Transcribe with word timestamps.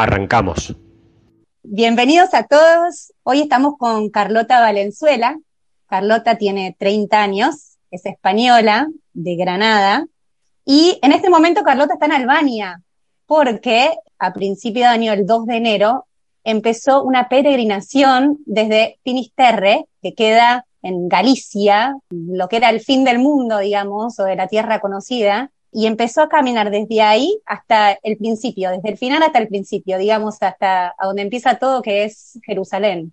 Arrancamos. 0.00 0.76
Bienvenidos 1.64 2.32
a 2.32 2.44
todos. 2.44 3.12
Hoy 3.24 3.40
estamos 3.40 3.74
con 3.76 4.10
Carlota 4.10 4.60
Valenzuela. 4.60 5.36
Carlota 5.88 6.38
tiene 6.38 6.76
30 6.78 7.20
años, 7.20 7.78
es 7.90 8.06
española, 8.06 8.86
de 9.12 9.34
Granada. 9.34 10.06
Y 10.64 11.00
en 11.02 11.10
este 11.10 11.28
momento 11.28 11.64
Carlota 11.64 11.94
está 11.94 12.06
en 12.06 12.12
Albania, 12.12 12.80
porque 13.26 13.96
a 14.20 14.32
principio 14.32 14.82
de 14.82 14.86
año, 14.86 15.12
el 15.12 15.26
2 15.26 15.46
de 15.46 15.56
enero, 15.56 16.06
empezó 16.44 17.02
una 17.02 17.28
peregrinación 17.28 18.38
desde 18.46 19.00
Finisterre, 19.02 19.86
que 20.00 20.14
queda 20.14 20.64
en 20.80 21.08
Galicia, 21.08 21.96
lo 22.10 22.48
que 22.48 22.58
era 22.58 22.70
el 22.70 22.78
fin 22.78 23.02
del 23.02 23.18
mundo, 23.18 23.58
digamos, 23.58 24.20
o 24.20 24.24
de 24.26 24.36
la 24.36 24.46
tierra 24.46 24.78
conocida, 24.78 25.50
y 25.72 25.86
empezó 25.86 26.22
a 26.22 26.28
caminar 26.28 26.70
desde 26.70 27.02
ahí 27.02 27.40
hasta 27.44 27.98
el 28.02 28.16
principio, 28.16 28.70
desde 28.70 28.88
el 28.90 28.98
final 28.98 29.22
hasta 29.22 29.38
el 29.38 29.48
principio, 29.48 29.98
digamos, 29.98 30.36
hasta 30.40 30.94
a 30.98 31.06
donde 31.06 31.22
empieza 31.22 31.58
todo, 31.58 31.82
que 31.82 32.04
es 32.04 32.38
Jerusalén, 32.44 33.12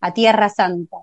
a 0.00 0.12
Tierra 0.12 0.48
Santa. 0.48 0.98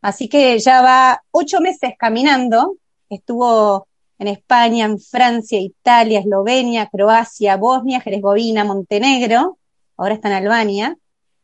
Así 0.00 0.28
que 0.28 0.58
ya 0.58 0.82
va 0.82 1.22
ocho 1.30 1.60
meses 1.60 1.92
caminando, 1.96 2.76
estuvo 3.08 3.86
en 4.18 4.28
España, 4.28 4.84
en 4.84 4.98
Francia, 4.98 5.60
Italia, 5.60 6.20
Eslovenia, 6.20 6.88
Croacia, 6.88 7.56
Bosnia, 7.56 8.02
Herzegovina, 8.04 8.64
Montenegro, 8.64 9.58
ahora 9.96 10.14
está 10.14 10.28
en 10.28 10.34
Albania. 10.34 10.96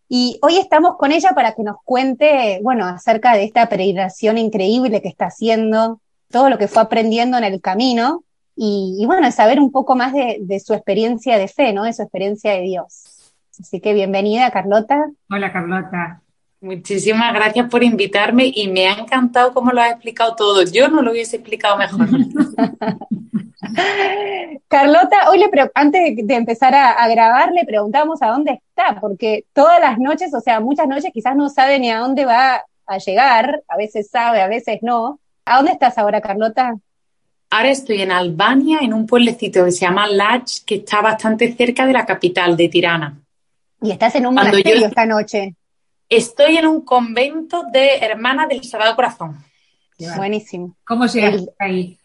Y 0.09 0.39
hoy 0.43 0.57
estamos 0.57 0.97
con 0.97 1.13
ella 1.13 1.33
para 1.35 1.55
que 1.55 1.63
nos 1.63 1.77
cuente, 1.85 2.61
bueno, 2.63 2.87
acerca 2.87 3.35
de 3.35 3.45
esta 3.45 3.69
peregrinación 3.69 4.39
increíble 4.39 5.03
que 5.03 5.09
está 5.09 5.27
haciendo, 5.27 6.01
todo 6.31 6.51
lo 6.51 6.59
que 6.59 6.67
fue 6.67 6.83
aprendiendo 6.83 7.37
en 7.37 7.45
el 7.45 7.61
camino 7.61 8.25
y, 8.61 9.07
bueno, 9.07 9.31
saber 9.31 9.61
un 9.61 9.71
poco 9.71 9.95
más 9.95 10.13
de, 10.13 10.59
su 10.59 10.75
experiencia 10.75 11.39
de 11.39 11.47
fe, 11.47 11.73
¿no? 11.73 11.85
De 11.85 11.93
su 11.93 12.03
experiencia 12.03 12.55
de 12.55 12.63
Dios. 12.63 13.05
Así 13.61 13.81
que 13.81 13.95
bienvenida, 13.95 14.51
Carlota. 14.51 15.09
Hola, 15.31 15.53
Carlota. 15.53 16.23
Muchísimas 16.61 17.33
gracias 17.35 17.71
por 17.71 17.85
invitarme 17.85 18.51
y 18.53 18.67
me 18.67 18.89
ha 18.89 18.95
encantado 18.95 19.55
cómo 19.55 19.71
lo 19.71 19.81
has 19.81 19.93
explicado 19.93 20.35
todo. 20.35 20.65
Yo 20.65 20.89
no 20.89 21.03
lo 21.03 21.13
hubiese 21.13 21.37
explicado 21.37 21.79
mejor. 21.79 22.09
Carlota, 24.67 25.31
hoy 25.31 25.39
le 25.39 25.49
antes 25.77 26.17
de 26.17 26.35
empezar 26.35 26.75
a, 26.75 27.07
grabar 27.07 27.53
le 27.53 27.65
preguntamos 27.65 28.21
a 28.23 28.31
dónde 28.31 28.55
está, 28.55 28.99
porque 29.01 29.45
todas 29.53 29.79
las 29.79 30.01
noches, 30.01 30.35
o 30.35 30.41
sea, 30.41 30.59
muchas 30.59 30.89
noches 30.89 31.13
quizás 31.15 31.37
no 31.37 31.49
sabe 31.49 31.79
ni 31.79 31.93
a 31.93 31.99
dónde 31.99 32.25
va 32.25 32.65
a 32.87 32.99
llegar, 32.99 33.63
a 33.69 33.77
veces 33.77 34.11
sabe, 34.11 34.41
a 34.41 34.49
veces 34.49 34.81
no. 34.83 35.21
¿A 35.45 35.59
dónde 35.59 35.71
estás 35.71 35.97
ahora, 35.97 36.21
Carlota? 36.21 36.75
Ahora 37.51 37.71
estoy 37.71 38.03
en 38.03 38.13
Albania, 38.13 38.81
en 38.83 38.93
un 38.93 39.07
pueblecito 39.07 39.65
que 39.65 39.73
se 39.73 39.81
llama 39.81 40.07
Lach, 40.07 40.65
que 40.67 40.77
está 40.77 41.01
bastante 41.01 41.55
cerca 41.55 41.87
de 41.87 41.93
la 41.95 42.05
capital, 42.05 42.57
de 42.57 42.69
Tirana. 42.69 43.19
¿Y 43.81 43.91
estás 43.91 44.15
en 44.17 44.27
un 44.27 44.35
monasterio 44.35 44.87
esta 44.87 45.07
noche? 45.07 45.55
Estoy 46.09 46.57
en 46.57 46.67
un 46.67 46.83
convento 46.83 47.65
de 47.73 47.97
Hermanas 47.99 48.49
del 48.49 48.65
Sagrado 48.65 48.97
Corazón. 48.97 49.45
Buenísimo. 50.17 50.77
¿Cómo 50.85 51.07
llegaste 51.07 51.51
ahí? 51.59 51.99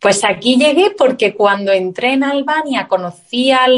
Pues 0.00 0.24
aquí 0.24 0.56
llegué 0.56 0.90
porque 0.90 1.34
cuando 1.34 1.72
entré 1.72 2.12
en 2.12 2.22
Albania 2.22 2.86
conocí 2.86 3.50
al 3.50 3.72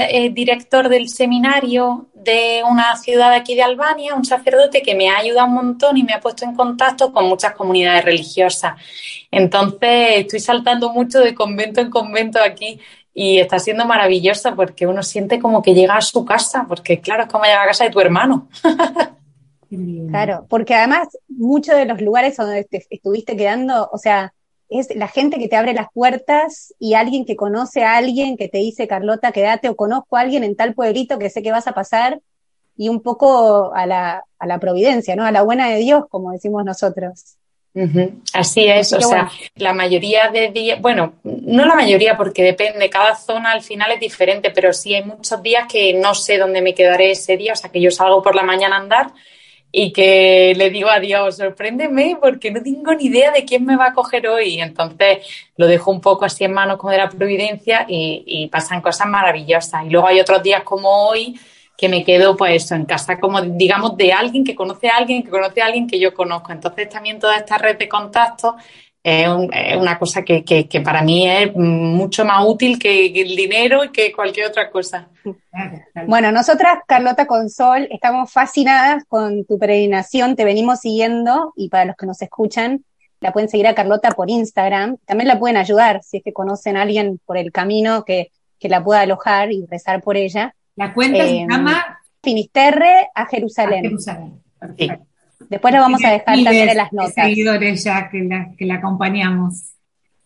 eh, 0.00 0.30
director 0.30 0.88
del 0.88 1.08
seminario 1.08 2.08
de 2.14 2.62
una 2.68 2.94
ciudad 2.96 3.32
aquí 3.32 3.54
de 3.54 3.62
Albania, 3.62 4.14
un 4.14 4.24
sacerdote 4.24 4.82
que 4.82 4.94
me 4.94 5.08
ha 5.08 5.16
ayudado 5.16 5.48
un 5.48 5.54
montón 5.54 5.96
y 5.96 6.02
me 6.02 6.12
ha 6.12 6.20
puesto 6.20 6.44
en 6.44 6.54
contacto 6.54 7.12
con 7.12 7.26
muchas 7.26 7.54
comunidades 7.54 8.04
religiosas. 8.04 8.74
Entonces 9.32 10.18
estoy 10.18 10.40
saltando 10.40 10.92
mucho 10.92 11.18
de 11.18 11.34
convento 11.34 11.80
en 11.80 11.90
convento 11.90 12.38
aquí 12.38 12.78
y 13.14 13.38
está 13.38 13.58
siendo 13.58 13.86
maravillosa 13.86 14.54
porque 14.54 14.86
uno 14.86 15.02
siente 15.02 15.40
como 15.40 15.62
que 15.62 15.74
llega 15.74 15.96
a 15.96 16.02
su 16.02 16.24
casa, 16.24 16.66
porque 16.68 17.00
claro, 17.00 17.24
es 17.24 17.28
como 17.30 17.44
llegar 17.44 17.64
a 17.64 17.68
casa 17.68 17.84
de 17.84 17.90
tu 17.90 17.98
hermano. 17.98 18.48
Claro, 20.10 20.44
porque 20.50 20.74
además 20.74 21.08
muchos 21.28 21.74
de 21.74 21.86
los 21.86 21.98
lugares 22.02 22.36
donde 22.36 22.66
estuviste 22.90 23.38
quedando, 23.38 23.88
o 23.90 23.96
sea, 23.96 24.34
es 24.68 24.94
la 24.94 25.08
gente 25.08 25.38
que 25.38 25.48
te 25.48 25.56
abre 25.56 25.72
las 25.72 25.86
puertas 25.94 26.74
y 26.78 26.92
alguien 26.92 27.24
que 27.24 27.36
conoce 27.36 27.82
a 27.82 27.96
alguien 27.96 28.36
que 28.36 28.48
te 28.48 28.58
dice, 28.58 28.86
Carlota, 28.86 29.32
quédate 29.32 29.70
o 29.70 29.74
conozco 29.74 30.18
a 30.18 30.20
alguien 30.20 30.44
en 30.44 30.56
tal 30.56 30.74
pueblito 30.74 31.18
que 31.18 31.30
sé 31.30 31.42
que 31.42 31.52
vas 31.52 31.66
a 31.68 31.72
pasar 31.72 32.20
y 32.76 32.90
un 32.90 33.00
poco 33.00 33.74
a 33.74 33.86
la, 33.86 34.24
a 34.38 34.46
la 34.46 34.58
providencia, 34.58 35.16
¿no? 35.16 35.24
A 35.24 35.32
la 35.32 35.40
buena 35.40 35.70
de 35.70 35.78
Dios, 35.78 36.04
como 36.10 36.32
decimos 36.32 36.66
nosotros. 36.66 37.38
Así 38.34 38.66
es, 38.66 38.92
o 38.92 39.00
sea, 39.00 39.30
la 39.56 39.72
mayoría 39.72 40.28
de 40.28 40.48
días, 40.50 40.80
bueno, 40.80 41.14
no 41.24 41.64
la 41.64 41.74
mayoría 41.74 42.18
porque 42.18 42.42
depende, 42.42 42.90
cada 42.90 43.16
zona 43.16 43.52
al 43.52 43.62
final 43.62 43.92
es 43.92 44.00
diferente, 44.00 44.50
pero 44.50 44.74
sí 44.74 44.94
hay 44.94 45.04
muchos 45.04 45.42
días 45.42 45.66
que 45.70 45.94
no 45.94 46.14
sé 46.14 46.36
dónde 46.36 46.60
me 46.60 46.74
quedaré 46.74 47.12
ese 47.12 47.38
día, 47.38 47.54
o 47.54 47.56
sea, 47.56 47.70
que 47.70 47.80
yo 47.80 47.90
salgo 47.90 48.22
por 48.22 48.34
la 48.34 48.42
mañana 48.42 48.76
a 48.76 48.80
andar 48.80 49.12
y 49.74 49.90
que 49.90 50.52
le 50.54 50.68
digo 50.68 50.90
a 50.90 51.00
Dios, 51.00 51.38
sorpréndeme 51.38 52.18
porque 52.20 52.50
no 52.50 52.62
tengo 52.62 52.94
ni 52.94 53.06
idea 53.06 53.32
de 53.32 53.46
quién 53.46 53.64
me 53.64 53.76
va 53.76 53.86
a 53.86 53.94
coger 53.94 54.28
hoy. 54.28 54.60
Entonces 54.60 55.26
lo 55.56 55.66
dejo 55.66 55.90
un 55.90 56.02
poco 56.02 56.26
así 56.26 56.44
en 56.44 56.52
manos 56.52 56.76
como 56.76 56.92
de 56.92 56.98
la 56.98 57.08
providencia 57.08 57.86
y, 57.88 58.48
pasan 58.52 58.82
cosas 58.82 59.06
maravillosas. 59.06 59.86
Y 59.86 59.88
luego 59.88 60.06
hay 60.06 60.20
otros 60.20 60.42
días 60.42 60.62
como 60.62 61.08
hoy 61.08 61.40
que 61.82 61.88
me 61.88 62.04
quedo 62.04 62.36
pues 62.36 62.70
en 62.70 62.84
casa 62.84 63.18
como 63.18 63.40
digamos 63.40 63.96
de 63.96 64.12
alguien 64.12 64.44
que 64.44 64.54
conoce 64.54 64.88
a 64.88 64.98
alguien 64.98 65.24
que 65.24 65.30
conoce 65.30 65.60
a 65.60 65.66
alguien 65.66 65.88
que 65.88 65.98
yo 65.98 66.14
conozco. 66.14 66.52
Entonces 66.52 66.88
también 66.88 67.18
toda 67.18 67.36
esta 67.36 67.58
red 67.58 67.76
de 67.76 67.88
contactos 67.88 68.54
es, 69.02 69.26
una 69.76 69.98
cosa 69.98 70.22
que, 70.22 70.44
que, 70.44 70.80
para 70.80 71.02
mí 71.02 71.28
es 71.28 71.52
mucho 71.56 72.24
más 72.24 72.46
útil 72.46 72.78
que 72.78 73.06
el 73.06 73.34
dinero 73.34 73.82
y 73.82 73.88
que 73.88 74.12
cualquier 74.12 74.46
otra 74.46 74.70
cosa. 74.70 75.08
Bueno, 76.06 76.30
nosotras, 76.30 76.78
Carlota 76.86 77.26
Consol, 77.26 77.88
estamos 77.90 78.30
fascinadas 78.30 79.02
con 79.08 79.44
tu 79.44 79.58
peregrinación, 79.58 80.36
te 80.36 80.44
venimos 80.44 80.78
siguiendo 80.78 81.52
y 81.56 81.68
para 81.68 81.86
los 81.86 81.96
que 81.96 82.06
nos 82.06 82.22
escuchan, 82.22 82.84
la 83.18 83.32
pueden 83.32 83.48
seguir 83.48 83.66
a 83.66 83.74
Carlota 83.74 84.12
por 84.12 84.30
Instagram. 84.30 84.98
También 85.04 85.26
la 85.26 85.40
pueden 85.40 85.56
ayudar 85.56 86.00
si 86.04 86.18
es 86.18 86.22
que 86.22 86.32
conocen 86.32 86.76
a 86.76 86.82
alguien 86.82 87.18
por 87.26 87.36
el 87.38 87.50
camino 87.50 88.04
que, 88.04 88.30
que 88.60 88.68
la 88.68 88.84
pueda 88.84 89.00
alojar 89.00 89.50
y 89.50 89.66
rezar 89.66 90.00
por 90.00 90.16
ella. 90.16 90.54
La 90.76 90.92
cuenta 90.92 91.24
se 91.24 91.38
em, 91.38 91.48
llama 91.48 91.98
Finisterre 92.22 93.08
a 93.14 93.26
Jerusalén. 93.26 93.82
Jerusalén. 93.84 94.40
Después 95.48 95.74
lo 95.74 95.80
vamos 95.80 96.04
a 96.04 96.10
dejar 96.10 96.42
también 96.42 96.68
en 96.68 96.76
las 96.76 96.92
notas. 96.92 97.14
seguidores 97.14 97.84
ya 97.84 98.08
que 98.08 98.22
la, 98.22 98.52
que 98.56 98.64
la 98.64 98.76
acompañamos. 98.76 99.72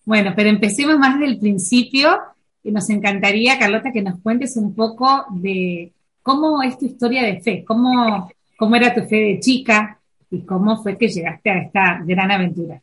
Bueno, 0.04 0.32
pero 0.36 0.48
empecemos 0.48 0.98
más 0.98 1.18
del 1.18 1.38
principio. 1.38 2.18
Y 2.62 2.70
nos 2.72 2.90
encantaría, 2.90 3.58
Carlota, 3.58 3.92
que 3.92 4.02
nos 4.02 4.20
cuentes 4.20 4.56
un 4.56 4.74
poco 4.74 5.24
de 5.30 5.92
cómo 6.22 6.62
es 6.62 6.76
tu 6.78 6.86
historia 6.86 7.22
de 7.22 7.40
fe, 7.40 7.64
cómo, 7.64 8.28
cómo 8.56 8.74
era 8.74 8.92
tu 8.92 9.02
fe 9.02 9.16
de 9.16 9.40
chica 9.40 9.98
y 10.30 10.40
cómo 10.40 10.82
fue 10.82 10.98
que 10.98 11.08
llegaste 11.08 11.50
a 11.50 11.58
esta 11.58 12.02
gran 12.04 12.30
aventura. 12.30 12.80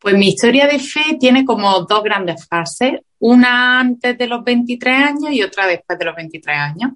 Pues 0.00 0.16
mi 0.16 0.28
historia 0.28 0.66
de 0.66 0.78
fe 0.78 1.16
tiene 1.20 1.44
como 1.44 1.80
dos 1.82 2.02
grandes 2.02 2.46
fases, 2.46 3.00
una 3.18 3.78
antes 3.80 4.16
de 4.16 4.26
los 4.26 4.42
23 4.42 4.96
años 4.96 5.32
y 5.32 5.42
otra 5.42 5.66
después 5.66 5.98
de 5.98 6.04
los 6.06 6.16
23 6.16 6.56
años. 6.56 6.92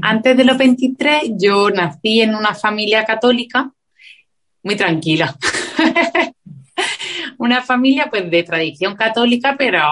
Antes 0.00 0.36
de 0.36 0.44
los 0.44 0.56
23 0.56 1.32
yo 1.38 1.70
nací 1.70 2.22
en 2.22 2.34
una 2.34 2.54
familia 2.54 3.04
católica 3.04 3.70
muy 4.62 4.76
tranquila. 4.76 5.36
una 7.38 7.62
familia 7.62 8.08
pues 8.10 8.30
de 8.30 8.42
tradición 8.42 8.96
católica, 8.96 9.54
pero 9.58 9.82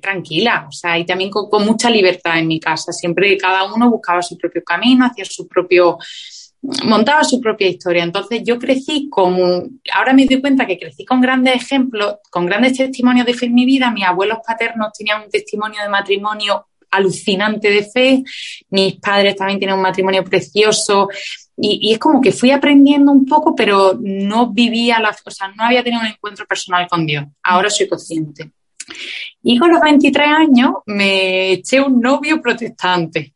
tranquila, 0.00 0.66
o 0.68 0.72
sea, 0.72 0.98
y 0.98 1.04
también 1.04 1.30
con, 1.30 1.50
con, 1.50 1.64
mucha 1.64 1.90
libertad 1.90 2.38
en 2.38 2.46
mi 2.46 2.60
casa. 2.60 2.92
Siempre 2.92 3.36
cada 3.36 3.64
uno 3.72 3.90
buscaba 3.90 4.22
su 4.22 4.38
propio 4.38 4.62
camino, 4.64 5.06
hacía 5.06 5.24
su 5.24 5.48
propio 5.48 5.98
montaba 6.62 7.24
su 7.24 7.40
propia 7.40 7.68
historia. 7.68 8.04
Entonces 8.04 8.42
yo 8.44 8.58
crecí 8.58 9.08
con, 9.08 9.80
ahora 9.94 10.12
me 10.12 10.26
doy 10.26 10.40
cuenta 10.40 10.66
que 10.66 10.78
crecí 10.78 11.04
con 11.04 11.20
grandes 11.20 11.56
ejemplos, 11.56 12.16
con 12.30 12.46
grandes 12.46 12.76
testimonios 12.76 13.26
de 13.26 13.34
fe 13.34 13.46
en 13.46 13.54
mi 13.54 13.64
vida. 13.64 13.90
Mis 13.90 14.04
abuelos 14.04 14.38
paternos 14.46 14.92
tenían 14.92 15.22
un 15.22 15.30
testimonio 15.30 15.82
de 15.82 15.88
matrimonio 15.88 16.66
alucinante 16.90 17.70
de 17.70 17.84
fe, 17.84 18.24
mis 18.70 18.96
padres 18.96 19.36
también 19.36 19.60
tienen 19.60 19.76
un 19.76 19.82
matrimonio 19.82 20.24
precioso 20.24 21.08
y, 21.56 21.92
es 21.92 21.98
como 21.98 22.20
que 22.20 22.32
fui 22.32 22.50
aprendiendo 22.50 23.12
un 23.12 23.26
poco, 23.26 23.54
pero 23.54 23.96
no 24.00 24.50
vivía 24.50 24.98
la, 24.98 25.10
o 25.24 25.30
sea, 25.30 25.48
no 25.48 25.64
había 25.64 25.84
tenido 25.84 26.02
un 26.02 26.08
encuentro 26.08 26.46
personal 26.46 26.88
con 26.88 27.06
Dios. 27.06 27.26
Ahora 27.42 27.70
soy 27.70 27.86
consciente. 27.86 28.50
Y 29.42 29.58
con 29.58 29.70
los 29.70 29.80
23 29.80 30.26
años 30.26 30.72
me 30.86 31.52
eché 31.52 31.80
un 31.80 32.00
novio 32.00 32.40
protestante. 32.40 33.34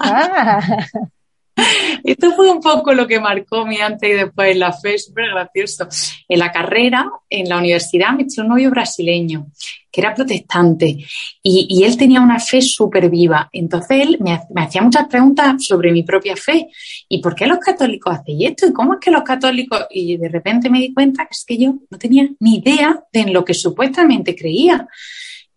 Ah. 0.00 0.60
Esto 2.04 2.32
fue 2.32 2.50
un 2.50 2.60
poco 2.60 2.92
lo 2.92 3.06
que 3.06 3.18
marcó 3.18 3.66
mi 3.66 3.80
antes 3.80 4.08
y 4.08 4.12
después 4.12 4.52
en 4.52 4.58
la 4.58 4.72
fe, 4.72 4.98
súper 4.98 5.30
gracioso. 5.30 5.88
En 6.28 6.38
la 6.38 6.52
carrera, 6.52 7.10
en 7.30 7.48
la 7.48 7.58
universidad, 7.58 8.12
me 8.12 8.24
eché 8.24 8.42
un 8.42 8.48
novio 8.48 8.70
brasileño, 8.70 9.46
que 9.90 10.00
era 10.00 10.14
protestante, 10.14 10.98
y, 11.42 11.82
él 11.84 11.96
tenía 11.96 12.20
una 12.20 12.38
fe 12.38 12.60
súper 12.60 13.08
viva. 13.08 13.48
Entonces 13.52 14.02
él 14.02 14.18
me, 14.20 14.40
hacía 14.56 14.82
muchas 14.82 15.06
preguntas 15.08 15.64
sobre 15.64 15.92
mi 15.92 16.02
propia 16.02 16.36
fe. 16.36 16.68
¿Y 17.08 17.22
por 17.22 17.34
qué 17.34 17.46
los 17.46 17.58
católicos 17.58 18.14
hacen 18.14 18.36
esto? 18.40 18.66
¿Y 18.66 18.72
cómo 18.72 18.94
es 18.94 19.00
que 19.00 19.10
los 19.10 19.22
católicos...? 19.22 19.86
Y 19.90 20.16
de 20.16 20.28
repente 20.28 20.68
me 20.68 20.80
di 20.80 20.92
cuenta 20.92 21.24
que 21.24 21.32
es 21.32 21.44
que 21.46 21.56
yo 21.56 21.74
no 21.90 21.98
tenía 21.98 22.28
ni 22.40 22.56
idea 22.56 23.00
de 23.12 23.24
lo 23.26 23.44
que 23.44 23.54
supuestamente 23.54 24.36
creía. 24.36 24.86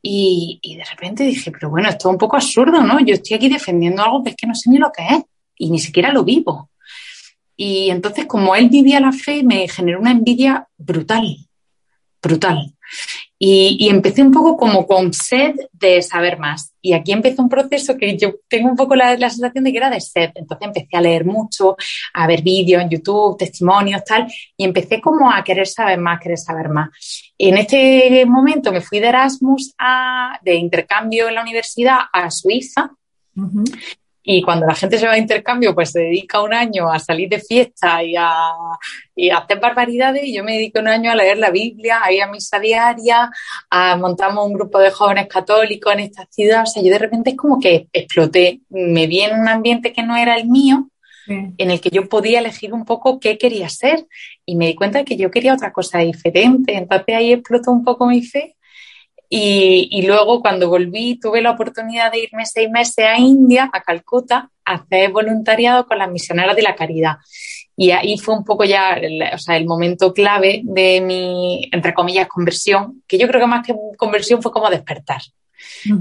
Y, 0.02 0.62
de 0.64 0.86
repente 0.86 1.26
dije, 1.26 1.52
pero 1.52 1.70
bueno, 1.70 1.90
esto 1.90 2.08
es 2.08 2.14
un 2.14 2.18
poco 2.18 2.38
absurdo, 2.38 2.82
¿no? 2.82 3.00
Yo 3.02 3.16
estoy 3.16 3.36
aquí 3.36 3.50
defendiendo 3.50 4.02
algo 4.02 4.24
que 4.24 4.30
es 4.30 4.36
que 4.38 4.48
no 4.48 4.56
sé 4.56 4.70
ni 4.70 4.78
lo 4.78 4.92
que 4.96 5.04
es 5.04 5.24
y 5.60 5.70
ni 5.70 5.78
siquiera 5.78 6.12
lo 6.12 6.24
vivo. 6.24 6.72
Y 7.56 7.92
entonces, 7.92 8.26
como 8.26 8.56
él 8.56 8.70
vivía 8.70 9.00
la 9.00 9.12
fe, 9.12 9.44
me 9.44 9.68
generó 9.68 10.00
una 10.00 10.12
envidia 10.12 10.68
brutal, 10.78 11.36
brutal. 12.22 12.74
Y, 13.38 13.88
empecé 13.90 14.22
un 14.22 14.32
poco 14.32 14.58
como 14.58 14.86
con 14.88 15.14
sed 15.14 15.56
de 15.72 16.02
saber 16.02 16.40
más. 16.40 16.74
Y 16.82 16.94
aquí 16.94 17.12
empezó 17.12 17.42
un 17.42 17.50
proceso 17.50 17.98
que 17.98 18.18
yo 18.18 18.36
tengo 18.48 18.70
un 18.70 18.76
poco 18.76 18.96
la, 18.96 19.16
la, 19.18 19.30
sensación 19.30 19.64
de 19.64 19.72
que 19.72 19.78
era 19.78 19.90
de 19.90 20.02
sed. 20.02 20.32
Entonces 20.36 20.68
empecé 20.68 20.98
a 20.98 21.02
leer 21.02 21.26
mucho, 21.26 21.76
a 22.14 22.28
ver 22.28 22.42
vídeos 22.42 22.82
en 22.82 22.90
YouTube, 22.90 23.38
testimonios, 23.38 24.04
tal, 24.06 24.28
y 24.58 24.64
empecé 24.64 25.00
como 25.00 25.32
a 25.32 25.44
querer 25.44 25.68
saber 25.68 26.00
más, 26.00 26.20
querer 26.20 26.38
saber 26.38 26.70
más. 26.70 26.90
En 27.38 27.58
este 27.58 28.26
momento 28.26 28.72
me 28.72 28.82
fui 28.82 29.00
de 29.00 29.08
Erasmus 29.08 29.74
a, 29.78 30.40
de 30.44 30.56
intercambio 30.56 31.30
en 31.30 31.36
la 31.36 31.42
universidad 31.42 32.00
a 32.12 32.32
Suiza. 32.32 32.92
Y 34.22 34.42
cuando 34.42 34.66
la 34.66 34.76
gente 34.76 34.98
se 34.98 35.08
va 35.08 35.14
a 35.14 35.18
intercambio, 35.18 35.74
pues 35.74 35.92
se 35.92 36.02
dedica 36.02 36.42
un 36.42 36.54
año 36.54 36.92
a 36.92 37.00
salir 37.00 37.30
de 37.30 37.40
fiesta 37.40 38.04
y 38.04 38.16
a, 38.18 38.54
y 39.16 39.30
a 39.30 39.38
hacer 39.38 39.60
barbaridades. 39.60 40.24
Y 40.26 40.36
yo 40.36 40.44
me 40.44 40.54
dedico 40.54 40.80
un 40.80 40.88
año 40.88 41.12
a 41.12 41.16
leer 41.16 41.38
la 41.38 41.52
Biblia, 41.52 42.02
a 42.04 42.12
ir 42.12 42.22
a 42.22 42.28
misa 42.28 42.60
diaria, 42.60 43.32
a 43.70 43.96
montamos 43.96 44.46
un 44.46 44.54
grupo 44.54 44.80
de 44.80 44.92
jóvenes 44.92 45.28
católicos 45.28 45.94
en 45.94 46.02
esta 46.02 46.26
ciudad. 46.30 46.64
O 46.64 46.66
sea, 46.66 46.84
yo 46.84 46.92
de 46.92 47.00
repente 47.00 47.32
es 47.32 47.38
como 47.38 47.60
que 47.60 47.88
exploté. 47.94 48.62
Me 48.70 49.08
vi 49.08 49.22
en 49.22 49.40
un 49.40 49.48
ambiente 49.48 49.94
que 49.94 50.04
no 50.04 50.16
era 50.18 50.36
el 50.36 50.48
mío, 50.48 50.90
en 51.28 51.70
el 51.70 51.80
que 51.80 51.92
yo 51.92 52.10
podía 52.10 52.40
elegir 52.40 52.74
un 52.74 52.86
poco 52.86 53.20
qué 53.20 53.38
quería 53.38 53.70
ser. 53.70 54.06
Y 54.46 54.56
me 54.56 54.68
di 54.68 54.76
cuenta 54.76 55.00
de 55.00 55.06
que 55.06 55.16
yo 55.16 55.32
quería 55.32 55.54
otra 55.54 55.72
cosa 55.72 56.00
diferente. 56.00 56.76
Entonces 56.76 57.16
ahí 57.16 57.32
explotó 57.32 57.72
un 57.72 57.84
poco 57.84 58.06
mi 58.08 58.22
fe 58.22 58.58
y, 59.32 60.02
luego 60.08 60.42
cuando 60.42 60.70
volví 60.70 61.20
tuve 61.20 61.42
la 61.42 61.52
oportunidad 61.52 62.12
de 62.12 62.24
irme 62.24 62.48
seis 62.48 62.70
meses 62.70 63.06
a 63.06 63.18
India, 63.20 63.70
a 63.72 63.82
Calcuta, 63.82 64.50
a 64.66 64.74
hacer 64.74 65.12
voluntariado 65.12 65.86
con 65.86 66.00
las 66.00 66.10
misioneras 66.10 66.56
de 66.56 66.64
la 66.64 66.76
caridad. 66.76 67.18
Y 67.76 67.92
ahí 67.92 68.18
fue 68.18 68.36
un 68.36 68.44
poco 68.44 68.66
ya 68.66 68.94
el, 68.94 69.22
o 69.34 69.38
sea, 69.38 69.56
el 69.56 69.66
momento 69.66 70.14
clave 70.14 70.62
de 70.64 71.00
mi, 71.00 71.70
entre 71.72 71.94
comillas, 71.94 72.28
conversión, 72.28 73.04
que 73.08 73.20
yo 73.20 73.28
creo 73.28 73.42
que 73.42 73.48
más 73.48 73.66
que 73.66 73.76
conversión 73.98 74.42
fue 74.42 74.52
como 74.52 74.70
despertar. 74.70 75.22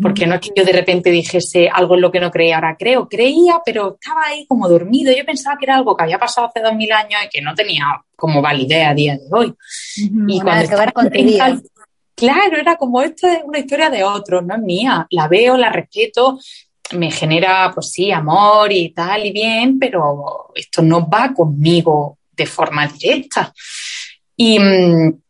Porque 0.01 0.27
no 0.27 0.37
es 0.37 0.41
que 0.41 0.51
yo 0.57 0.65
de 0.65 0.73
repente 0.73 1.11
dijese 1.11 1.69
algo 1.69 1.95
en 1.95 2.01
lo 2.01 2.11
que 2.11 2.21
no 2.21 2.31
creía, 2.31 2.57
ahora 2.57 2.77
creo, 2.79 3.09
creía, 3.09 3.61
pero 3.65 3.99
estaba 4.01 4.27
ahí 4.27 4.47
como 4.47 4.69
dormido. 4.69 5.13
Yo 5.13 5.25
pensaba 5.25 5.57
que 5.59 5.67
era 5.67 5.77
algo 5.77 5.97
que 5.97 6.05
había 6.05 6.19
pasado 6.19 6.47
hace 6.47 6.61
dos 6.61 6.75
mil 6.75 6.91
años 6.93 7.21
y 7.25 7.29
que 7.29 7.43
no 7.43 7.55
tenía 7.55 7.85
como 8.17 8.41
validez 8.41 8.87
a 8.87 8.95
día 8.95 9.17
de 9.17 9.29
hoy. 9.31 9.55
Y 9.97 10.41
cuando 10.41 10.69
que 10.69 10.77
ver 10.77 10.93
con 10.93 11.11
Claro, 12.19 12.57
era 12.57 12.77
como 12.77 13.01
esto 13.01 13.29
es 13.29 13.39
una 13.45 13.61
historia 13.61 13.91
de 13.91 14.03
otros, 14.03 14.45
no 14.45 14.57
es 14.57 14.61
mía. 14.61 15.07
La 15.11 15.29
veo, 15.29 15.57
la 15.57 15.71
respeto, 15.71 16.37
me 16.97 17.13
genera, 17.13 17.71
pues 17.73 17.93
sí, 17.93 18.11
amor 18.11 18.73
y 18.73 18.89
tal 18.91 19.25
y 19.25 19.31
bien, 19.31 19.79
pero 19.79 20.51
esto 20.53 20.83
no 20.83 21.09
va 21.09 21.33
conmigo 21.33 22.19
de 22.33 22.45
forma 22.45 22.89
directa. 22.89 23.53
Y 24.37 24.59
mm, 24.59 25.21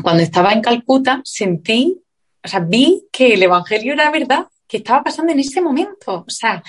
cuando 0.00 0.22
estaba 0.22 0.52
en 0.52 0.60
Calcuta 0.60 1.20
sentí, 1.24 2.00
o 2.44 2.46
sea, 2.46 2.60
vi 2.60 3.08
que 3.10 3.34
el 3.34 3.42
Evangelio 3.42 3.94
era 3.94 4.12
verdad, 4.12 4.46
que 4.68 4.76
estaba 4.76 5.02
pasando 5.02 5.32
en 5.32 5.40
ese 5.40 5.60
momento. 5.60 6.24
O 6.24 6.30
sea, 6.30 6.62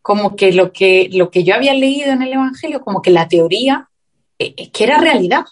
como 0.00 0.36
que 0.36 0.52
lo 0.54 0.72
que, 0.72 1.10
lo 1.12 1.30
que 1.30 1.44
yo 1.44 1.54
había 1.54 1.74
leído 1.74 2.12
en 2.12 2.22
el 2.22 2.32
Evangelio, 2.32 2.80
como 2.80 3.02
que 3.02 3.10
la 3.10 3.28
teoría, 3.28 3.90
eh, 4.38 4.70
que 4.70 4.84
era 4.84 4.96
realidad. 4.96 5.44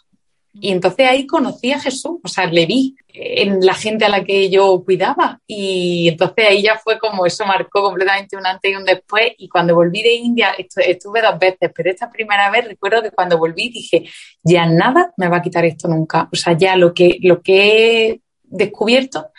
Y 0.59 0.73
entonces 0.73 1.07
ahí 1.09 1.27
conocí 1.27 1.73
a 1.73 1.81
Jesús, 1.81 2.19
o 2.23 2.29
sea, 2.29 2.47
le 2.47 2.67
vi 2.67 2.97
en 3.13 3.61
la 3.61 3.75
gente 3.75 4.05
a 4.05 4.09
la 4.09 4.25
que 4.25 4.49
yo 4.49 4.83
cuidaba. 4.85 5.41
Y 5.47 6.09
entonces 6.09 6.47
ahí 6.49 6.63
ya 6.63 6.77
fue 6.77 6.99
como 6.99 7.27
eso 7.27 7.45
marcó 7.45 7.83
completamente 7.83 8.37
un 8.37 8.47
antes 8.47 8.73
y 8.73 8.75
un 8.75 8.85
después. 8.85 9.33
Y 9.39 9.49
cuando 9.49 9.75
volví 9.75 10.03
de 10.03 10.15
India, 10.15 10.55
estuve 10.57 11.23
dos 11.23 11.39
veces, 11.39 11.71
pero 11.75 11.91
esta 11.91 12.11
primera 12.11 12.51
vez 12.51 12.69
recuerdo 12.69 13.03
que 13.03 13.11
cuando 13.11 13.39
volví 13.39 13.69
dije, 13.69 14.09
ya 14.43 14.67
nada 14.67 15.13
me 15.17 15.29
va 15.29 15.39
a 15.39 15.43
quitar 15.43 15.65
esto 15.65 15.89
nunca. 15.89 16.29
O 16.33 16.37
sea, 16.37 16.55
ya 16.55 16.77
lo 16.77 16.95
que, 16.95 17.19
lo 17.23 17.43
que 17.43 18.11
he 18.11 18.21
descubierto 18.43 19.31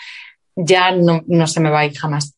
ya 0.55 0.91
no, 0.91 1.23
no 1.27 1.47
se 1.47 1.59
me 1.59 1.69
va 1.69 1.79
a 1.79 1.85
ir 1.85 1.97
jamás. 1.97 2.35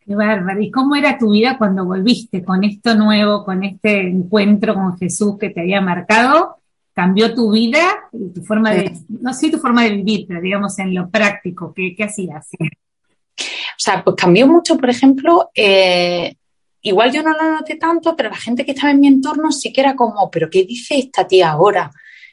Qué 0.00 0.14
bárbaro. 0.14 0.60
¿Y 0.60 0.70
cómo 0.70 0.96
era 0.96 1.18
tu 1.18 1.32
vida 1.32 1.58
cuando 1.58 1.84
volviste 1.84 2.42
con 2.42 2.64
esto 2.64 2.94
nuevo, 2.94 3.44
con 3.44 3.62
este 3.62 4.00
encuentro 4.00 4.74
con 4.74 4.96
Jesús 4.96 5.36
que 5.38 5.50
te 5.50 5.60
había 5.60 5.80
marcado? 5.80 6.57
Cambió 6.98 7.32
tu 7.32 7.52
vida 7.52 8.08
y 8.12 8.30
tu 8.30 8.42
forma 8.42 8.72
de, 8.72 8.92
no 9.08 9.32
sé 9.32 9.52
tu 9.52 9.58
forma 9.58 9.84
de 9.84 9.90
vivir, 9.90 10.24
pero 10.26 10.40
digamos 10.40 10.76
en 10.80 10.92
lo 10.96 11.08
práctico, 11.08 11.72
¿qué, 11.72 11.94
qué 11.96 12.02
hacías? 12.02 12.48
O 12.60 13.44
sea, 13.76 14.02
pues 14.02 14.16
cambió 14.16 14.48
mucho, 14.48 14.76
por 14.76 14.90
ejemplo, 14.90 15.48
eh, 15.54 16.34
igual 16.82 17.12
yo 17.12 17.22
no 17.22 17.30
lo 17.34 17.52
noté 17.52 17.76
tanto, 17.76 18.16
pero 18.16 18.30
la 18.30 18.36
gente 18.36 18.64
que 18.64 18.72
estaba 18.72 18.90
en 18.90 18.98
mi 18.98 19.06
entorno 19.06 19.52
sí 19.52 19.72
que 19.72 19.80
era 19.80 19.94
como, 19.94 20.28
pero 20.28 20.50
¿qué 20.50 20.64
dice 20.64 20.98
esta 20.98 21.24
tía 21.24 21.52
ahora? 21.52 21.88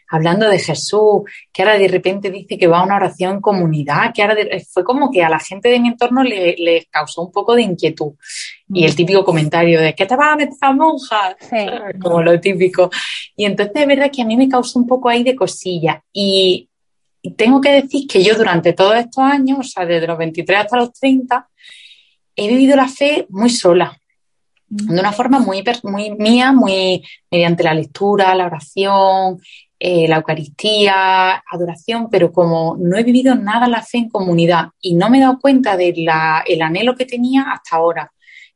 Hablando 0.09 0.47
de 0.47 0.59
Jesús, 0.59 1.23
que 1.51 1.63
ahora 1.63 1.77
de 1.77 1.87
repente 1.87 2.29
dice 2.31 2.57
que 2.57 2.67
va 2.67 2.79
a 2.79 2.83
una 2.83 2.95
oración 2.95 3.35
en 3.35 3.41
comunidad, 3.41 4.13
que 4.13 4.21
ahora 4.21 4.35
fue 4.71 4.83
como 4.83 5.11
que 5.11 5.23
a 5.23 5.29
la 5.29 5.39
gente 5.39 5.69
de 5.69 5.79
mi 5.79 5.89
entorno 5.89 6.23
le, 6.23 6.87
causó 6.89 7.23
un 7.23 7.31
poco 7.31 7.55
de 7.55 7.63
inquietud. 7.63 8.13
Y 8.69 8.85
el 8.85 8.93
mm. 8.93 8.95
típico 8.95 9.25
comentario 9.25 9.79
de 9.79 9.93
¿qué 9.93 10.05
te 10.05 10.15
vas 10.15 10.33
a 10.33 10.35
meter 10.35 10.57
a 10.61 10.73
monja? 10.73 11.35
Como 12.01 12.21
lo 12.21 12.39
típico. 12.39 12.89
Y 13.35 13.45
entonces 13.45 13.75
es 13.75 13.87
verdad 13.87 14.11
que 14.11 14.21
a 14.21 14.25
mí 14.25 14.35
me 14.35 14.49
causó 14.49 14.79
un 14.79 14.87
poco 14.87 15.09
ahí 15.09 15.23
de 15.23 15.35
cosilla. 15.35 16.03
Y 16.11 16.69
tengo 17.35 17.61
que 17.61 17.71
decir 17.71 18.07
que 18.07 18.23
yo 18.23 18.35
durante 18.35 18.73
todos 18.73 18.95
estos 18.95 19.23
años, 19.23 19.59
o 19.59 19.63
sea, 19.63 19.85
desde 19.85 20.07
los 20.07 20.17
23 20.17 20.59
hasta 20.59 20.77
los 20.77 20.93
30, 20.93 21.47
he 22.35 22.47
vivido 22.47 22.75
la 22.75 22.87
fe 22.87 23.25
muy 23.29 23.49
sola, 23.49 23.97
mm. 24.69 24.93
de 24.93 24.99
una 24.99 25.11
forma 25.11 25.39
muy, 25.39 25.63
muy 25.83 26.11
mía, 26.11 26.51
muy 26.51 27.03
mediante 27.31 27.63
la 27.63 27.73
lectura, 27.73 28.35
la 28.35 28.45
oración, 28.45 29.39
eh, 29.77 30.07
la 30.07 30.17
Eucaristía, 30.17 31.43
adoración, 31.51 32.09
pero 32.09 32.31
como 32.31 32.77
no 32.79 32.97
he 32.97 33.03
vivido 33.03 33.35
nada 33.35 33.67
la 33.67 33.81
fe 33.81 33.97
en 33.99 34.09
comunidad 34.09 34.69
y 34.79 34.95
no 34.95 35.09
me 35.09 35.17
he 35.17 35.21
dado 35.21 35.39
cuenta 35.39 35.75
del 35.75 36.07
anhelo 36.09 36.95
que 36.95 37.05
tenía 37.05 37.51
hasta 37.51 37.75
ahora, 37.75 38.11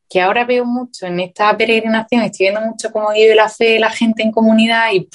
que 0.10 0.22
ahora 0.22 0.46
veo 0.46 0.66
mucho 0.66 1.06
en 1.08 1.20
esta 1.20 1.56
peregrinación, 1.58 2.24
estoy 2.24 2.46
viendo 2.46 2.62
mucho 2.62 2.92
cómo 2.92 3.12
vive 3.12 3.36
la 3.36 3.50
fe 3.50 3.80
la 3.80 3.90
gente 3.90 4.24
en 4.24 4.32
comunidad 4.32 4.92
y 4.94 5.10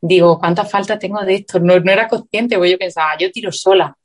digo, 0.00 0.38
¿cuánta 0.38 0.64
falta 0.64 0.98
tengo 0.98 1.20
de 1.20 1.36
esto? 1.36 1.60
No, 1.60 1.78
no 1.78 1.92
era 1.92 2.08
consciente, 2.08 2.56
porque 2.56 2.72
yo 2.72 2.78
pensaba, 2.78 3.16
yo 3.18 3.30
tiro 3.30 3.52
sola. 3.52 3.96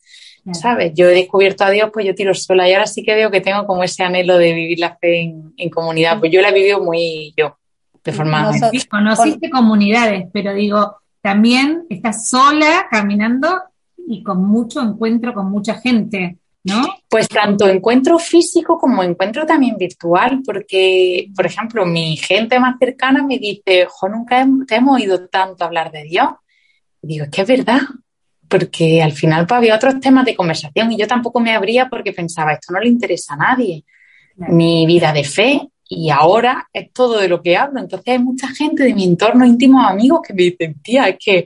¿Sabes? 0.51 0.91
Yo 0.93 1.09
he 1.09 1.15
descubierto 1.15 1.63
a 1.63 1.71
Dios, 1.71 1.89
pues 1.91 2.05
yo 2.05 2.13
tiro 2.13 2.35
sola 2.35 2.69
y 2.69 2.73
ahora 2.73 2.85
sí 2.85 3.01
que 3.01 3.15
veo 3.15 3.31
que 3.31 3.41
tengo 3.41 3.65
como 3.65 3.83
ese 3.83 4.03
anhelo 4.03 4.37
de 4.37 4.53
vivir 4.53 4.77
la 4.77 4.95
fe 4.95 5.21
en, 5.21 5.55
en 5.57 5.69
comunidad, 5.71 6.19
pues 6.19 6.31
yo 6.31 6.39
la 6.39 6.49
he 6.49 6.53
vivido 6.53 6.83
muy 6.83 7.33
yo, 7.35 7.57
de 8.03 8.11
forma... 8.11 8.51
Conociste 8.87 9.49
comunidades, 9.49 10.27
pero 10.31 10.53
digo, 10.53 10.97
también 11.25 11.87
estás 11.89 12.29
sola 12.29 12.85
caminando 12.91 13.59
y 13.97 14.21
con 14.21 14.45
mucho 14.45 14.79
encuentro 14.79 15.33
con 15.33 15.49
mucha 15.49 15.73
gente, 15.73 16.37
¿no? 16.63 16.83
Pues 17.09 17.27
tanto 17.27 17.67
encuentro 17.67 18.19
físico 18.19 18.77
como 18.77 19.01
encuentro 19.01 19.43
también 19.43 19.75
virtual, 19.75 20.43
porque, 20.45 21.31
por 21.35 21.47
ejemplo, 21.47 21.83
mi 21.83 22.15
gente 22.15 22.59
más 22.59 22.75
cercana 22.77 23.23
me 23.23 23.39
dice, 23.39 23.87
jo, 23.89 24.07
nunca 24.07 24.47
te 24.67 24.75
hemos 24.75 24.97
oído 24.97 25.27
tanto 25.27 25.65
hablar 25.65 25.91
de 25.91 26.03
Dios. 26.03 26.29
Y 27.01 27.07
digo, 27.07 27.25
es 27.25 27.31
que 27.31 27.41
es 27.41 27.47
verdad, 27.47 27.79
porque 28.47 29.01
al 29.01 29.13
final 29.13 29.47
pues, 29.47 29.57
había 29.57 29.77
otros 29.77 29.99
temas 29.99 30.25
de 30.25 30.35
conversación 30.35 30.91
y 30.91 30.97
yo 30.99 31.07
tampoco 31.07 31.39
me 31.39 31.55
abría 31.55 31.89
porque 31.89 32.13
pensaba, 32.13 32.53
esto 32.53 32.71
no 32.71 32.79
le 32.79 32.89
interesa 32.89 33.33
a 33.33 33.37
nadie, 33.37 33.83
mi 34.35 34.85
vida 34.85 35.11
de 35.11 35.23
fe, 35.23 35.71
y 35.87 36.09
ahora 36.09 36.67
es 36.73 36.91
todo 36.93 37.19
de 37.19 37.27
lo 37.27 37.41
que 37.41 37.57
hablo. 37.57 37.79
Entonces 37.79 38.07
hay 38.07 38.19
mucha 38.19 38.47
gente 38.47 38.83
de 38.83 38.93
mi 38.93 39.03
entorno 39.03 39.45
íntimo, 39.45 39.81
amigos, 39.81 40.21
que 40.27 40.33
me 40.33 40.43
dicen, 40.43 40.81
tía, 40.81 41.07
es 41.09 41.17
que, 41.19 41.45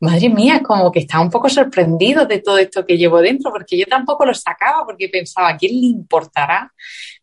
madre 0.00 0.28
mía, 0.28 0.62
como 0.62 0.92
que 0.92 1.00
está 1.00 1.20
un 1.20 1.30
poco 1.30 1.48
sorprendido 1.48 2.26
de 2.26 2.40
todo 2.40 2.58
esto 2.58 2.84
que 2.84 2.98
llevo 2.98 3.20
dentro, 3.20 3.50
porque 3.50 3.78
yo 3.78 3.86
tampoco 3.86 4.26
lo 4.26 4.34
sacaba, 4.34 4.84
porque 4.84 5.08
pensaba, 5.08 5.48
¿a 5.48 5.56
quién 5.56 5.80
le 5.80 5.86
importará 5.86 6.72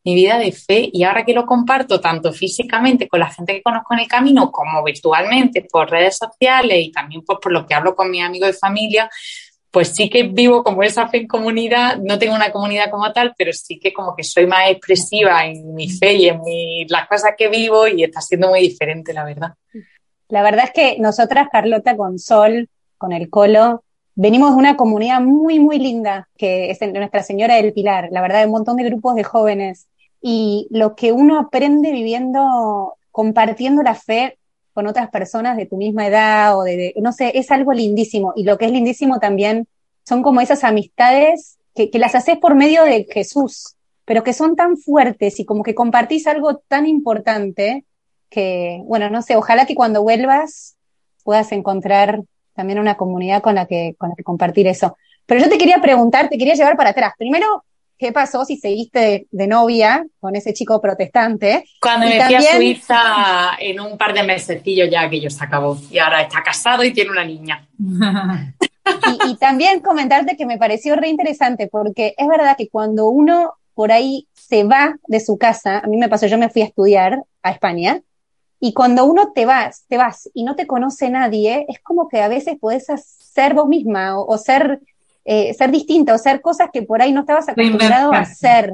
mi 0.04 0.16
vida 0.16 0.38
de 0.38 0.52
fe? 0.52 0.90
Y 0.92 1.04
ahora 1.04 1.24
que 1.24 1.34
lo 1.34 1.46
comparto 1.46 2.00
tanto 2.00 2.34
físicamente 2.34 3.08
con 3.08 3.20
la 3.20 3.30
gente 3.30 3.54
que 3.54 3.62
conozco 3.62 3.94
en 3.94 4.02
el 4.02 4.08
camino, 4.08 4.52
como 4.52 4.84
virtualmente 4.84 5.68
por 5.72 5.90
redes 5.90 6.18
sociales 6.18 6.78
y 6.80 6.92
también 6.92 7.22
pues, 7.26 7.40
por 7.42 7.52
lo 7.52 7.66
que 7.66 7.76
hablo 7.76 7.96
con 7.96 8.10
mis 8.10 8.24
amigos 8.24 8.48
de 8.50 8.54
familia, 8.54 9.10
pues 9.74 9.88
sí 9.88 10.08
que 10.08 10.22
vivo 10.22 10.64
como 10.64 10.84
esa 10.84 11.08
fe 11.08 11.18
en 11.18 11.28
comunidad, 11.28 11.98
no 11.98 12.20
tengo 12.20 12.36
una 12.36 12.52
comunidad 12.52 12.92
como 12.92 13.12
tal, 13.12 13.34
pero 13.36 13.52
sí 13.54 13.80
que 13.80 13.92
como 13.92 14.16
que 14.16 14.24
soy 14.24 14.46
más 14.46 14.70
expresiva 14.70 15.48
en 15.48 15.74
mi 15.74 15.90
fe 15.90 16.14
y 16.14 16.28
en 16.28 16.40
las 16.90 17.08
cosas 17.08 17.32
que 17.36 17.48
vivo 17.48 17.88
y 17.88 18.04
está 18.04 18.22
siendo 18.22 18.50
muy 18.50 18.60
diferente, 18.60 19.14
la 19.14 19.24
verdad. 19.24 19.56
La 20.30 20.44
verdad 20.44 20.66
es 20.66 20.72
que 20.72 21.00
nosotras, 21.00 21.48
Carlota, 21.52 21.98
con 21.98 22.20
Sol, 22.20 22.70
con 23.00 23.14
el 23.14 23.32
Colo, 23.32 23.84
venimos 24.14 24.52
de 24.52 24.58
una 24.58 24.78
comunidad 24.78 25.22
muy, 25.22 25.60
muy 25.60 25.80
linda, 25.80 26.30
que 26.38 26.70
es 26.70 26.80
Nuestra 26.80 27.24
Señora 27.24 27.56
del 27.56 27.74
Pilar, 27.74 28.10
la 28.12 28.22
verdad, 28.22 28.46
un 28.46 28.52
montón 28.52 28.78
de 28.78 28.84
grupos 28.84 29.16
de 29.16 29.24
jóvenes. 29.24 29.88
Y 30.22 30.68
lo 30.70 30.96
que 30.96 31.12
uno 31.12 31.40
aprende 31.40 31.92
viviendo, 31.92 32.94
compartiendo 33.10 33.82
la 33.82 33.96
fe 33.96 34.38
con 34.74 34.88
otras 34.88 35.10
personas 35.10 35.58
de 35.58 35.66
tu 35.66 35.78
misma 35.78 36.08
edad 36.08 36.58
o 36.58 36.64
de, 36.64 36.94
no 37.02 37.12
sé, 37.12 37.32
es 37.36 37.52
algo 37.52 37.74
lindísimo. 37.74 38.34
Y 38.36 38.44
lo 38.44 38.58
que 38.58 38.66
es 38.66 38.72
lindísimo 38.72 39.20
también 39.20 39.68
son 40.04 40.24
como 40.24 40.42
esas 40.42 40.64
amistades 40.64 41.58
que, 41.76 41.90
que 41.90 42.00
las 42.00 42.16
haces 42.16 42.38
por 42.38 42.56
medio 42.56 42.84
de 42.84 43.06
Jesús, 43.10 43.76
pero 44.06 44.24
que 44.24 44.34
son 44.34 44.56
tan 44.56 44.78
fuertes 44.78 45.40
y 45.40 45.46
como 45.46 45.64
que 45.64 45.76
compartís 45.76 46.28
algo 46.28 46.58
tan 46.58 46.88
importante 46.88 47.86
que, 48.30 48.82
bueno, 48.86 49.10
no 49.10 49.22
sé, 49.22 49.36
ojalá 49.36 49.66
que 49.66 49.76
cuando 49.76 50.02
vuelvas 50.02 50.76
puedas 51.24 51.52
encontrar 51.52 52.22
también 52.54 52.80
una 52.80 52.98
comunidad 52.98 53.42
con 53.42 53.56
la 53.56 53.66
que, 53.66 53.96
con 53.98 54.10
la 54.10 54.16
que 54.16 54.24
compartir 54.24 54.68
eso. 54.68 54.98
Pero 55.26 55.42
yo 55.42 55.50
te 55.50 55.58
quería 55.58 55.80
preguntar, 55.82 56.30
te 56.30 56.38
quería 56.38 56.56
llevar 56.56 56.76
para 56.76 56.90
atrás. 56.92 57.14
Primero, 57.18 57.64
qué 58.04 58.12
pasó 58.12 58.44
si 58.44 58.58
seguiste 58.58 59.28
de, 59.32 59.48
novia 59.48 60.06
con 60.20 60.36
ese 60.36 60.54
chico 60.54 60.82
protestante. 60.82 61.64
Cuando 61.80 62.08
me 62.08 62.22
fui 62.22 62.36
a 62.36 62.42
Suiza 62.42 63.02
en 63.58 63.80
un 63.80 63.98
par 63.98 64.14
de 64.14 64.24
mesecillos 64.24 64.90
ya 64.92 65.04
aquello 65.04 65.30
se 65.30 65.42
acabó. 65.42 65.78
Y 65.90 66.00
ahora 66.00 66.22
está 66.22 66.44
casado 66.44 66.84
y 66.84 66.92
tiene 66.92 67.12
una 67.12 67.24
niña. 67.24 67.66
y, 69.26 69.38
también 69.38 69.80
comentarte 69.80 70.36
que 70.36 70.46
me 70.46 70.58
pareció 70.58 70.98
re 70.98 71.08
interesante 71.08 71.70
porque 71.72 72.14
es 72.18 72.28
verdad 72.28 72.58
que 72.58 72.68
cuando 72.68 73.08
uno 73.08 73.54
por 73.74 73.94
ahí 73.94 74.28
se 74.34 74.66
va 74.66 74.98
de 75.08 75.22
su 75.22 75.38
casa, 75.38 75.80
a 75.80 75.88
mí 75.88 75.96
me 75.96 76.10
pasó, 76.10 76.28
yo 76.28 76.38
me 76.38 76.50
fui 76.50 76.62
a 76.62 76.66
estudiar 76.66 77.24
a 77.42 77.52
España, 77.52 78.02
y 78.60 78.74
cuando 78.74 79.06
uno 79.06 79.32
te 79.34 79.46
vas, 79.46 79.86
te 79.88 79.98
vas 79.98 80.30
y 80.34 80.44
no 80.44 80.56
te 80.56 80.68
conoce 80.68 81.10
nadie, 81.10 81.66
es 81.68 81.80
como 81.82 82.08
que 82.08 82.22
a 82.22 82.30
veces 82.30 82.58
podés 82.60 82.86
ser 82.98 83.56
vos 83.56 83.68
misma 83.68 84.18
o 84.18 84.38
ser 84.38 84.80
eh, 85.26 85.54
ser 85.54 85.72
distinta 85.72 86.14
o 86.14 86.18
ser 86.18 86.42
cosas 86.42 86.70
que 86.72 86.82
por 86.82 87.02
ahí 87.02 87.12
no 87.12 87.22
estabas 87.22 87.48
acostumbrado 87.48 88.14
a 88.14 88.20
hacer. 88.20 88.74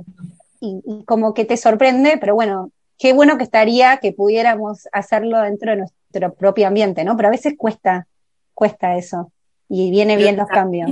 Y, 0.59 1.03
como 1.05 1.33
que 1.33 1.45
te 1.45 1.55
sorprende, 1.55 2.17
pero 2.19 2.35
bueno, 2.35 2.71
qué 2.97 3.13
bueno 3.13 3.37
que 3.37 3.43
estaría 3.43 3.97
que 3.97 4.11
pudiéramos 4.11 4.87
hacerlo 4.91 5.41
dentro 5.41 5.71
de 5.71 5.77
nuestro 5.77 6.33
propio 6.33 6.67
ambiente, 6.67 7.03
¿no? 7.03 7.15
Pero 7.15 7.29
a 7.29 7.31
veces 7.31 7.53
cuesta, 7.57 8.07
cuesta 8.53 8.97
eso. 8.97 9.31
Y 9.69 9.91
viene 9.91 10.17
bien 10.17 10.35
los 10.35 10.47
cambios. 10.47 10.91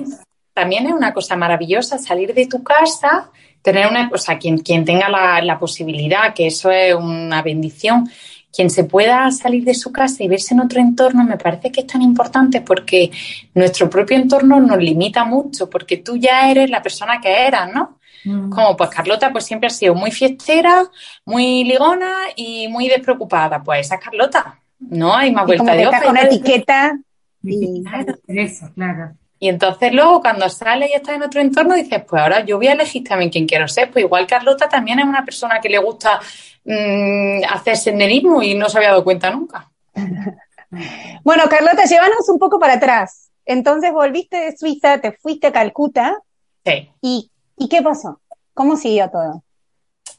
También 0.54 0.86
es 0.88 0.94
una 0.94 1.14
cosa 1.14 1.36
maravillosa 1.36 1.98
salir 1.98 2.34
de 2.34 2.48
tu 2.48 2.64
casa, 2.64 3.30
tener 3.62 3.88
una, 3.88 4.10
o 4.14 4.18
sea, 4.18 4.40
quien, 4.40 4.60
quien 4.60 4.86
tenga 4.86 5.10
la, 5.10 5.42
la 5.42 5.60
posibilidad, 5.60 6.34
que 6.34 6.48
eso 6.48 6.72
es 6.72 6.96
una 6.96 7.42
bendición, 7.42 8.10
quien 8.58 8.72
se 8.72 8.86
pueda 8.86 9.30
salir 9.30 9.64
de 9.64 9.76
su 9.76 9.92
casa 9.92 10.24
y 10.24 10.28
verse 10.28 10.56
en 10.56 10.62
otro 10.62 10.80
entorno 10.80 11.24
me 11.24 11.38
parece 11.38 11.72
que 11.72 11.82
es 11.82 11.86
tan 11.86 12.02
importante 12.02 12.62
porque 12.62 13.12
nuestro 13.54 13.88
propio 13.88 14.18
entorno 14.18 14.60
nos 14.60 14.80
limita 14.80 15.26
mucho, 15.26 15.70
porque 15.70 15.98
tú 15.98 16.18
ya 16.18 16.50
eres 16.50 16.68
la 16.72 16.82
persona 16.82 17.22
que 17.22 17.46
eras, 17.46 17.72
¿no? 17.72 18.00
Mm. 18.26 18.50
Como 18.50 18.76
pues 18.76 18.90
Carlota 18.90 19.32
pues 19.32 19.46
siempre 19.46 19.68
ha 19.68 19.70
sido 19.70 19.94
muy 19.94 20.10
fiestera, 20.10 20.86
muy 21.24 21.66
ligona 21.66 22.12
y 22.36 22.68
muy 22.68 22.88
despreocupada. 22.88 23.62
Pues 23.62 23.86
esa 23.86 23.96
es 23.98 24.02
Carlota, 24.02 24.60
no 24.80 25.16
hay 25.16 25.32
más 25.32 25.46
vuelta 25.46 25.76
de 25.76 25.86
hoja. 25.86 26.02
Con 26.02 26.18
etiqueta. 26.18 26.98
Y... 27.44 27.84
eso, 28.28 28.72
claro. 28.74 29.12
Y 29.40 29.50
entonces 29.50 29.94
luego 29.94 30.20
cuando 30.20 30.50
sale 30.50 30.90
y 30.90 30.94
está 30.94 31.14
en 31.14 31.22
otro 31.22 31.40
entorno 31.42 31.76
dices, 31.76 32.04
pues 32.10 32.24
ahora 32.24 32.44
yo 32.44 32.58
voy 32.58 32.70
a 32.70 32.74
elegir 32.74 33.04
también 33.04 33.30
quién 33.30 33.46
quiero 33.46 33.68
ser. 33.68 33.92
Pues 33.92 34.04
igual 34.04 34.26
Carlota 34.26 34.68
también 34.68 34.98
es 34.98 35.06
una 35.06 35.24
persona 35.24 35.62
que 35.62 35.70
le 35.70 35.78
gusta 35.78 36.20
mmm, 36.68 37.44
hacer 37.50 37.78
senderismo 37.78 38.44
y 38.44 38.54
no 38.54 38.70
se 38.70 38.78
había 38.78 38.90
dado 38.90 39.04
cuenta 39.04 39.32
nunca. 39.32 39.72
bueno, 41.24 41.44
Carlota, 41.50 41.86
llévanos 41.86 42.30
un 42.30 42.38
poco 42.38 42.60
para 42.60 42.74
atrás. 42.74 43.30
Entonces 43.46 43.92
volviste 43.92 44.38
de 44.38 44.58
Suiza, 44.58 45.00
te 45.00 45.14
fuiste 45.14 45.48
a 45.48 45.52
Calcuta. 45.54 46.18
Sí. 46.66 46.92
¿Y, 47.02 47.32
¿y 47.58 47.70
qué 47.70 47.82
pasó? 47.82 48.20
¿Cómo 48.54 48.76
siguió 48.76 49.10
todo? 49.10 49.44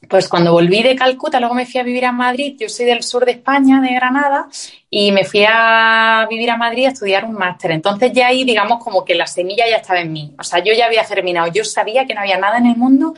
pues 0.07 0.29
cuando 0.29 0.53
volví 0.53 0.81
de 0.81 0.95
Calcuta, 0.95 1.39
luego 1.39 1.55
me 1.55 1.65
fui 1.65 1.79
a 1.79 1.83
vivir 1.83 2.05
a 2.05 2.11
Madrid, 2.11 2.55
yo 2.57 2.69
soy 2.69 2.85
del 2.85 3.03
sur 3.03 3.25
de 3.25 3.31
España, 3.31 3.81
de 3.81 3.93
Granada, 3.93 4.47
y 4.89 5.11
me 5.11 5.25
fui 5.25 5.45
a 5.47 6.25
vivir 6.29 6.49
a 6.49 6.57
Madrid 6.57 6.85
a 6.85 6.89
estudiar 6.89 7.25
un 7.25 7.33
máster. 7.33 7.71
Entonces 7.71 8.13
ya 8.13 8.27
ahí, 8.27 8.45
digamos, 8.45 8.81
como 8.81 9.03
que 9.03 9.13
la 9.15 9.27
semilla 9.27 9.67
ya 9.69 9.77
estaba 9.77 9.99
en 9.99 10.13
mí. 10.13 10.33
O 10.39 10.43
sea, 10.43 10.63
yo 10.63 10.73
ya 10.73 10.85
había 10.85 11.03
germinado, 11.03 11.51
yo 11.51 11.65
sabía 11.65 12.05
que 12.05 12.13
no 12.13 12.21
había 12.21 12.37
nada 12.37 12.59
en 12.59 12.67
el 12.67 12.77
mundo 12.77 13.13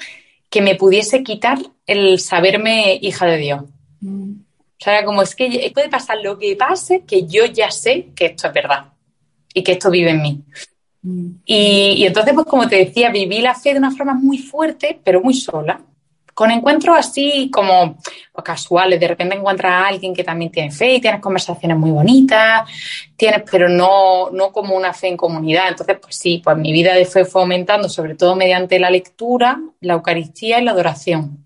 que 0.52 0.62
me 0.62 0.76
pudiese 0.76 1.24
quitar 1.24 1.58
el 1.88 2.20
saberme 2.20 3.00
hija 3.02 3.26
de 3.26 3.38
Dios. 3.38 3.64
Mm. 4.02 4.32
O 4.34 4.84
sea, 4.84 5.06
como 5.06 5.22
es 5.24 5.36
que 5.36 5.72
puede 5.74 5.90
pasar 5.90 6.18
lo 6.24 6.38
que 6.38 6.56
pase, 6.56 7.04
que 7.08 7.26
yo 7.26 7.46
ya 7.46 7.72
sé 7.72 8.10
que 8.16 8.28
esto 8.28 8.48
es 8.48 8.54
verdad 8.54 8.86
y 9.54 9.64
que 9.64 9.72
esto 9.72 9.90
vive 9.90 10.12
en 10.12 10.22
mí. 10.22 10.44
Mm. 11.02 11.28
Y, 11.46 11.94
y 11.98 12.06
entonces, 12.06 12.34
pues 12.34 12.46
como 12.46 12.68
te 12.68 12.76
decía, 12.76 13.10
viví 13.10 13.40
la 13.40 13.56
fe 13.56 13.72
de 13.72 13.80
una 13.80 13.92
forma 13.92 14.14
muy 14.14 14.38
fuerte, 14.38 15.00
pero 15.04 15.22
muy 15.22 15.34
sola 15.34 15.82
con 16.42 16.50
encuentros 16.50 16.98
así 16.98 17.52
como 17.54 17.98
casuales, 18.44 19.00
de 19.00 19.10
repente 19.10 19.36
encuentras 19.36 19.74
a 19.74 19.88
alguien 19.90 20.12
que 20.12 20.24
también 20.24 20.52
tiene 20.52 20.72
fe 20.72 20.96
y 20.96 21.00
tienes 21.00 21.22
conversaciones 21.22 21.78
muy 21.78 21.92
bonitas, 21.92 22.68
tienes, 23.16 23.44
pero 23.52 23.70
no, 23.70 24.32
no 24.32 24.52
como 24.52 24.76
una 24.76 24.92
fe 24.92 25.10
en 25.10 25.18
comunidad. 25.18 25.66
Entonces, 25.68 26.00
pues 26.02 26.16
sí, 26.16 26.42
pues 26.44 26.58
mi 26.58 26.74
vida 26.74 26.96
de 26.96 27.06
fe 27.06 27.26
fue 27.26 27.44
aumentando, 27.44 27.88
sobre 27.90 28.16
todo 28.16 28.36
mediante 28.36 28.80
la 28.80 28.90
lectura, 28.90 29.62
la 29.82 29.94
Eucaristía 29.94 30.60
y 30.60 30.64
la 30.64 30.72
adoración. 30.72 31.46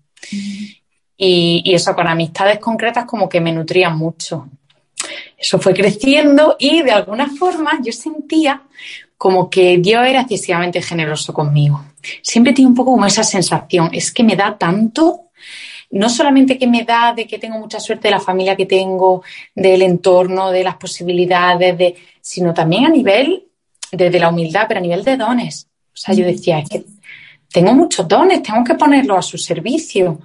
Y, 1.18 1.60
y 1.62 1.74
eso 1.74 1.94
con 1.94 2.08
amistades 2.08 2.58
concretas 2.58 3.04
como 3.04 3.28
que 3.28 3.42
me 3.42 3.52
nutrían 3.52 3.98
mucho. 3.98 4.48
Eso 5.36 5.58
fue 5.58 5.74
creciendo 5.74 6.56
y 6.58 6.80
de 6.80 6.92
alguna 6.92 7.28
forma 7.28 7.80
yo 7.82 7.92
sentía 7.92 8.62
como 9.18 9.50
que 9.50 9.76
Dios 9.76 10.06
era 10.06 10.22
excesivamente 10.22 10.80
generoso 10.80 11.34
conmigo. 11.34 11.84
Siempre 12.22 12.52
tiene 12.52 12.68
un 12.68 12.74
poco 12.74 12.92
como 12.92 13.06
esa 13.06 13.24
sensación, 13.24 13.90
es 13.92 14.12
que 14.12 14.24
me 14.24 14.36
da 14.36 14.56
tanto, 14.56 15.22
no 15.90 16.08
solamente 16.08 16.58
que 16.58 16.66
me 16.66 16.84
da 16.84 17.12
de 17.14 17.26
que 17.26 17.38
tengo 17.38 17.58
mucha 17.58 17.80
suerte 17.80 18.08
de 18.08 18.12
la 18.12 18.20
familia 18.20 18.56
que 18.56 18.66
tengo, 18.66 19.22
del 19.54 19.82
entorno, 19.82 20.50
de 20.50 20.64
las 20.64 20.76
posibilidades, 20.76 21.78
de, 21.78 21.94
sino 22.20 22.52
también 22.52 22.86
a 22.86 22.88
nivel, 22.88 23.44
desde 23.92 24.18
la 24.18 24.28
humildad, 24.28 24.66
pero 24.68 24.78
a 24.78 24.82
nivel 24.82 25.04
de 25.04 25.16
dones. 25.16 25.68
O 25.86 25.96
sea, 25.96 26.14
yo 26.14 26.26
decía, 26.26 26.58
es 26.58 26.68
que 26.68 26.84
tengo 27.50 27.72
muchos 27.72 28.06
dones, 28.06 28.42
tengo 28.42 28.64
que 28.64 28.74
ponerlos 28.74 29.18
a 29.18 29.22
su 29.22 29.38
servicio 29.38 30.18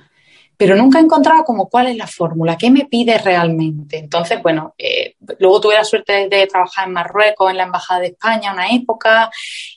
pero 0.58 0.76
nunca 0.76 1.00
he 1.00 1.02
encontrado 1.02 1.44
como 1.44 1.70
cuál 1.70 1.88
es 1.88 1.98
la 1.98 2.06
fórmula, 2.06 2.58
qué 2.58 2.70
me 2.70 2.86
pide 2.86 3.18
realmente. 3.18 3.98
Entonces, 3.98 4.42
bueno, 4.44 4.76
eh, 4.78 5.16
luego 5.40 5.60
tuve 5.60 5.74
la 5.74 5.84
suerte 5.84 6.30
de, 6.30 6.48
trabajar 6.48 6.88
en 6.88 6.94
Marruecos, 6.94 7.50
en 7.50 7.58
la 7.58 7.64
Embajada 7.64 8.02
de 8.02 8.08
España, 8.08 8.54
una 8.54 8.70
época, 8.70 9.32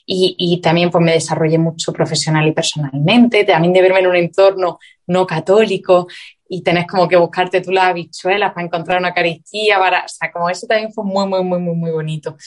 y, 0.05 0.59
también 0.61 0.91
pues 0.91 1.03
me 1.03 1.13
desarrollé 1.13 1.57
mucho 1.57 1.91
profesional 1.91 2.47
y 2.47 2.51
personalmente, 2.51 3.43
también 3.43 3.73
de 3.73 3.81
verme 3.81 3.99
en 3.99 4.07
un 4.07 4.15
entorno 4.15 4.79
no 5.07 5.25
católico 5.25 6.07
y 6.47 6.61
tenés 6.61 6.85
como 6.87 7.07
que 7.07 7.15
buscarte 7.15 7.61
tú 7.61 7.71
las 7.71 7.85
habichuelas 7.85 8.53
para 8.53 8.65
encontrar 8.65 8.99
una 8.99 9.13
caristía, 9.13 9.79
para, 9.79 10.05
o 10.05 10.07
sea, 10.07 10.31
como 10.31 10.49
eso 10.49 10.67
también 10.67 10.93
fue 10.93 11.03
muy, 11.03 11.27
muy, 11.27 11.43
muy, 11.43 11.59
muy, 11.59 11.75
muy 11.75 11.91
bonito. 11.91 12.37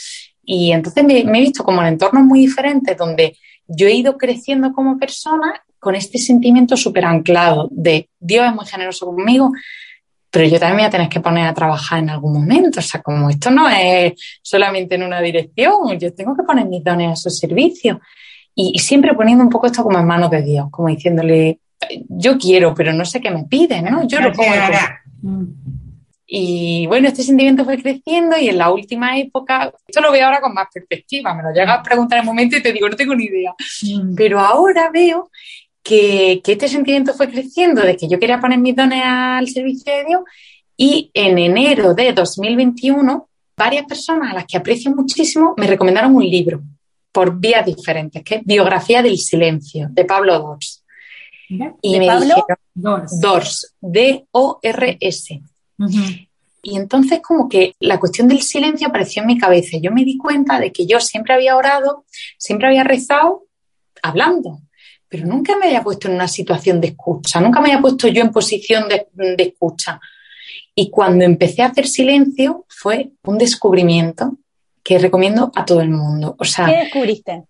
Y 0.44 0.72
entonces 0.72 1.04
me 1.04 1.18
he 1.18 1.40
visto 1.40 1.64
como 1.64 1.82
en 1.82 1.88
entornos 1.88 2.22
muy 2.22 2.40
diferentes 2.40 2.96
donde 2.96 3.36
yo 3.66 3.86
he 3.86 3.92
ido 3.92 4.16
creciendo 4.16 4.72
como 4.72 4.98
persona 4.98 5.62
con 5.78 5.94
este 5.94 6.18
sentimiento 6.18 6.76
súper 6.76 7.04
anclado 7.04 7.68
de 7.70 8.08
Dios 8.18 8.46
es 8.46 8.54
muy 8.54 8.66
generoso 8.66 9.06
conmigo, 9.06 9.52
pero 10.30 10.44
yo 10.46 10.58
también 10.58 10.76
me 10.76 10.82
voy 10.82 10.88
a 10.88 10.90
tener 10.90 11.08
que 11.08 11.20
poner 11.20 11.46
a 11.46 11.54
trabajar 11.54 12.00
en 12.00 12.10
algún 12.10 12.34
momento. 12.34 12.80
O 12.80 12.82
sea, 12.82 13.00
como 13.00 13.30
esto 13.30 13.50
no 13.50 13.68
es 13.68 14.12
solamente 14.42 14.96
en 14.96 15.02
una 15.02 15.20
dirección, 15.20 15.98
yo 15.98 16.12
tengo 16.12 16.36
que 16.36 16.42
poner 16.42 16.66
mis 16.66 16.84
dones 16.84 17.12
a 17.12 17.16
su 17.16 17.30
servicio. 17.30 18.00
Y, 18.54 18.78
siempre 18.80 19.14
poniendo 19.14 19.44
un 19.44 19.50
poco 19.50 19.68
esto 19.68 19.84
como 19.84 19.98
en 19.98 20.06
manos 20.06 20.30
de 20.30 20.42
Dios, 20.42 20.66
como 20.70 20.88
diciéndole, 20.88 21.60
yo 22.08 22.36
quiero, 22.36 22.74
pero 22.74 22.92
no 22.92 23.04
sé 23.04 23.20
qué 23.20 23.30
me 23.30 23.44
piden, 23.44 23.84
¿no? 23.84 24.06
Yo 24.06 24.20
lo 24.20 24.32
pongo. 24.32 24.52
Y 26.30 26.86
bueno, 26.86 27.08
este 27.08 27.22
sentimiento 27.22 27.64
fue 27.64 27.80
creciendo 27.80 28.36
y 28.36 28.50
en 28.50 28.58
la 28.58 28.70
última 28.70 29.18
época, 29.18 29.72
esto 29.86 30.02
lo 30.02 30.12
veo 30.12 30.26
ahora 30.26 30.42
con 30.42 30.52
más 30.52 30.66
perspectiva, 30.70 31.32
me 31.32 31.42
lo 31.42 31.52
llegas 31.54 31.78
a 31.78 31.82
preguntar 31.82 32.18
en 32.18 32.24
un 32.24 32.34
momento 32.34 32.54
y 32.54 32.62
te 32.62 32.70
digo, 32.70 32.86
no 32.86 32.96
tengo 32.96 33.14
ni 33.14 33.24
idea. 33.24 33.54
Mm. 33.82 34.14
Pero 34.14 34.38
ahora 34.38 34.90
veo 34.92 35.30
que, 35.88 36.42
este 36.44 36.68
sentimiento 36.68 37.14
fue 37.14 37.30
creciendo 37.30 37.80
de 37.80 37.96
que 37.96 38.08
yo 38.08 38.18
quería 38.18 38.38
poner 38.38 38.58
mis 38.58 38.76
dones 38.76 39.02
al 39.02 39.48
servicio 39.48 39.90
de 39.90 40.04
Dios 40.04 40.20
y 40.76 41.10
en 41.14 41.38
enero 41.38 41.94
de 41.94 42.12
2021 42.12 43.26
varias 43.56 43.86
personas 43.86 44.30
a 44.30 44.34
las 44.34 44.44
que 44.44 44.58
aprecio 44.58 44.94
muchísimo 44.94 45.54
me 45.56 45.66
recomendaron 45.66 46.14
un 46.14 46.24
libro 46.24 46.62
por 47.10 47.40
vías 47.40 47.64
diferentes, 47.64 48.22
que 48.22 48.36
es 48.36 48.44
Biografía 48.44 49.02
del 49.02 49.16
Silencio, 49.16 49.88
de 49.90 50.04
Pablo 50.04 50.38
Dors. 50.38 50.84
y 51.48 51.98
me 51.98 52.06
Pablo 52.06 52.46
Dors. 52.74 53.20
Dors, 53.20 53.74
D-O-R-S. 53.80 55.42
y 56.62 56.76
entonces 56.76 57.20
como 57.26 57.48
que 57.48 57.74
la 57.80 57.98
cuestión 57.98 58.28
del 58.28 58.42
silencio 58.42 58.88
apareció 58.88 59.22
en 59.22 59.28
mi 59.28 59.38
cabeza. 59.38 59.78
Yo 59.80 59.90
me 59.90 60.04
di 60.04 60.18
cuenta 60.18 60.60
de 60.60 60.70
que 60.70 60.86
yo 60.86 61.00
siempre 61.00 61.32
había 61.32 61.56
orado, 61.56 62.04
siempre 62.36 62.68
había 62.68 62.84
rezado 62.84 63.46
hablando, 64.02 64.60
pero 65.08 65.26
nunca 65.26 65.56
me 65.56 65.66
había 65.66 65.82
puesto 65.82 66.08
en 66.08 66.14
una 66.14 66.28
situación 66.28 66.80
de 66.80 66.88
escucha, 66.88 67.40
nunca 67.40 67.60
me 67.60 67.70
había 67.70 67.80
puesto 67.80 68.08
yo 68.08 68.22
en 68.22 68.30
posición 68.30 68.88
de, 68.88 69.06
escucha. 69.38 70.00
Y 70.74 70.90
cuando 70.90 71.24
empecé 71.24 71.62
a 71.62 71.66
hacer 71.66 71.86
silencio 71.86 72.66
fue 72.68 73.10
un 73.24 73.38
descubrimiento 73.38 74.36
que 74.84 74.98
recomiendo 74.98 75.50
a 75.54 75.64
todo 75.64 75.80
el 75.80 75.90
mundo. 75.90 76.36
O 76.38 76.44
sea, 76.44 76.66
¿Qué 76.66 76.76
descubriste? 76.76 77.44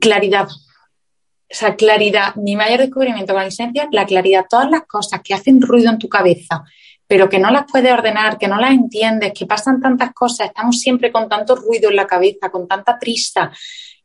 Claridad. 0.00 0.48
O 0.48 1.54
sea, 1.54 1.76
claridad. 1.76 2.34
Mi 2.36 2.56
mayor 2.56 2.80
descubrimiento 2.80 3.32
con 3.32 3.42
la 3.42 3.48
licencia 3.48 3.88
la 3.90 4.06
claridad. 4.06 4.46
Todas 4.48 4.70
las 4.70 4.82
cosas 4.82 5.20
que 5.22 5.34
hacen 5.34 5.60
ruido 5.60 5.90
en 5.90 5.98
tu 5.98 6.08
cabeza, 6.08 6.64
pero 7.06 7.28
que 7.28 7.38
no 7.38 7.50
las 7.50 7.64
puedes 7.70 7.92
ordenar, 7.92 8.38
que 8.38 8.48
no 8.48 8.58
las 8.58 8.72
entiendes, 8.72 9.32
que 9.32 9.46
pasan 9.46 9.80
tantas 9.80 10.12
cosas, 10.12 10.48
estamos 10.48 10.78
siempre 10.78 11.10
con 11.10 11.28
tanto 11.28 11.56
ruido 11.56 11.90
en 11.90 11.96
la 11.96 12.06
cabeza, 12.06 12.50
con 12.50 12.68
tanta 12.68 12.98
prisa, 12.98 13.50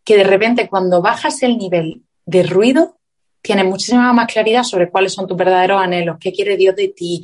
que 0.03 0.17
de 0.17 0.23
repente 0.23 0.67
cuando 0.67 1.01
bajas 1.01 1.43
el 1.43 1.57
nivel 1.57 2.01
de 2.25 2.43
ruido, 2.43 2.97
tienes 3.41 3.65
muchísima 3.65 4.13
más 4.13 4.31
claridad 4.31 4.63
sobre 4.63 4.89
cuáles 4.89 5.13
son 5.13 5.27
tus 5.27 5.37
verdaderos 5.37 5.81
anhelos, 5.81 6.17
qué 6.19 6.31
quiere 6.31 6.57
Dios 6.57 6.75
de 6.75 6.87
ti. 6.87 7.21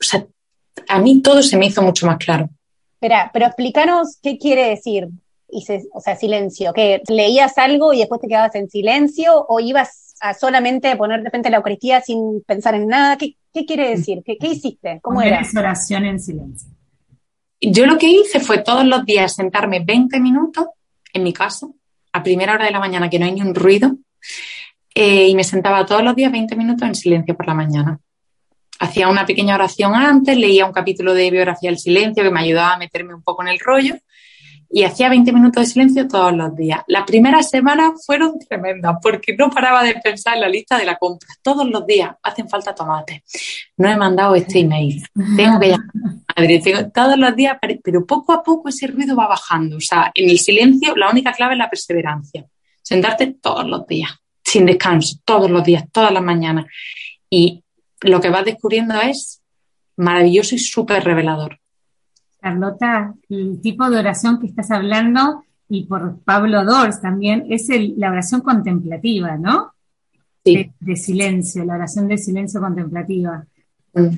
O 0.00 0.04
sea, 0.04 0.26
a 0.88 0.98
mí 0.98 1.20
todo 1.20 1.42
se 1.42 1.56
me 1.56 1.66
hizo 1.66 1.82
mucho 1.82 2.06
más 2.06 2.16
claro. 2.18 2.48
Espera, 2.94 3.30
pero 3.32 3.46
explícanos 3.46 4.18
qué 4.22 4.38
quiere 4.38 4.70
decir, 4.70 5.08
o 5.92 6.00
sea, 6.00 6.16
silencio, 6.16 6.72
que 6.72 7.02
leías 7.08 7.56
algo 7.58 7.92
y 7.92 7.98
después 7.98 8.20
te 8.20 8.28
quedabas 8.28 8.54
en 8.54 8.68
silencio 8.68 9.46
o 9.48 9.60
ibas 9.60 10.14
a 10.20 10.34
solamente 10.34 10.94
poner 10.96 11.20
de 11.20 11.26
repente 11.26 11.50
la 11.50 11.58
Eucaristía 11.58 12.00
sin 12.00 12.42
pensar 12.42 12.74
en 12.74 12.88
nada. 12.88 13.16
¿Qué, 13.16 13.36
quiere 13.66 13.90
decir? 13.90 14.22
¿Qué, 14.24 14.36
hiciste? 14.40 15.00
¿Cómo 15.02 15.22
era? 15.22 15.42
oración 15.56 16.06
en 16.06 16.20
silencio. 16.20 16.70
Yo 17.60 17.86
lo 17.86 17.98
que 17.98 18.08
hice 18.08 18.40
fue 18.40 18.58
todos 18.58 18.84
los 18.84 19.04
días 19.04 19.34
sentarme 19.34 19.80
20 19.80 20.20
minutos 20.20 20.66
en 21.12 21.24
mi 21.24 21.32
casa, 21.32 21.66
a 22.12 22.22
primera 22.22 22.54
hora 22.54 22.66
de 22.66 22.70
la 22.70 22.78
mañana, 22.78 23.10
que 23.10 23.18
no 23.18 23.26
hay 23.26 23.32
ni 23.32 23.42
un 23.42 23.54
ruido, 23.54 23.96
eh, 24.94 25.28
y 25.28 25.34
me 25.34 25.44
sentaba 25.44 25.86
todos 25.86 26.02
los 26.02 26.16
días 26.16 26.32
20 26.32 26.56
minutos 26.56 26.88
en 26.88 26.94
silencio 26.94 27.36
por 27.36 27.46
la 27.46 27.54
mañana. 27.54 27.98
Hacía 28.80 29.08
una 29.08 29.26
pequeña 29.26 29.54
oración 29.54 29.94
antes, 29.94 30.36
leía 30.36 30.66
un 30.66 30.72
capítulo 30.72 31.14
de 31.14 31.30
biografía 31.30 31.70
del 31.70 31.78
silencio 31.78 32.22
que 32.22 32.30
me 32.30 32.40
ayudaba 32.40 32.74
a 32.74 32.78
meterme 32.78 33.14
un 33.14 33.22
poco 33.22 33.42
en 33.42 33.48
el 33.48 33.58
rollo 33.58 33.94
y 34.70 34.84
hacía 34.84 35.08
20 35.08 35.32
minutos 35.32 35.62
de 35.62 35.66
silencio 35.66 36.08
todos 36.08 36.34
los 36.34 36.54
días. 36.54 36.82
Las 36.88 37.04
primeras 37.04 37.48
semanas 37.48 38.04
fueron 38.04 38.38
tremendas 38.38 38.96
porque 39.02 39.34
no 39.36 39.50
paraba 39.50 39.82
de 39.82 39.94
pensar 39.94 40.34
en 40.34 40.42
la 40.42 40.48
lista 40.48 40.76
de 40.78 40.84
la 40.84 40.96
compra. 40.96 41.28
Todos 41.42 41.68
los 41.68 41.86
días 41.86 42.10
hacen 42.22 42.48
falta 42.48 42.74
tomates. 42.74 43.22
No 43.76 43.88
he 43.88 43.96
mandado 43.96 44.34
este 44.34 44.60
email. 44.60 45.02
Tengo 45.36 45.58
que 45.58 45.68
llamar 45.68 46.92
todos 46.92 47.18
los 47.18 47.34
días, 47.34 47.56
pero 47.82 48.06
poco 48.06 48.32
a 48.32 48.42
poco 48.42 48.68
ese 48.68 48.86
ruido 48.88 49.16
va 49.16 49.26
bajando. 49.26 49.76
O 49.78 49.80
sea, 49.80 50.10
en 50.14 50.28
el 50.28 50.38
silencio 50.38 50.94
la 50.96 51.10
única 51.10 51.32
clave 51.32 51.54
es 51.54 51.58
la 51.58 51.70
perseverancia. 51.70 52.44
Sentarte 52.88 53.26
todos 53.42 53.68
los 53.68 53.86
días, 53.86 54.10
sin 54.42 54.64
descanso, 54.64 55.18
todos 55.26 55.50
los 55.50 55.62
días, 55.62 55.84
todas 55.92 56.10
las 56.10 56.22
mañanas. 56.22 56.64
Y 57.28 57.62
lo 58.00 58.18
que 58.18 58.30
vas 58.30 58.46
descubriendo 58.46 58.98
es 58.98 59.42
maravilloso 59.98 60.54
y 60.54 60.58
súper 60.58 61.04
revelador. 61.04 61.58
Carlota, 62.40 63.14
el 63.28 63.60
tipo 63.60 63.90
de 63.90 63.98
oración 63.98 64.40
que 64.40 64.46
estás 64.46 64.70
hablando, 64.70 65.44
y 65.68 65.84
por 65.84 66.20
Pablo 66.20 66.64
Dors 66.64 67.02
también, 67.02 67.44
es 67.50 67.68
la 67.98 68.10
oración 68.10 68.40
contemplativa, 68.40 69.36
¿no? 69.36 69.74
Sí. 70.42 70.72
De, 70.80 70.96
silencio, 70.96 71.66
la 71.66 71.74
oración 71.74 72.08
de 72.08 72.16
silencio 72.16 72.58
contemplativa. 72.58 73.44
Mm. 73.92 74.08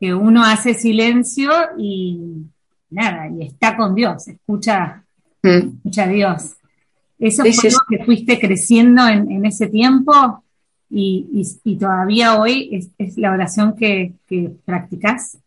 Que, 0.00 0.14
uno 0.14 0.44
hace 0.44 0.74
silencio 0.74 1.52
y 1.78 2.42
nada, 2.90 3.28
y 3.28 3.46
está 3.46 3.76
con 3.76 3.94
Dios, 3.94 4.26
escucha, 4.26 5.04
mm. 5.44 5.76
escucha 5.76 6.02
a 6.02 6.08
Dios. 6.08 6.56
¿Eso 7.24 7.42
fue 7.42 7.70
lo 7.70 7.78
que 7.88 8.04
fuiste 8.04 8.38
creciendo 8.38 9.08
en, 9.08 9.46
ese 9.46 9.68
tiempo? 9.68 10.44
Y, 10.90 11.42
todavía 11.80 12.38
hoy 12.38 12.88
es, 12.98 13.16
la 13.16 13.32
oración 13.32 13.74
que, 13.74 14.12
que 14.28 14.50
practicas. 14.64 15.38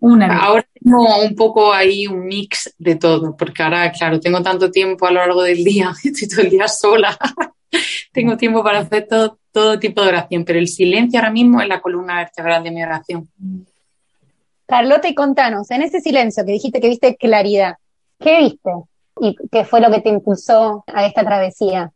Ahora 0.00 0.66
tengo 0.80 1.24
un 1.24 1.34
poco 1.34 1.72
ahí 1.72 2.06
un 2.06 2.26
mix 2.26 2.72
de 2.78 2.94
todo, 2.94 3.36
porque 3.36 3.62
ahora, 3.62 3.90
claro, 3.90 4.20
tengo 4.20 4.42
tanto 4.42 4.70
tiempo 4.70 5.06
a 5.06 5.10
lo 5.10 5.20
largo 5.20 5.42
del 5.42 5.64
día, 5.64 5.92
estoy 6.04 6.28
todo 6.28 6.42
el 6.42 6.50
día 6.50 6.68
sola, 6.68 7.18
tengo 8.12 8.36
tiempo 8.36 8.62
para 8.62 8.80
hacer 8.80 9.08
todo, 9.08 9.38
todo 9.50 9.78
tipo 9.78 10.02
de 10.02 10.08
oración, 10.08 10.44
pero 10.44 10.58
el 10.58 10.68
silencio 10.68 11.18
ahora 11.18 11.32
mismo 11.32 11.60
es 11.60 11.68
la 11.68 11.80
columna 11.80 12.18
vertebral 12.18 12.62
de 12.62 12.70
mi 12.70 12.82
oración. 12.84 13.28
Carlota, 14.66 15.08
y 15.08 15.14
contanos, 15.14 15.70
en 15.70 15.82
ese 15.82 16.00
silencio 16.00 16.44
que 16.44 16.52
dijiste 16.52 16.80
que 16.80 16.88
viste 16.90 17.16
claridad, 17.16 17.76
¿qué 18.20 18.38
viste? 18.38 18.70
¿Y 19.20 19.36
qué 19.50 19.64
fue 19.64 19.80
lo 19.80 19.90
que 19.90 20.00
te 20.00 20.08
impulsó 20.08 20.84
a 20.86 21.06
esta 21.06 21.24
travesía? 21.24 21.92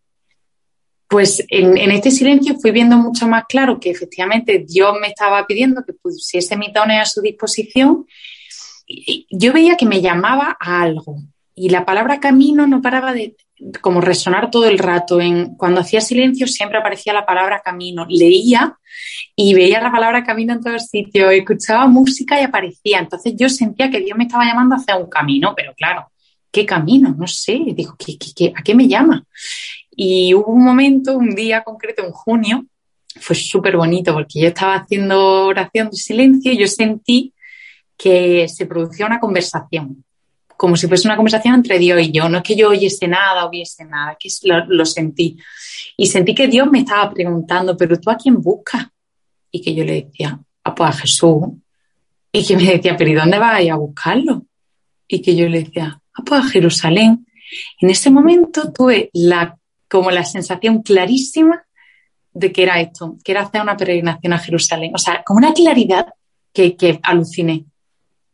pues 1.08 1.42
en, 1.48 1.90
este 1.90 2.10
silencio 2.10 2.58
fui 2.60 2.70
viendo 2.70 2.98
mucho 2.98 3.26
más 3.26 3.44
claro 3.48 3.80
que 3.80 3.90
efectivamente 3.90 4.64
Dios 4.68 4.94
me 5.00 5.08
estaba 5.08 5.46
pidiendo 5.46 5.82
que 5.84 5.94
pusiese 5.94 6.56
mi 6.56 6.70
dones 6.70 7.00
a 7.00 7.04
su 7.06 7.22
disposición. 7.22 8.06
Y 8.86 9.26
yo 9.30 9.52
veía 9.54 9.76
que 9.76 9.86
me 9.86 10.02
llamaba 10.02 10.56
a 10.60 10.82
algo 10.82 11.16
y 11.54 11.70
la 11.70 11.86
palabra 11.86 12.20
camino 12.20 12.66
no 12.66 12.82
paraba 12.82 13.12
de 13.14 13.36
como 13.80 14.02
resonar 14.02 14.50
todo 14.50 14.66
el 14.66 14.78
rato. 14.78 15.20
En, 15.20 15.56
cuando 15.56 15.80
hacía 15.80 16.02
silencio 16.02 16.46
siempre 16.46 16.78
aparecía 16.78 17.14
la 17.14 17.26
palabra 17.26 17.62
camino. 17.64 18.06
Leía 18.08 18.78
y 19.34 19.54
veía 19.54 19.80
la 19.80 19.90
palabra 19.90 20.24
camino 20.24 20.52
en 20.52 20.62
todos 20.62 20.88
sitios, 20.88 21.32
escuchaba 21.32 21.86
música 21.86 22.38
y 22.38 22.44
aparecía. 22.44 22.98
Entonces 22.98 23.32
yo 23.34 23.48
sentía 23.48 23.90
que 23.90 24.00
Dios 24.00 24.16
me 24.16 24.24
estaba 24.24 24.44
llamando 24.44 24.76
hacia 24.76 24.96
un 24.96 25.08
camino, 25.08 25.54
pero 25.56 25.74
claro, 25.74 26.10
¿qué 26.50 26.64
camino? 26.66 27.14
No 27.16 27.26
sé, 27.26 27.60
digo, 27.74 27.96
a 28.54 28.62
qué 28.62 28.74
me 28.74 28.88
llama? 28.88 29.24
Y 29.90 30.34
hubo 30.34 30.52
un 30.52 30.64
momento, 30.64 31.16
un 31.16 31.34
día 31.34 31.64
concreto, 31.64 32.04
en 32.04 32.12
junio, 32.12 32.66
fue 33.20 33.34
súper 33.34 33.76
bonito 33.76 34.12
porque 34.12 34.40
yo 34.40 34.48
estaba 34.48 34.76
haciendo 34.76 35.46
oración 35.46 35.90
de 35.90 35.96
silencio 35.96 36.52
y 36.52 36.58
yo 36.58 36.68
sentí 36.68 37.34
que 37.96 38.46
se 38.48 38.66
producía 38.66 39.06
una 39.06 39.18
conversación, 39.18 40.04
como 40.56 40.76
si 40.76 40.86
fuese 40.86 41.08
una 41.08 41.16
conversación 41.16 41.56
entre 41.56 41.78
Dios 41.80 42.00
y 42.00 42.12
yo. 42.12 42.28
No 42.28 42.38
es 42.38 42.44
que 42.44 42.54
yo 42.54 42.68
oyese 42.68 43.08
nada, 43.08 43.44
o 43.44 43.50
viese 43.50 43.84
nada, 43.84 44.16
que 44.18 44.28
lo, 44.44 44.86
sentí. 44.86 45.36
Y 45.96 46.06
sentí 46.06 46.34
que 46.34 46.46
Dios 46.46 46.70
me 46.70 46.80
estaba 46.80 47.12
preguntando, 47.12 47.76
pero 47.76 47.98
tú 47.98 48.10
a 48.10 48.16
quién 48.16 48.40
buscas? 48.40 48.86
Y 49.50 49.60
que 49.60 49.74
yo 49.74 49.84
le 49.84 50.04
decía, 50.04 50.38
ah, 50.62 50.74
pues 50.74 50.90
a 50.90 50.92
Jesús. 50.92 51.42
Y 52.30 52.46
que 52.46 52.56
me 52.56 52.66
decía, 52.66 52.96
pero 52.96 53.10
¿y 53.10 53.14
dónde 53.14 53.38
vas 53.38 53.68
a 53.68 53.74
buscarlo? 53.74 54.46
Y 55.08 55.20
que 55.20 55.34
yo 55.34 55.48
le 55.48 55.64
decía, 55.64 56.00
a 56.30 56.42
Jerusalén. 56.42 57.26
En 57.80 57.90
ese 57.90 58.10
momento 58.10 58.72
tuve 58.72 59.10
la 59.12 59.58
como 59.88 60.10
la 60.10 60.24
sensación 60.24 60.82
clarísima 60.82 61.64
de 62.32 62.52
que 62.52 62.62
era 62.62 62.80
esto, 62.80 63.16
que 63.24 63.32
era 63.32 63.42
hacer 63.42 63.62
una 63.62 63.76
peregrinación 63.76 64.32
a 64.32 64.38
Jerusalén. 64.38 64.92
O 64.94 64.98
sea, 64.98 65.22
como 65.24 65.38
una 65.38 65.54
claridad 65.54 66.06
que, 66.52 66.76
que 66.76 67.00
aluciné. 67.02 67.64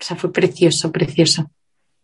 O 0.00 0.04
sea, 0.04 0.16
fue 0.16 0.32
precioso, 0.32 0.90
precioso. 0.90 1.48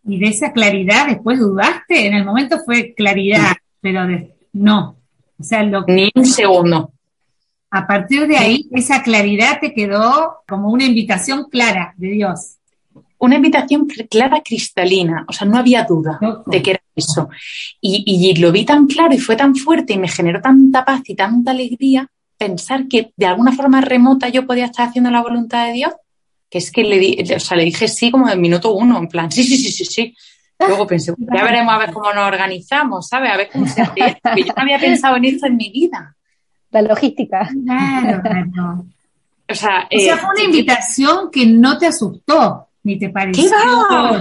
Y 0.05 0.19
de 0.19 0.29
esa 0.29 0.53
claridad 0.53 1.09
después 1.09 1.39
dudaste, 1.39 2.07
en 2.07 2.15
el 2.15 2.25
momento 2.25 2.59
fue 2.65 2.95
claridad, 2.95 3.57
pero 3.81 4.07
no. 4.53 4.97
O 5.39 5.43
sea, 5.43 5.63
lo 5.63 5.85
que... 5.85 5.93
Ni 5.93 6.11
un 6.15 6.25
segundo. 6.25 6.93
A 7.71 7.87
partir 7.87 8.27
de 8.27 8.37
ahí, 8.37 8.69
esa 8.73 9.03
claridad 9.03 9.59
te 9.61 9.75
quedó 9.75 10.39
como 10.49 10.71
una 10.71 10.85
invitación 10.85 11.49
clara 11.51 11.95
de 11.97 12.09
Dios 12.09 12.60
una 13.21 13.37
invitación 13.37 13.87
clara, 13.87 14.43
cristalina, 14.43 15.25
o 15.29 15.33
sea, 15.33 15.47
no 15.47 15.59
había 15.59 15.85
duda 15.85 16.19
de 16.47 16.63
que 16.63 16.71
era 16.73 16.83
eso. 16.97 17.29
Y, 17.81 18.35
lo 18.41 18.51
vi 18.51 18.65
tan 18.65 18.87
claro 18.87 19.15
y 19.15 19.19
fue 19.19 19.37
tan 19.37 19.55
fuerte 19.55 19.93
y 19.93 19.99
me 19.99 20.09
generó 20.09 20.41
tanta 20.41 20.85
paz 20.85 21.03
y 21.07 21.15
tanta 21.15 21.51
alegría 21.51 22.09
pensar 22.39 22.89
que 22.89 23.13
de 23.17 23.27
alguna 23.27 23.53
forma 23.53 23.83
remota 23.83 24.29
yo 24.29 24.47
podía 24.47 24.67
estar 24.67 24.89
haciendo 24.89 25.11
la 25.11 25.21
voluntad 25.21 25.67
de 25.67 25.73
Dios, 25.75 25.93
que 26.49 26.59
es 26.59 26.73
que 26.73 26.83
le, 26.83 26.99
le 26.99 27.65
dije 27.65 27.89
sí 27.89 28.11
como 28.11 28.29
en 28.29 28.41
minuto 28.41 28.73
uno, 28.73 28.99
en 28.99 29.09
plan, 29.09 29.31
sí, 29.31 29.45
sí, 29.45 29.57
sí, 29.59 29.71
sí, 29.71 29.85
sí. 29.85 30.17
Luego 30.59 30.87
pensé, 30.87 31.15
ya 31.19 31.45
veremos 31.45 31.73
a 31.73 31.79
ver 31.79 31.93
cómo 31.93 32.13
nos 32.13 32.27
organizamos, 32.27 33.09
¿sabes? 33.09 33.31
A 33.31 33.37
ver 33.37 33.51
cómo 33.51 33.67
se 33.67 33.83
hace 33.83 34.17
yo 34.37 34.53
no 34.57 34.63
había 34.63 34.79
pensado 34.79 35.17
en 35.17 35.25
eso 35.27 35.47
en 35.47 35.57
mi 35.57 35.71
vida. 35.71 36.17
La 36.71 36.83
logística. 36.83 37.49
Claro, 37.65 38.23
claro. 38.23 38.85
O 39.51 39.55
sea, 39.55 39.89
o 39.91 39.99
sea, 39.99 40.17
fue 40.17 40.31
una 40.31 40.43
eh, 40.43 40.45
invitación 40.45 41.31
que 41.31 41.47
no 41.47 41.77
te 41.77 41.87
asustó, 41.87 42.69
ni 42.83 42.99
te 42.99 43.11
pareció 43.11 43.51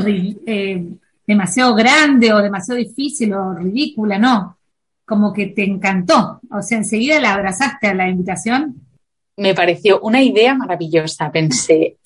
eh, 0.06 0.86
demasiado 1.26 1.76
grande 1.76 2.34
o 2.34 2.42
demasiado 2.42 2.78
difícil 2.78 3.34
o 3.34 3.54
ridícula, 3.54 4.18
no. 4.18 4.58
Como 5.06 5.34
que 5.34 5.48
te 5.48 5.64
encantó. 5.64 6.40
O 6.52 6.62
sea, 6.62 6.78
enseguida 6.78 7.20
la 7.20 7.34
abrazaste 7.34 7.88
a 7.88 7.94
la 7.94 8.10
invitación. 8.10 8.76
Me 9.38 9.56
pareció 9.56 10.02
una 10.02 10.22
idea 10.22 10.54
maravillosa. 10.54 11.32
Pensé, 11.32 11.98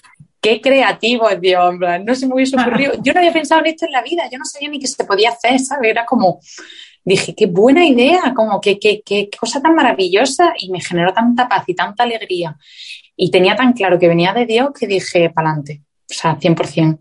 qué 0.43 0.59
creativo 0.59 1.29
es 1.29 1.39
Dios, 1.39 1.75
no 2.05 2.15
se 2.15 2.27
me 2.27 2.35
hubiese 2.35 2.59
ocurrido. 2.59 2.93
Yo 3.03 3.13
no 3.13 3.19
había 3.19 3.31
pensado 3.31 3.61
en 3.61 3.67
esto 3.67 3.85
en 3.85 3.93
la 3.93 4.03
vida, 4.03 4.29
yo 4.29 4.37
no 4.37 4.45
sabía 4.45 4.69
ni 4.69 4.79
que 4.79 4.87
se 4.87 5.05
podía 5.05 5.29
hacer, 5.29 5.57
¿sabes? 5.59 5.89
Era 5.89 6.05
como, 6.05 6.41
dije, 7.03 7.33
qué 7.33 7.45
buena 7.45 7.85
idea, 7.87 8.33
como 8.35 8.59
que 8.59 8.77
qué, 8.77 9.01
qué 9.05 9.29
cosa 9.39 9.61
tan 9.61 9.73
maravillosa 9.73 10.53
y 10.59 10.69
me 10.69 10.81
generó 10.81 11.13
tanta 11.13 11.47
paz 11.47 11.63
y 11.67 11.73
tanta 11.73 12.03
alegría. 12.03 12.57
Y 13.15 13.31
tenía 13.31 13.55
tan 13.55 13.71
claro 13.71 13.97
que 13.97 14.09
venía 14.09 14.33
de 14.33 14.45
Dios 14.45 14.71
que 14.77 14.85
dije, 14.85 15.29
para 15.29 15.49
adelante. 15.49 15.81
O 16.13 16.19
sea, 16.19 16.37
100%. 16.37 16.99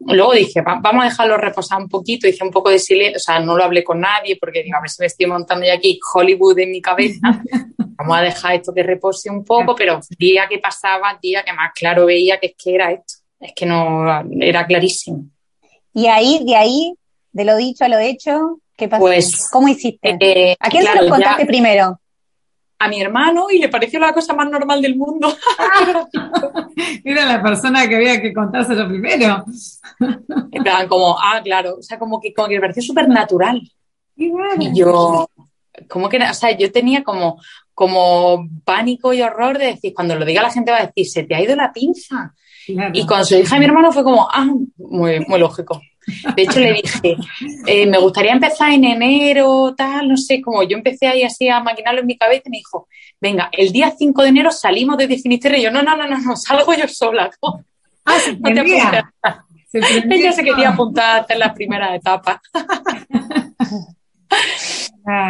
Luego 0.00 0.32
dije, 0.32 0.62
vamos 0.62 1.04
a 1.04 1.08
dejarlo 1.08 1.36
reposar 1.36 1.80
un 1.80 1.88
poquito, 1.88 2.26
hice 2.26 2.42
un 2.42 2.50
poco 2.50 2.70
de 2.70 2.78
silencio, 2.78 3.16
o 3.16 3.20
sea, 3.20 3.40
no 3.40 3.56
lo 3.56 3.64
hablé 3.64 3.84
con 3.84 4.00
nadie 4.00 4.36
porque 4.40 4.62
digo, 4.62 4.76
a 4.76 4.80
ver 4.80 4.90
si 4.90 5.02
me 5.02 5.06
estoy 5.06 5.26
montando 5.26 5.66
ya 5.66 5.74
aquí 5.74 5.98
Hollywood 6.14 6.58
en 6.58 6.70
mi 6.70 6.80
cabeza. 6.80 7.20
Vamos 7.78 8.16
a 8.16 8.22
dejar 8.22 8.54
esto 8.54 8.72
que 8.72 8.82
repose 8.82 9.28
un 9.28 9.44
poco, 9.44 9.74
pero 9.74 10.00
día 10.18 10.48
que 10.48 10.58
pasaba, 10.58 11.18
día 11.20 11.42
que 11.42 11.52
más 11.52 11.72
claro 11.74 12.06
veía 12.06 12.40
que 12.40 12.46
es 12.46 12.54
que 12.56 12.74
era 12.74 12.92
esto, 12.92 13.14
es 13.38 13.52
que 13.54 13.66
no, 13.66 14.06
era 14.40 14.66
clarísimo. 14.66 15.26
Y 15.92 16.06
ahí, 16.06 16.42
de 16.46 16.56
ahí, 16.56 16.94
de 17.32 17.44
lo 17.44 17.56
dicho 17.56 17.84
a 17.84 17.88
lo 17.88 17.98
hecho, 17.98 18.60
¿qué 18.74 18.88
pasó? 18.88 19.02
Pues, 19.02 19.50
¿Cómo 19.52 19.68
hiciste? 19.68 20.16
Eh, 20.18 20.56
¿A 20.58 20.70
quién 20.70 20.84
se 20.84 21.02
lo 21.02 21.10
contaste 21.10 21.44
primero? 21.44 21.99
A 22.80 22.88
mi 22.88 23.00
hermano 23.00 23.48
y 23.50 23.58
le 23.58 23.68
pareció 23.68 24.00
la 24.00 24.14
cosa 24.14 24.32
más 24.32 24.50
normal 24.50 24.80
del 24.80 24.96
mundo. 24.96 25.28
Era 27.04 27.26
la 27.26 27.42
persona 27.42 27.86
que 27.86 27.96
había 27.96 28.20
que 28.20 28.32
contárselo 28.32 28.88
primero. 28.88 29.44
En 30.52 30.62
plan, 30.64 30.88
como, 30.88 31.16
ah, 31.18 31.40
claro, 31.44 31.76
o 31.78 31.82
sea, 31.82 31.98
como 31.98 32.20
que, 32.20 32.32
como 32.32 32.48
que 32.48 32.54
me 32.54 32.60
pareció 32.60 32.82
súper 32.82 33.06
natural. 33.06 33.60
Y 34.16 34.30
yo, 34.74 35.28
como 35.88 36.08
que, 36.08 36.16
o 36.16 36.34
sea, 36.34 36.56
yo 36.56 36.72
tenía 36.72 37.04
como, 37.04 37.38
como 37.74 38.48
pánico 38.64 39.12
y 39.12 39.20
horror 39.20 39.58
de 39.58 39.66
decir, 39.66 39.92
cuando 39.94 40.16
lo 40.16 40.24
diga 40.24 40.42
la 40.42 40.50
gente 40.50 40.70
va 40.70 40.78
a 40.78 40.86
decir, 40.86 41.06
se 41.06 41.22
te 41.24 41.34
ha 41.34 41.42
ido 41.42 41.54
la 41.54 41.72
pinza. 41.72 42.34
Y 42.66 43.06
cuando 43.06 43.26
se 43.26 43.34
lo 43.34 43.42
dije 43.42 43.54
a 43.54 43.58
mi 43.58 43.66
hermano 43.66 43.92
fue 43.92 44.02
como, 44.02 44.26
ah, 44.32 44.48
muy, 44.78 45.20
muy 45.20 45.38
lógico. 45.38 45.80
De 46.34 46.42
hecho, 46.42 46.60
le 46.60 46.72
dije, 46.72 47.16
eh, 47.66 47.86
me 47.86 47.98
gustaría 47.98 48.32
empezar 48.32 48.72
en 48.72 48.84
enero, 48.84 49.74
tal, 49.76 50.08
no 50.08 50.16
sé, 50.16 50.40
como 50.40 50.62
yo 50.62 50.76
empecé 50.76 51.06
ahí 51.06 51.22
así 51.22 51.48
a 51.48 51.60
maquinarlo 51.60 52.00
en 52.00 52.06
mi 52.06 52.16
cabeza 52.16 52.44
y 52.46 52.50
me 52.50 52.56
dijo, 52.58 52.88
venga, 53.20 53.48
el 53.52 53.70
día 53.70 53.92
5 53.96 54.22
de 54.22 54.28
enero 54.28 54.50
salimos 54.50 54.96
de 54.96 55.08
Finisterre 55.08 55.58
y 55.58 55.62
yo, 55.62 55.70
no, 55.70 55.82
no, 55.82 55.96
no, 55.96 56.06
no, 56.06 56.18
no, 56.18 56.36
salgo 56.36 56.74
yo 56.74 56.88
sola. 56.88 57.30
Ah, 58.02 58.18
se 58.18 58.30
Ella 59.72 60.32
se 60.32 60.42
quería 60.42 60.70
apuntar 60.70 61.04
a 61.04 61.22
hacer 61.22 61.36
la 61.36 61.52
primera 61.52 61.94
etapa. 61.94 62.40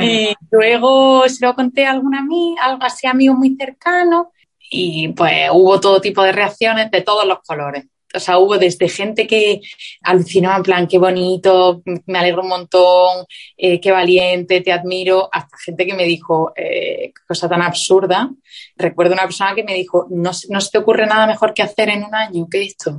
y 0.00 0.32
luego 0.50 1.28
se 1.28 1.44
lo 1.44 1.54
conté 1.54 1.84
a 1.84 1.90
alguna 1.90 2.20
amiga, 2.20 2.64
algo 2.64 2.84
así 2.84 3.08
amigo 3.08 3.34
muy 3.34 3.56
cercano 3.56 4.30
y 4.70 5.08
pues 5.08 5.50
hubo 5.52 5.80
todo 5.80 6.00
tipo 6.00 6.22
de 6.22 6.32
reacciones 6.32 6.90
de 6.92 7.02
todos 7.02 7.26
los 7.26 7.40
colores 7.40 7.86
o 8.14 8.20
sea, 8.20 8.38
hubo 8.38 8.58
desde 8.58 8.88
gente 8.88 9.26
que 9.26 9.60
alucinaba 10.02 10.56
en 10.56 10.62
plan, 10.62 10.86
qué 10.86 10.98
bonito, 10.98 11.82
me 12.06 12.18
alegro 12.18 12.42
un 12.42 12.48
montón, 12.48 13.24
eh, 13.56 13.80
qué 13.80 13.92
valiente, 13.92 14.60
te 14.60 14.72
admiro, 14.72 15.28
hasta 15.30 15.56
gente 15.58 15.86
que 15.86 15.94
me 15.94 16.04
dijo, 16.04 16.52
eh, 16.56 17.12
cosa 17.26 17.48
tan 17.48 17.62
absurda. 17.62 18.30
Recuerdo 18.76 19.14
una 19.14 19.24
persona 19.24 19.54
que 19.54 19.64
me 19.64 19.74
dijo, 19.74 20.06
no, 20.10 20.30
no 20.48 20.60
se 20.60 20.70
te 20.70 20.78
ocurre 20.78 21.06
nada 21.06 21.26
mejor 21.26 21.54
que 21.54 21.62
hacer 21.62 21.88
en 21.90 22.04
un 22.04 22.14
año 22.14 22.46
que 22.50 22.62
esto. 22.62 22.98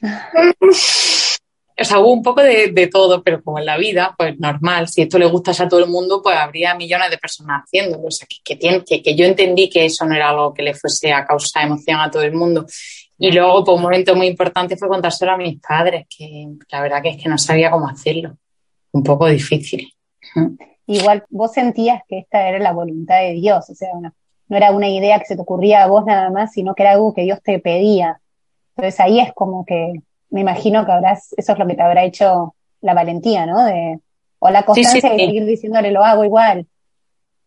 o 1.76 1.84
sea, 1.84 1.98
hubo 1.98 2.12
un 2.12 2.22
poco 2.22 2.42
de, 2.42 2.88
todo, 2.92 3.22
pero 3.22 3.42
como 3.42 3.58
en 3.58 3.66
la 3.66 3.78
vida, 3.78 4.14
pues 4.16 4.38
normal, 4.38 4.88
si 4.88 5.02
esto 5.02 5.18
le 5.18 5.26
gustase 5.26 5.62
a 5.62 5.68
todo 5.68 5.80
el 5.80 5.90
mundo, 5.90 6.20
pues 6.22 6.36
habría 6.36 6.74
millones 6.74 7.10
de 7.10 7.18
personas 7.18 7.62
haciéndolo. 7.64 8.08
O 8.08 8.10
sea, 8.10 8.28
que, 8.28 8.58
que, 8.58 9.02
que, 9.02 9.16
yo 9.16 9.24
entendí 9.24 9.70
que 9.70 9.86
eso 9.86 10.04
no 10.04 10.14
era 10.14 10.30
algo 10.30 10.52
que 10.52 10.62
le 10.62 10.74
fuese 10.74 11.12
a 11.12 11.24
causar 11.24 11.64
emoción 11.64 11.98
a 12.00 12.10
todo 12.10 12.22
el 12.22 12.34
mundo 12.34 12.66
y 13.18 13.32
luego, 13.32 13.64
pues 13.64 13.76
un 13.76 13.82
momento 13.82 14.16
muy 14.16 14.26
importante 14.26 14.76
fue 14.76 14.88
contárselo 14.88 15.32
a 15.32 15.36
mis 15.36 15.60
padres, 15.60 16.06
que 16.08 16.48
la 16.70 16.80
verdad 16.80 17.02
que 17.02 17.10
es 17.10 17.22
que 17.22 17.28
no 17.28 17.38
sabía 17.38 17.70
cómo 17.70 17.88
hacerlo. 17.88 18.36
Un 18.92 19.02
poco 19.02 19.26
difícil. 19.26 19.92
Igual 20.86 21.24
vos 21.30 21.52
sentías 21.52 22.02
que 22.08 22.18
esta 22.18 22.48
era 22.48 22.58
la 22.58 22.72
voluntad 22.72 23.20
de 23.20 23.32
Dios, 23.32 23.70
o 23.70 23.74
sea, 23.74 23.88
no, 24.00 24.12
no 24.48 24.56
era 24.56 24.70
una 24.70 24.88
idea 24.88 25.18
que 25.18 25.24
se 25.24 25.36
te 25.36 25.42
ocurría 25.42 25.82
a 25.82 25.86
vos 25.86 26.04
nada 26.04 26.30
más, 26.30 26.52
sino 26.52 26.74
que 26.74 26.82
era 26.82 26.92
algo 26.92 27.14
que 27.14 27.22
Dios 27.22 27.40
te 27.42 27.58
pedía. 27.58 28.20
Entonces 28.76 29.00
ahí 29.00 29.20
es 29.20 29.32
como 29.32 29.64
que 29.64 29.92
me 30.30 30.40
imagino 30.40 30.84
que 30.84 30.92
habrás, 30.92 31.32
eso 31.36 31.52
es 31.52 31.58
lo 31.58 31.66
que 31.66 31.74
te 31.74 31.82
habrá 31.82 32.04
hecho 32.04 32.54
la 32.80 32.92
valentía, 32.92 33.46
¿no? 33.46 33.64
De, 33.64 34.00
o 34.40 34.50
la 34.50 34.64
constancia 34.64 35.10
de 35.10 35.18
seguir 35.18 35.46
diciéndole 35.46 35.90
lo 35.90 36.04
hago 36.04 36.24
igual. 36.24 36.66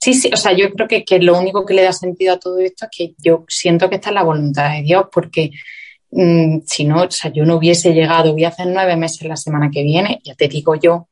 Sí, 0.08 0.14
sí, 0.14 0.30
o 0.34 0.38
sea, 0.38 0.54
yo 0.54 0.72
creo 0.72 0.88
que, 0.88 1.04
que, 1.04 1.20
lo 1.20 1.38
único 1.38 1.66
que 1.66 1.74
le 1.74 1.84
da 1.84 1.92
sentido 1.92 2.36
a 2.36 2.40
todo 2.40 2.60
esto 2.60 2.86
es 2.86 2.92
que 2.98 3.14
yo 3.18 3.44
siento 3.50 3.90
que 3.90 3.96
esta 3.96 4.08
es 4.08 4.14
la 4.16 4.24
voluntad 4.24 4.72
de 4.72 4.82
Dios, 4.82 5.08
porque 5.12 5.52
mm, 6.12 6.60
si 6.66 6.86
no, 6.86 7.04
o 7.04 7.12
sea, 7.12 7.30
yo 7.30 7.44
no 7.44 7.58
hubiese 7.58 7.94
llegado, 7.94 8.32
voy 8.32 8.46
a 8.46 8.48
hacer 8.48 8.68
nueve 8.68 8.96
meses 8.96 9.28
la 9.28 9.36
semana 9.36 9.70
que 9.70 9.84
viene, 9.84 10.22
ya 10.24 10.34
te 10.34 10.48
digo 10.48 10.76
yo 10.76 11.10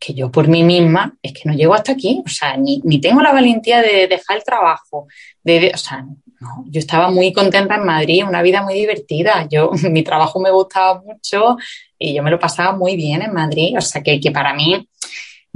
que 0.00 0.12
yo 0.12 0.32
por 0.32 0.48
mí 0.48 0.64
misma 0.64 1.16
es 1.22 1.34
que 1.34 1.42
no 1.44 1.54
llego 1.54 1.72
hasta 1.74 1.92
aquí, 1.92 2.20
o 2.26 2.28
sea, 2.28 2.56
ni, 2.56 2.80
ni 2.82 3.00
tengo 3.00 3.22
la 3.22 3.32
valentía 3.32 3.80
de 3.80 4.08
dejar 4.08 4.38
el 4.38 4.42
trabajo, 4.42 5.06
de, 5.44 5.70
o 5.72 5.78
sea, 5.78 6.04
no, 6.40 6.64
yo 6.66 6.80
estaba 6.80 7.12
muy 7.12 7.32
contenta 7.32 7.76
en 7.76 7.84
Madrid, 7.84 8.24
una 8.26 8.42
vida 8.42 8.60
muy 8.60 8.74
divertida, 8.74 9.46
yo, 9.48 9.70
mi 9.88 10.02
trabajo 10.02 10.40
me 10.40 10.50
gustaba 10.50 11.00
mucho 11.00 11.58
y 11.96 12.12
yo 12.12 12.24
me 12.24 12.32
lo 12.32 12.40
pasaba 12.40 12.76
muy 12.76 12.96
bien 12.96 13.22
en 13.22 13.32
Madrid, 13.32 13.76
o 13.78 13.80
sea, 13.80 14.02
que, 14.02 14.18
que 14.18 14.32
para 14.32 14.52
mí 14.52 14.88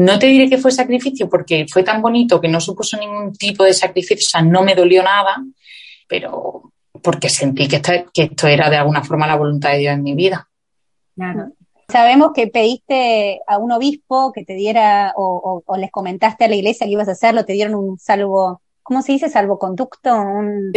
no 0.00 0.18
te 0.18 0.26
diré 0.28 0.48
que 0.48 0.56
fue 0.56 0.70
sacrificio 0.72 1.28
porque 1.28 1.66
fue 1.70 1.82
tan 1.82 2.00
bonito 2.00 2.40
que 2.40 2.48
no 2.48 2.58
supuso 2.58 2.96
ningún 2.96 3.34
tipo 3.34 3.64
de 3.64 3.74
sacrificio, 3.74 4.24
o 4.26 4.30
sea, 4.30 4.40
no 4.40 4.62
me 4.62 4.74
dolió 4.74 5.02
nada, 5.02 5.44
pero 6.08 6.72
porque 7.02 7.28
sentí 7.28 7.68
que 7.68 7.76
esto, 7.76 7.92
que 8.12 8.22
esto 8.22 8.46
era 8.46 8.70
de 8.70 8.78
alguna 8.78 9.04
forma 9.04 9.26
la 9.26 9.36
voluntad 9.36 9.72
de 9.72 9.78
Dios 9.78 9.92
en 9.92 10.02
mi 10.02 10.14
vida. 10.14 10.48
Claro. 11.14 11.52
Sabemos 11.90 12.30
que 12.34 12.46
pediste 12.46 13.40
a 13.46 13.58
un 13.58 13.72
obispo 13.72 14.32
que 14.32 14.42
te 14.42 14.54
diera, 14.54 15.12
o, 15.16 15.62
les 15.76 15.90
comentaste 15.90 16.46
a 16.46 16.48
la 16.48 16.56
iglesia 16.56 16.86
que 16.86 16.92
ibas 16.92 17.08
a 17.08 17.12
hacerlo, 17.12 17.44
te 17.44 17.52
dieron 17.52 17.74
un 17.74 17.98
salvo, 17.98 18.62
¿cómo 18.82 19.02
se 19.02 19.12
dice? 19.12 19.28
Salvoconducto, 19.28 20.14
un, 20.14 20.72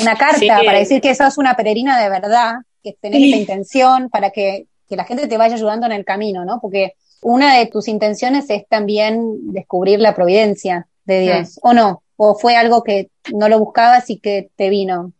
una 0.00 0.16
carta 0.16 0.60
para 0.64 0.78
decir 0.78 1.02
que 1.02 1.14
sos 1.14 1.36
una 1.36 1.56
peregrina 1.56 2.02
de 2.02 2.08
verdad, 2.08 2.54
que 2.82 2.96
tenés 2.98 3.22
esa 3.22 3.36
intención 3.36 4.08
para 4.08 4.30
que, 4.30 4.66
que 4.88 4.96
la 4.96 5.04
gente 5.04 5.28
te 5.28 5.36
vaya 5.36 5.56
ayudando 5.56 5.84
en 5.84 5.92
el 5.92 6.06
camino, 6.06 6.46
¿no? 6.46 6.58
Porque 6.62 6.94
una 7.24 7.56
de 7.56 7.66
tus 7.66 7.88
intenciones 7.88 8.50
es 8.50 8.68
también 8.68 9.50
descubrir 9.50 9.98
la 9.98 10.14
providencia 10.14 10.86
de 11.06 11.20
Dios, 11.20 11.58
¿o 11.62 11.72
no? 11.72 12.02
¿O 12.16 12.34
fue 12.34 12.54
algo 12.54 12.82
que 12.84 13.08
no 13.32 13.48
lo 13.48 13.58
buscabas 13.58 14.10
y 14.10 14.18
que 14.18 14.50
te 14.54 14.68
vino? 14.68 15.12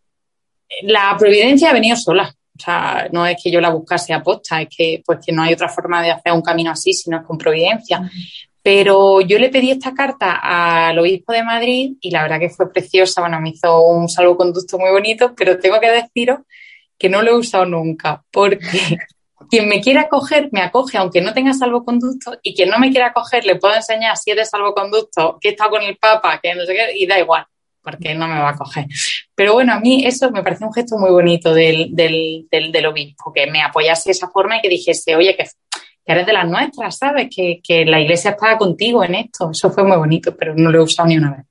La 0.83 1.17
providencia 1.19 1.71
ha 1.71 1.73
venido 1.73 1.97
sola. 1.97 2.35
O 2.57 2.63
sea, 2.63 3.09
no 3.11 3.27
es 3.27 3.39
que 3.43 3.51
yo 3.51 3.59
la 3.59 3.71
buscase 3.71 4.13
a 4.13 4.23
posta, 4.23 4.61
es 4.61 4.69
que, 4.69 5.03
pues, 5.05 5.19
que 5.25 5.33
no 5.33 5.43
hay 5.43 5.55
otra 5.55 5.71
forma 5.71 6.03
de 6.03 6.11
hacer 6.11 6.33
un 6.33 6.43
camino 6.43 6.71
así 6.71 6.93
si 6.93 7.09
no 7.09 7.17
es 7.17 7.25
con 7.25 7.39
providencia. 7.39 8.09
Pero 8.63 9.23
yo 9.23 9.39
le 9.39 9.49
pedí 9.49 9.71
esta 9.71 9.95
carta 9.95 10.41
al 10.43 10.99
obispo 10.99 11.33
de 11.33 11.43
Madrid 11.43 11.95
y 12.03 12.11
la 12.11 12.23
verdad 12.23 12.39
que 12.39 12.51
fue 12.51 12.71
preciosa. 12.71 13.23
Bueno, 13.23 13.41
me 13.41 13.49
hizo 13.49 13.83
un 13.83 14.11
salvoconducto 14.11 14.79
muy 14.79 14.91
bonito, 14.91 15.35
pero 15.35 15.59
tengo 15.59 15.81
que 15.81 15.91
deciros 15.91 16.41
que 16.99 17.09
no 17.09 17.23
lo 17.23 17.31
he 17.31 17.39
usado 17.39 17.65
nunca 17.65 18.23
porque 18.31 18.61
quien 19.49 19.69
me 19.69 19.81
quiera 19.81 20.03
acoger, 20.03 20.49
me 20.53 20.61
acoge, 20.61 20.99
aunque 20.99 21.21
no 21.21 21.33
tenga 21.33 21.53
salvoconducto, 21.53 22.39
y 22.43 22.55
quien 22.55 22.71
no 22.71 22.79
me 22.79 22.91
quiera 22.91 23.09
acoger, 23.09 23.45
le 23.45 23.57
puedo 23.57 23.75
enseñar 23.75 24.17
si 24.17 24.31
es 24.31 24.37
de 24.37 24.45
salvoconducto, 24.45 25.39
que 25.41 25.49
he 25.49 25.51
estado 25.53 25.71
con 25.71 25.83
el 25.83 25.97
Papa, 25.97 26.41
que 26.43 26.55
no 26.55 26.65
sé 26.65 26.75
qué, 26.75 26.97
y 26.97 27.07
da 27.07 27.19
igual, 27.19 27.47
porque 27.83 28.15
no 28.15 28.27
me 28.27 28.39
va 28.39 28.49
a 28.49 28.53
acoger. 28.53 28.87
Pero 29.35 29.55
bueno, 29.55 29.73
a 29.73 29.81
mí 29.81 30.05
eso 30.07 30.31
me 30.31 30.43
parece 30.43 30.65
un 30.65 30.73
gesto 30.73 30.97
muy 30.99 31.11
bonito 31.11 31.53
del, 31.53 31.95
del, 31.95 32.47
del, 32.51 32.87
obispo, 32.87 33.33
que 33.33 33.47
me 33.47 33.63
apoyase 33.63 34.11
de 34.11 34.13
esa 34.13 34.29
forma 34.29 34.59
y 34.59 34.61
que 34.61 34.69
dijese, 34.69 35.17
oye, 35.17 35.37
que, 35.37 35.45
eres 36.07 36.27
de 36.27 36.33
las 36.33 36.49
nuestras, 36.49 36.99
¿sabes? 36.99 37.29
Que, 37.35 37.85
la 37.87 38.01
iglesia 38.01 38.33
estaba 38.33 38.59
contigo 38.59 39.05
en 39.05 39.15
esto. 39.15 39.51
Eso 39.51 39.71
fue 39.71 39.85
muy 39.85 39.97
bonito, 39.97 40.37
pero 40.37 40.55
no 40.55 40.71
lo 40.71 40.79
he 40.79 40.83
usado 40.83 41.09
ni 41.09 41.17
una 41.17 41.37
vez. 41.37 41.47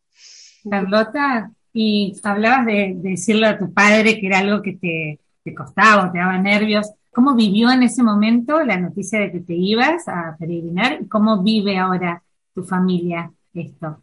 Carlota, 0.70 1.52
y 1.74 2.14
hablabas 2.24 2.66
de, 2.68 2.94
decirle 2.96 3.48
a 3.48 3.58
tu 3.58 3.74
padre 3.74 4.20
que 4.20 4.28
era 4.28 4.40
algo 4.40 4.62
que 4.62 4.74
te, 4.74 5.20
te 5.44 5.54
costaba, 5.54 6.12
te 6.12 6.20
daba 6.20 6.38
nervios. 6.38 6.92
¿Cómo 7.14 7.36
vivió 7.36 7.72
en 7.72 7.84
ese 7.84 8.02
momento 8.02 8.64
la 8.64 8.78
noticia 8.78 9.20
de 9.20 9.32
que 9.32 9.40
te 9.40 9.54
ibas 9.54 10.08
a 10.08 10.36
peregrinar 10.40 11.00
y 11.02 11.08
cómo 11.08 11.44
vive 11.44 11.78
ahora 11.78 12.24
tu 12.56 12.64
familia 12.64 13.32
esto? 13.54 14.02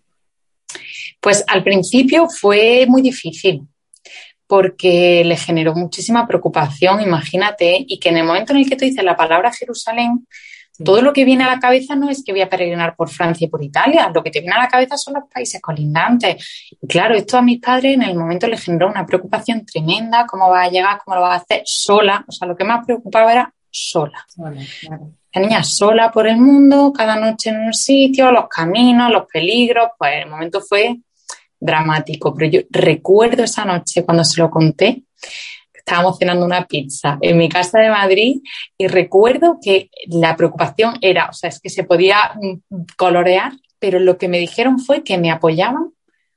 Pues 1.21 1.45
al 1.49 1.65
principio 1.65 2.29
fue 2.29 2.87
muy 2.89 3.03
difícil 3.03 3.63
porque 4.47 5.23
le 5.25 5.37
generó 5.37 5.75
muchísima 5.75 6.27
preocupación, 6.27 7.01
imagínate, 7.01 7.85
y 7.87 7.99
que 7.99 8.09
en 8.09 8.19
el 8.19 8.25
momento 8.25 8.53
en 8.53 8.61
el 8.61 8.69
que 8.69 8.77
tú 8.77 8.85
dices 8.85 9.05
la 9.05 9.17
palabra 9.17 9.53
Jerusalén, 9.53 10.27
todo 10.85 11.03
lo 11.03 11.13
que 11.13 11.25
viene 11.25 11.45
a 11.45 11.49
la 11.49 11.59
cabeza 11.59 11.95
no 11.95 12.09
es 12.09 12.23
que 12.25 12.33
voy 12.33 12.41
a 12.43 12.49
peregrinar 12.49 12.97
por 12.97 13.09
Francia 13.09 13.47
y 13.47 13.49
por 13.49 13.63
Italia, 13.63 14.11
lo 14.15 14.23
que 14.23 14.31
te 14.31 14.41
viene 14.41 14.55
a 14.55 14.63
la 14.63 14.69
cabeza 14.69 14.97
son 14.97 15.15
los 15.15 15.25
países 15.33 15.61
colindantes. 15.61 16.71
Y 16.81 16.87
claro, 16.87 17.15
esto 17.15 17.39
a 17.39 17.43
mis 17.43 17.61
padres 17.61 17.95
en 17.95 18.03
el 18.03 18.17
momento 18.17 18.47
les 18.47 18.63
generó 18.63 18.89
una 18.89 19.07
preocupación 19.07 19.65
tremenda, 19.65 20.27
cómo 20.27 20.49
va 20.49 20.63
a 20.63 20.71
llegar, 20.71 21.01
cómo 21.05 21.17
lo 21.17 21.23
va 21.23 21.35
a 21.35 21.37
hacer 21.37 21.63
sola. 21.65 22.25
O 22.27 22.33
sea, 22.33 22.49
lo 22.49 22.57
que 22.57 22.65
más 22.65 22.85
preocupaba 22.85 23.33
era 23.33 23.55
sola. 23.71 24.27
La 25.33 25.41
niña 25.41 25.63
sola 25.63 26.11
por 26.11 26.27
el 26.27 26.39
mundo, 26.39 26.93
cada 26.93 27.17
noche 27.17 27.51
en 27.51 27.61
un 27.61 27.75
sitio, 27.75 28.33
los 28.33 28.49
caminos, 28.49 29.13
los 29.13 29.27
peligros, 29.33 29.91
pues 29.97 30.25
el 30.25 30.31
momento 30.31 30.61
fue 30.61 30.99
dramático. 31.59 32.35
Pero 32.35 32.51
yo 32.51 32.61
recuerdo 32.71 33.45
esa 33.45 33.65
noche 33.65 34.05
cuando 34.05 34.25
se 34.25 34.41
lo 34.41 34.51
conté, 34.51 35.05
estábamos 35.81 36.19
cenando 36.19 36.47
una 36.47 36.67
pizza 36.67 37.19
en 37.21 37.37
mi 37.37 37.49
casa 37.49 37.81
de 37.81 37.91
Madrid 37.91 38.41
y 38.79 38.87
recuerdo 38.87 39.59
que 39.63 39.91
la 40.07 40.37
preocupación 40.37 40.95
era, 41.01 41.29
o 41.29 41.33
sea, 41.33 41.49
es 41.49 41.61
que 41.61 41.71
se 41.71 41.85
podía 41.85 42.33
mm, 42.41 42.85
colorear, 42.97 43.53
pero 43.79 43.99
lo 43.99 44.19
que 44.19 44.29
me 44.29 44.39
dijeron 44.39 44.79
fue 44.79 45.03
que 45.03 45.19
me 45.19 45.31
apoyaban 45.31 45.93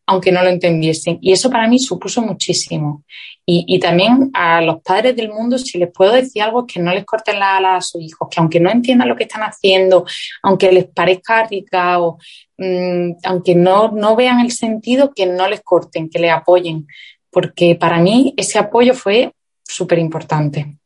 aunque 0.06 0.32
no 0.32 0.44
lo 0.44 0.50
entendiesen. 0.50 1.18
Y 1.22 1.32
eso 1.32 1.50
para 1.50 1.68
mí 1.68 1.80
supuso 1.80 2.22
muchísimo. 2.22 3.04
Y, 3.46 3.78
también 3.80 4.32
a 4.34 4.62
los 4.62 4.82
padres 4.82 5.18
del 5.18 5.30
mundo, 5.30 5.58
si 5.58 5.78
les 5.78 5.92
puedo 5.92 6.14
decir 6.14 6.42
algo, 6.42 6.66
es 6.66 6.74
que 6.74 6.80
no 6.80 6.94
les 6.94 7.04
corten 7.04 7.40
la 7.40 7.58
ala 7.58 7.76
a 7.76 7.82
sus 7.82 8.02
hijos, 8.02 8.30
que 8.32 8.40
aunque 8.40 8.62
no 8.62 8.72
entiendan 8.72 9.10
lo 9.10 9.18
que 9.18 9.24
están 9.24 9.42
haciendo, 9.42 10.06
aunque 10.42 10.72
les 10.72 10.86
parezca 10.86 11.40
arriesgado, 11.40 12.18
mm, 12.58 13.12
aunque 13.26 13.54
no, 13.56 13.92
no 13.92 14.16
vean 14.16 14.40
el 14.40 14.52
sentido, 14.52 15.12
que 15.14 15.26
no 15.26 15.50
les 15.50 15.62
corten, 15.62 16.10
que 16.10 16.20
les 16.20 16.32
apoyen. 16.32 16.88
Porque 17.34 17.76
para 17.76 18.00
mí 18.00 18.34
ese 18.38 18.60
apoyo 18.60 18.94
fue 18.94 19.34
súper 19.64 20.00
importante. 20.00 20.78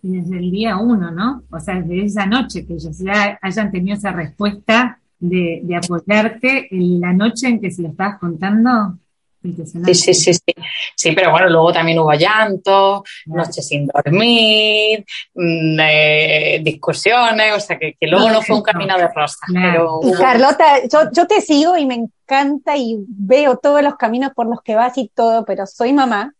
Desde 0.00 0.38
el 0.38 0.50
día 0.50 0.76
uno, 0.78 1.10
¿no? 1.10 1.42
O 1.50 1.60
sea, 1.60 1.74
desde 1.74 2.04
esa 2.04 2.26
noche 2.26 2.66
que 2.66 2.74
ellos 2.74 2.98
ya 2.98 3.38
hayan 3.42 3.70
tenido 3.70 3.96
esa 3.96 4.12
respuesta 4.12 5.00
de, 5.18 5.60
de 5.62 5.76
apoyarte 5.76 6.74
en 6.74 7.00
la 7.00 7.12
noche 7.12 7.48
en 7.48 7.60
que 7.60 7.70
se 7.70 7.82
lo 7.82 7.88
estabas 7.88 8.18
contando. 8.18 8.96
Sí, 9.40 9.94
sí, 9.94 10.14
sí, 10.14 10.34
sí. 10.34 10.54
Sí, 10.96 11.12
pero 11.12 11.30
bueno, 11.30 11.48
luego 11.48 11.72
también 11.72 11.98
hubo 12.00 12.12
llanto, 12.12 13.04
noches 13.26 13.66
sin 13.66 13.86
dormir, 13.86 15.04
mm, 15.34 15.78
eh, 15.80 16.60
discusiones, 16.62 17.54
o 17.54 17.60
sea 17.60 17.78
que, 17.78 17.94
luego 18.02 18.30
no 18.30 18.42
fue 18.42 18.56
un 18.56 18.62
camino 18.62 18.96
de 18.98 19.08
rosas. 19.08 19.48
Pero 19.52 20.00
Carlota, 20.18 20.86
yo, 20.92 21.10
yo 21.12 21.26
te 21.26 21.40
sigo 21.40 21.76
y 21.76 21.86
me 21.86 22.08
encanta 22.28 22.76
y 22.76 22.98
veo 23.08 23.56
todos 23.56 23.82
los 23.82 23.96
caminos 23.96 24.32
por 24.34 24.46
los 24.46 24.60
que 24.62 24.74
vas 24.74 24.98
y 24.98 25.08
todo, 25.08 25.44
pero 25.44 25.66
soy 25.66 25.92
mamá 25.92 26.34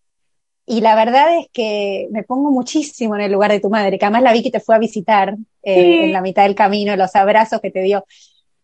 y 0.71 0.83
la 0.83 0.95
verdad 0.95 1.35
es 1.39 1.47
que 1.51 2.09
me 2.11 2.25
pongo 2.25 2.51
muchísimo 2.51 3.17
en 3.17 3.23
el 3.23 3.33
lugar 3.33 3.51
de 3.51 3.59
tu 3.59 3.71
madre, 3.71 3.99
que 3.99 4.05
además 4.05 4.23
la 4.23 4.35
vi 4.35 4.43
que 4.43 4.51
te 4.51 4.61
fue 4.61 4.75
a 4.75 4.79
visitar 4.79 5.35
eh, 5.63 6.05
en 6.05 6.13
la 6.13 6.21
mitad 6.21 6.43
del 6.43 6.55
camino, 6.55 6.95
los 6.95 7.17
abrazos 7.17 7.63
que 7.63 7.71
te 7.71 7.81
dio. 7.81 8.05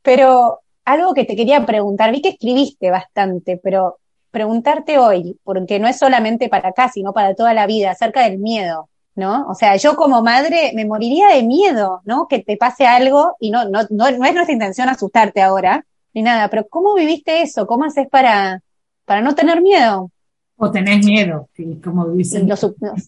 Pero 0.02 0.60
algo 0.84 1.14
que 1.14 1.24
te 1.24 1.34
quería 1.34 1.64
preguntar, 1.64 2.12
vi 2.12 2.20
que 2.20 2.28
escribiste 2.28 2.90
bastante, 2.90 3.56
pero 3.56 4.00
preguntarte 4.30 4.98
hoy, 4.98 5.38
porque 5.44 5.78
no 5.78 5.88
es 5.88 5.98
solamente 5.98 6.50
para 6.50 6.68
acá, 6.68 6.90
sino 6.90 7.14
para 7.14 7.34
toda 7.34 7.54
la 7.54 7.66
vida, 7.66 7.92
acerca 7.92 8.24
del 8.24 8.38
miedo, 8.38 8.90
¿no? 9.14 9.46
O 9.48 9.54
sea, 9.54 9.76
yo 9.76 9.96
como 9.96 10.20
madre 10.20 10.72
me 10.74 10.84
moriría 10.84 11.28
de 11.28 11.42
miedo, 11.42 12.02
¿no? 12.04 12.28
Que 12.28 12.40
te 12.40 12.58
pase 12.58 12.84
algo 12.84 13.36
y 13.40 13.50
no, 13.50 13.64
no, 13.64 13.80
no, 13.88 14.10
no 14.10 14.26
es 14.26 14.34
nuestra 14.34 14.52
intención 14.52 14.90
asustarte 14.90 15.40
ahora, 15.40 15.86
ni 16.14 16.22
nada, 16.22 16.48
pero 16.48 16.66
¿cómo 16.68 16.94
viviste 16.94 17.42
eso? 17.42 17.66
¿Cómo 17.66 17.84
haces 17.84 18.08
para, 18.08 18.62
para 19.04 19.20
no 19.20 19.34
tener 19.34 19.60
miedo? 19.60 20.10
O 20.56 20.70
tenés 20.70 21.04
miedo, 21.04 21.48
como 21.82 22.08
dicen. 22.10 22.48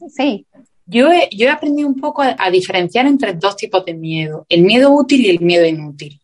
sí. 0.09 0.47
Yo 0.85 1.11
he, 1.11 1.29
yo 1.33 1.47
he 1.47 1.51
aprendido 1.51 1.89
un 1.89 1.97
poco 1.97 2.23
a, 2.23 2.51
diferenciar 2.51 3.07
entre 3.07 3.35
dos 3.35 3.57
tipos 3.57 3.85
de 3.85 3.95
miedo, 3.95 4.47
el 4.49 4.63
miedo 4.63 4.93
útil 4.93 5.25
y 5.27 5.31
el 5.31 5.41
miedo 5.41 5.67
inútil. 5.67 6.21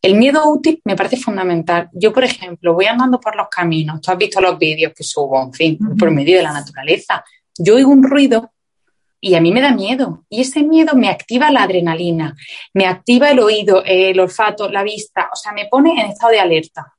El 0.00 0.14
miedo 0.16 0.48
útil 0.48 0.80
me 0.84 0.94
parece 0.94 1.16
fundamental. 1.16 1.88
Yo, 1.92 2.12
por 2.12 2.22
ejemplo, 2.22 2.74
voy 2.74 2.84
andando 2.84 3.18
por 3.18 3.34
los 3.34 3.48
caminos, 3.48 4.00
tú 4.00 4.12
has 4.12 4.18
visto 4.18 4.40
los 4.40 4.58
vídeos 4.58 4.92
que 4.94 5.02
subo, 5.02 5.42
en 5.42 5.52
fin, 5.52 5.78
por 5.98 6.12
medio 6.12 6.36
de 6.36 6.44
la 6.44 6.52
naturaleza. 6.52 7.24
Yo 7.58 7.74
oigo 7.74 7.90
un 7.90 8.04
ruido 8.04 8.52
y 9.20 9.34
a 9.34 9.40
mí 9.40 9.52
me 9.52 9.60
da 9.60 9.72
miedo. 9.72 10.24
Y 10.28 10.42
ese 10.42 10.62
miedo 10.62 10.94
me 10.94 11.08
activa 11.08 11.50
la 11.50 11.62
adrenalina, 11.62 12.34
me 12.74 12.86
activa 12.86 13.30
el 13.30 13.40
oído, 13.40 13.82
el 13.84 14.18
olfato, 14.20 14.70
la 14.70 14.82
vista, 14.82 15.30
o 15.32 15.36
sea, 15.36 15.52
me 15.52 15.66
pone 15.66 16.00
en 16.00 16.10
estado 16.10 16.32
de 16.32 16.40
alerta 16.40 16.96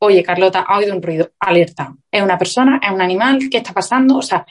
oye, 0.00 0.22
Carlota, 0.22 0.64
ha 0.66 0.78
oído 0.78 0.94
un 0.94 1.02
ruido, 1.02 1.30
alerta. 1.38 1.94
¿Es 2.10 2.22
una 2.22 2.38
persona? 2.38 2.80
¿Es 2.82 2.90
un 2.90 3.00
animal? 3.00 3.48
¿Qué 3.50 3.58
está 3.58 3.72
pasando? 3.72 4.16
O 4.16 4.22
sea, 4.22 4.44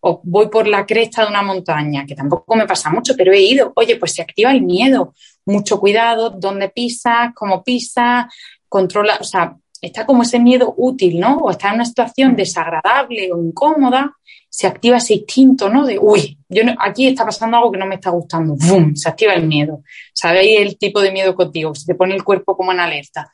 o 0.00 0.20
voy 0.22 0.48
por 0.48 0.68
la 0.68 0.86
cresta 0.86 1.22
de 1.22 1.28
una 1.28 1.42
montaña, 1.42 2.04
que 2.06 2.14
tampoco 2.14 2.54
me 2.54 2.66
pasa 2.66 2.90
mucho, 2.90 3.14
pero 3.16 3.32
he 3.32 3.40
ido, 3.40 3.72
oye, 3.76 3.96
pues 3.96 4.14
se 4.14 4.22
activa 4.22 4.52
el 4.52 4.62
miedo. 4.62 5.14
Mucho 5.46 5.80
cuidado, 5.80 6.30
dónde 6.30 6.68
pisas, 6.68 7.32
cómo 7.34 7.64
pisas, 7.64 8.26
controla, 8.68 9.18
o 9.20 9.24
sea, 9.24 9.56
está 9.80 10.06
como 10.06 10.22
ese 10.22 10.38
miedo 10.38 10.74
útil, 10.76 11.18
¿no? 11.18 11.38
O 11.38 11.50
está 11.50 11.68
en 11.68 11.74
una 11.74 11.84
situación 11.84 12.36
desagradable 12.36 13.32
o 13.32 13.42
incómoda, 13.42 14.12
se 14.56 14.66
activa 14.66 14.98
ese 14.98 15.14
instinto, 15.14 15.68
¿no? 15.68 15.84
De, 15.84 15.98
uy, 15.98 16.38
yo 16.48 16.62
aquí 16.78 17.08
está 17.08 17.24
pasando 17.24 17.56
algo 17.56 17.72
que 17.72 17.78
no 17.78 17.86
me 17.86 17.96
está 17.96 18.10
gustando, 18.10 18.54
¡bum! 18.54 18.94
Se 18.94 19.08
activa 19.08 19.34
el 19.34 19.46
miedo. 19.46 19.82
¿Sabéis 20.12 20.60
el 20.60 20.78
tipo 20.78 21.00
de 21.00 21.10
miedo 21.10 21.34
contigo? 21.34 21.74
Se 21.74 21.86
te 21.86 21.94
pone 21.94 22.14
el 22.14 22.22
cuerpo 22.22 22.56
como 22.56 22.72
en 22.72 22.80
alerta 22.80 23.32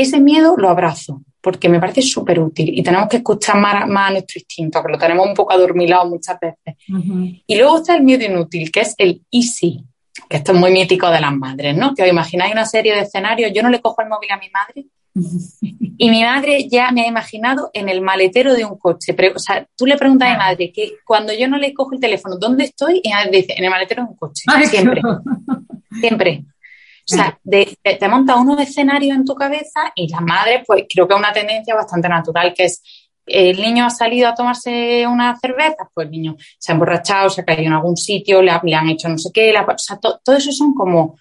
ese 0.00 0.20
miedo 0.20 0.56
lo 0.56 0.68
abrazo, 0.68 1.22
porque 1.40 1.68
me 1.68 1.80
parece 1.80 2.02
súper 2.02 2.38
útil 2.40 2.78
y 2.78 2.82
tenemos 2.82 3.08
que 3.08 3.18
escuchar 3.18 3.56
más, 3.58 3.84
a 3.84 4.10
nuestro 4.10 4.38
instinto, 4.38 4.82
que 4.82 4.92
lo 4.92 4.98
tenemos 4.98 5.26
un 5.26 5.34
poco 5.34 5.52
adormilado 5.52 6.08
muchas 6.08 6.38
veces. 6.38 6.76
Y 7.46 7.56
luego 7.56 7.78
está 7.78 7.96
el 7.96 8.02
miedo 8.02 8.24
inútil, 8.24 8.70
que 8.70 8.80
es 8.80 8.94
el 8.98 9.22
easy, 9.30 9.84
que 10.28 10.36
esto 10.38 10.52
es 10.52 10.58
muy 10.58 10.70
mítico 10.70 11.08
de 11.10 11.20
las 11.20 11.32
madres, 11.32 11.76
¿no? 11.76 11.94
Que 11.94 12.02
os 12.02 12.08
imagináis 12.08 12.52
una 12.52 12.66
serie 12.66 12.94
de 12.94 13.02
escenarios, 13.02 13.52
yo 13.54 13.62
no 13.62 13.70
le 13.70 13.80
cojo 13.80 14.02
el 14.02 14.08
móvil 14.08 14.30
a 14.32 14.38
mi 14.38 14.50
madre 14.50 14.86
y 15.98 16.10
mi 16.10 16.22
madre 16.22 16.68
ya 16.68 16.90
me 16.90 17.02
ha 17.02 17.06
imaginado 17.06 17.70
en 17.72 17.88
el 17.88 18.00
maletero 18.00 18.54
de 18.54 18.64
un 18.64 18.78
coche. 18.78 19.14
Pero, 19.14 19.36
o 19.36 19.38
sea, 19.38 19.66
tú 19.76 19.86
le 19.86 19.96
preguntas 19.96 20.28
a 20.28 20.32
mi 20.32 20.38
madre 20.38 20.72
que 20.72 20.94
cuando 21.04 21.32
yo 21.32 21.48
no 21.48 21.56
le 21.56 21.72
cojo 21.72 21.94
el 21.94 22.00
teléfono, 22.00 22.36
¿dónde 22.36 22.64
estoy? 22.64 23.00
Y 23.02 23.08
ella 23.08 23.30
dice, 23.30 23.54
en 23.56 23.64
el 23.64 23.70
maletero 23.70 24.02
de 24.02 24.10
un 24.10 24.16
coche. 24.16 24.44
siempre. 24.66 25.00
Siempre. 26.00 26.44
O 27.08 27.14
sea, 27.14 27.38
te 27.44 28.08
monta 28.08 28.36
unos 28.36 28.60
escenarios 28.60 29.16
en 29.16 29.24
tu 29.24 29.34
cabeza 29.36 29.92
y 29.94 30.08
la 30.08 30.20
madre, 30.20 30.64
pues 30.66 30.84
creo 30.92 31.06
que 31.06 31.14
es 31.14 31.20
una 31.20 31.32
tendencia 31.32 31.74
bastante 31.74 32.08
natural, 32.08 32.52
que 32.52 32.64
es 32.64 32.82
el 33.26 33.60
niño 33.60 33.86
ha 33.86 33.90
salido 33.90 34.28
a 34.28 34.34
tomarse 34.34 35.06
una 35.06 35.36
cerveza, 35.38 35.88
pues 35.92 36.06
el 36.06 36.10
niño 36.12 36.36
se 36.58 36.70
ha 36.70 36.74
emborrachado, 36.74 37.28
se 37.28 37.40
ha 37.40 37.44
caído 37.44 37.64
en 37.64 37.72
algún 37.72 37.96
sitio, 37.96 38.40
le, 38.40 38.50
han 38.50 38.88
hecho 38.88 39.08
no 39.08 39.18
sé 39.18 39.30
qué, 39.32 39.52
o 39.56 39.78
sea, 39.78 39.98
todo 39.98 40.36
eso 40.36 40.52
son 40.52 40.74
como 40.74 41.16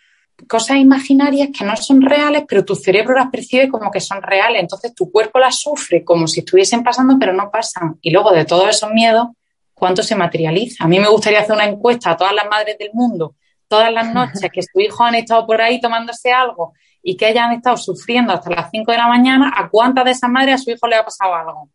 cosas 0.48 0.78
imaginarias 0.78 1.50
que 1.58 1.66
no 1.66 1.76
son 1.76 2.02
reales, 2.02 2.44
pero 2.48 2.66
tu 2.66 2.76
cerebro 2.76 3.16
las 3.16 3.30
percibe 3.30 3.70
como 3.70 3.90
que 3.92 4.00
son 4.00 4.22
reales, 4.22 4.62
entonces 4.62 4.94
tu 4.94 5.12
cuerpo 5.12 5.40
las 5.40 5.60
sufre 5.60 6.04
como 6.04 6.28
si 6.28 6.42
estuviesen 6.42 6.84
pasando, 6.84 7.18
pero 7.20 7.34
no 7.34 7.50
pasan. 7.50 7.98
Y 8.02 8.12
luego 8.12 8.32
de 8.32 8.46
todos 8.46 8.70
esos 8.70 8.92
miedos, 8.92 9.28
¿cuánto 9.74 10.04
se 10.04 10.16
materializa? 10.16 10.84
A 10.84 10.88
mí 10.88 11.00
me 11.00 11.08
gustaría 11.08 11.40
hacer 11.40 11.56
una 11.56 11.66
encuesta 11.66 12.12
a 12.12 12.18
todas 12.18 12.34
las 12.34 12.48
madres 12.50 12.78
del 12.78 12.92
mundo 12.94 13.36
todas 13.68 13.92
las 13.92 14.14
noches 14.14 14.50
que 14.52 14.62
su 14.62 14.80
hijo 14.80 15.04
han 15.04 15.16
estado 15.16 15.46
por 15.46 15.62
ahí 15.62 15.80
tomándose 15.80 16.32
algo 16.32 16.74
y 17.02 17.16
que 17.18 17.26
hayan 17.28 17.52
estado 17.54 17.78
sufriendo 17.78 18.34
hasta 18.34 18.50
las 18.50 18.70
5 18.72 18.92
de 18.92 18.98
la 18.98 19.08
mañana, 19.08 19.54
¿a 19.56 19.70
cuántas 19.70 20.06
de 20.06 20.12
esas 20.12 20.30
madres 20.30 20.56
a 20.56 20.58
su 20.58 20.72
hijo 20.72 20.88
le 20.88 20.96
ha 20.96 21.06
pasado 21.06 21.36
algo? 21.36 21.62
O 21.62 21.72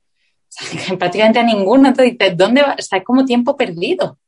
sea, 0.49 0.99
prácticamente 0.99 1.38
a 1.38 1.44
ninguna. 1.44 1.90
Entonces 1.90 2.18
dices, 2.18 2.37
¿dónde 2.37 2.62
va? 2.62 2.75
O 2.79 2.83
sea, 2.83 2.99
es 2.99 3.05
como 3.05 3.25
tiempo 3.25 3.57
perdido. 3.57 4.18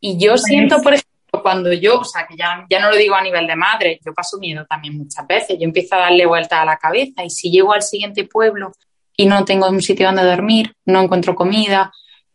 Y 0.00 0.18
yo 0.18 0.36
siento, 0.36 0.82
por 0.82 0.94
ejemplo, 0.94 1.09
cuando 1.42 1.72
yo, 1.72 2.00
o 2.00 2.04
sea, 2.04 2.26
que 2.26 2.36
ya, 2.36 2.64
ya 2.68 2.80
no 2.80 2.90
lo 2.90 2.96
digo 2.96 3.14
a 3.14 3.22
nivel 3.22 3.46
de 3.46 3.56
madre, 3.56 4.00
yo 4.04 4.12
paso 4.14 4.38
miedo 4.38 4.66
también 4.68 4.96
muchas 4.96 5.26
veces, 5.26 5.58
yo 5.58 5.64
empiezo 5.64 5.94
a 5.94 6.00
darle 6.00 6.26
vuelta 6.26 6.62
a 6.62 6.64
la 6.64 6.76
cabeza 6.76 7.24
y 7.24 7.30
si 7.30 7.50
llego 7.50 7.72
al 7.72 7.82
siguiente 7.82 8.24
pueblo 8.24 8.72
y 9.16 9.26
no 9.26 9.44
tengo 9.44 9.68
un 9.68 9.82
sitio 9.82 10.06
donde 10.06 10.24
dormir, 10.24 10.74
no 10.86 11.02
encuentro 11.02 11.34
comida, 11.34 11.92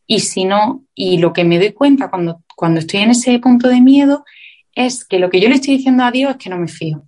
y 0.08 0.20
si 0.20 0.46
no, 0.46 0.84
y 0.94 1.18
lo 1.18 1.34
que 1.34 1.44
me 1.44 1.58
doy 1.58 1.74
cuenta 1.74 2.10
cuando, 2.10 2.44
cuando 2.56 2.80
estoy 2.80 3.02
en 3.02 3.12
ese 3.12 3.40
punto 3.40 3.68
de 3.68 3.82
miedo 3.82 4.24
es 4.74 5.06
que 5.06 5.20
lo 5.20 5.30
que 5.30 5.40
yo 5.40 5.50
le 5.50 5.56
estoy 5.56 5.78
diciendo 5.78 6.04
a 6.04 6.12
Dios 6.12 6.32
es 6.32 6.38
que 6.38 6.50
no 6.50 6.58
me 6.58 6.68
fío, 6.68 7.04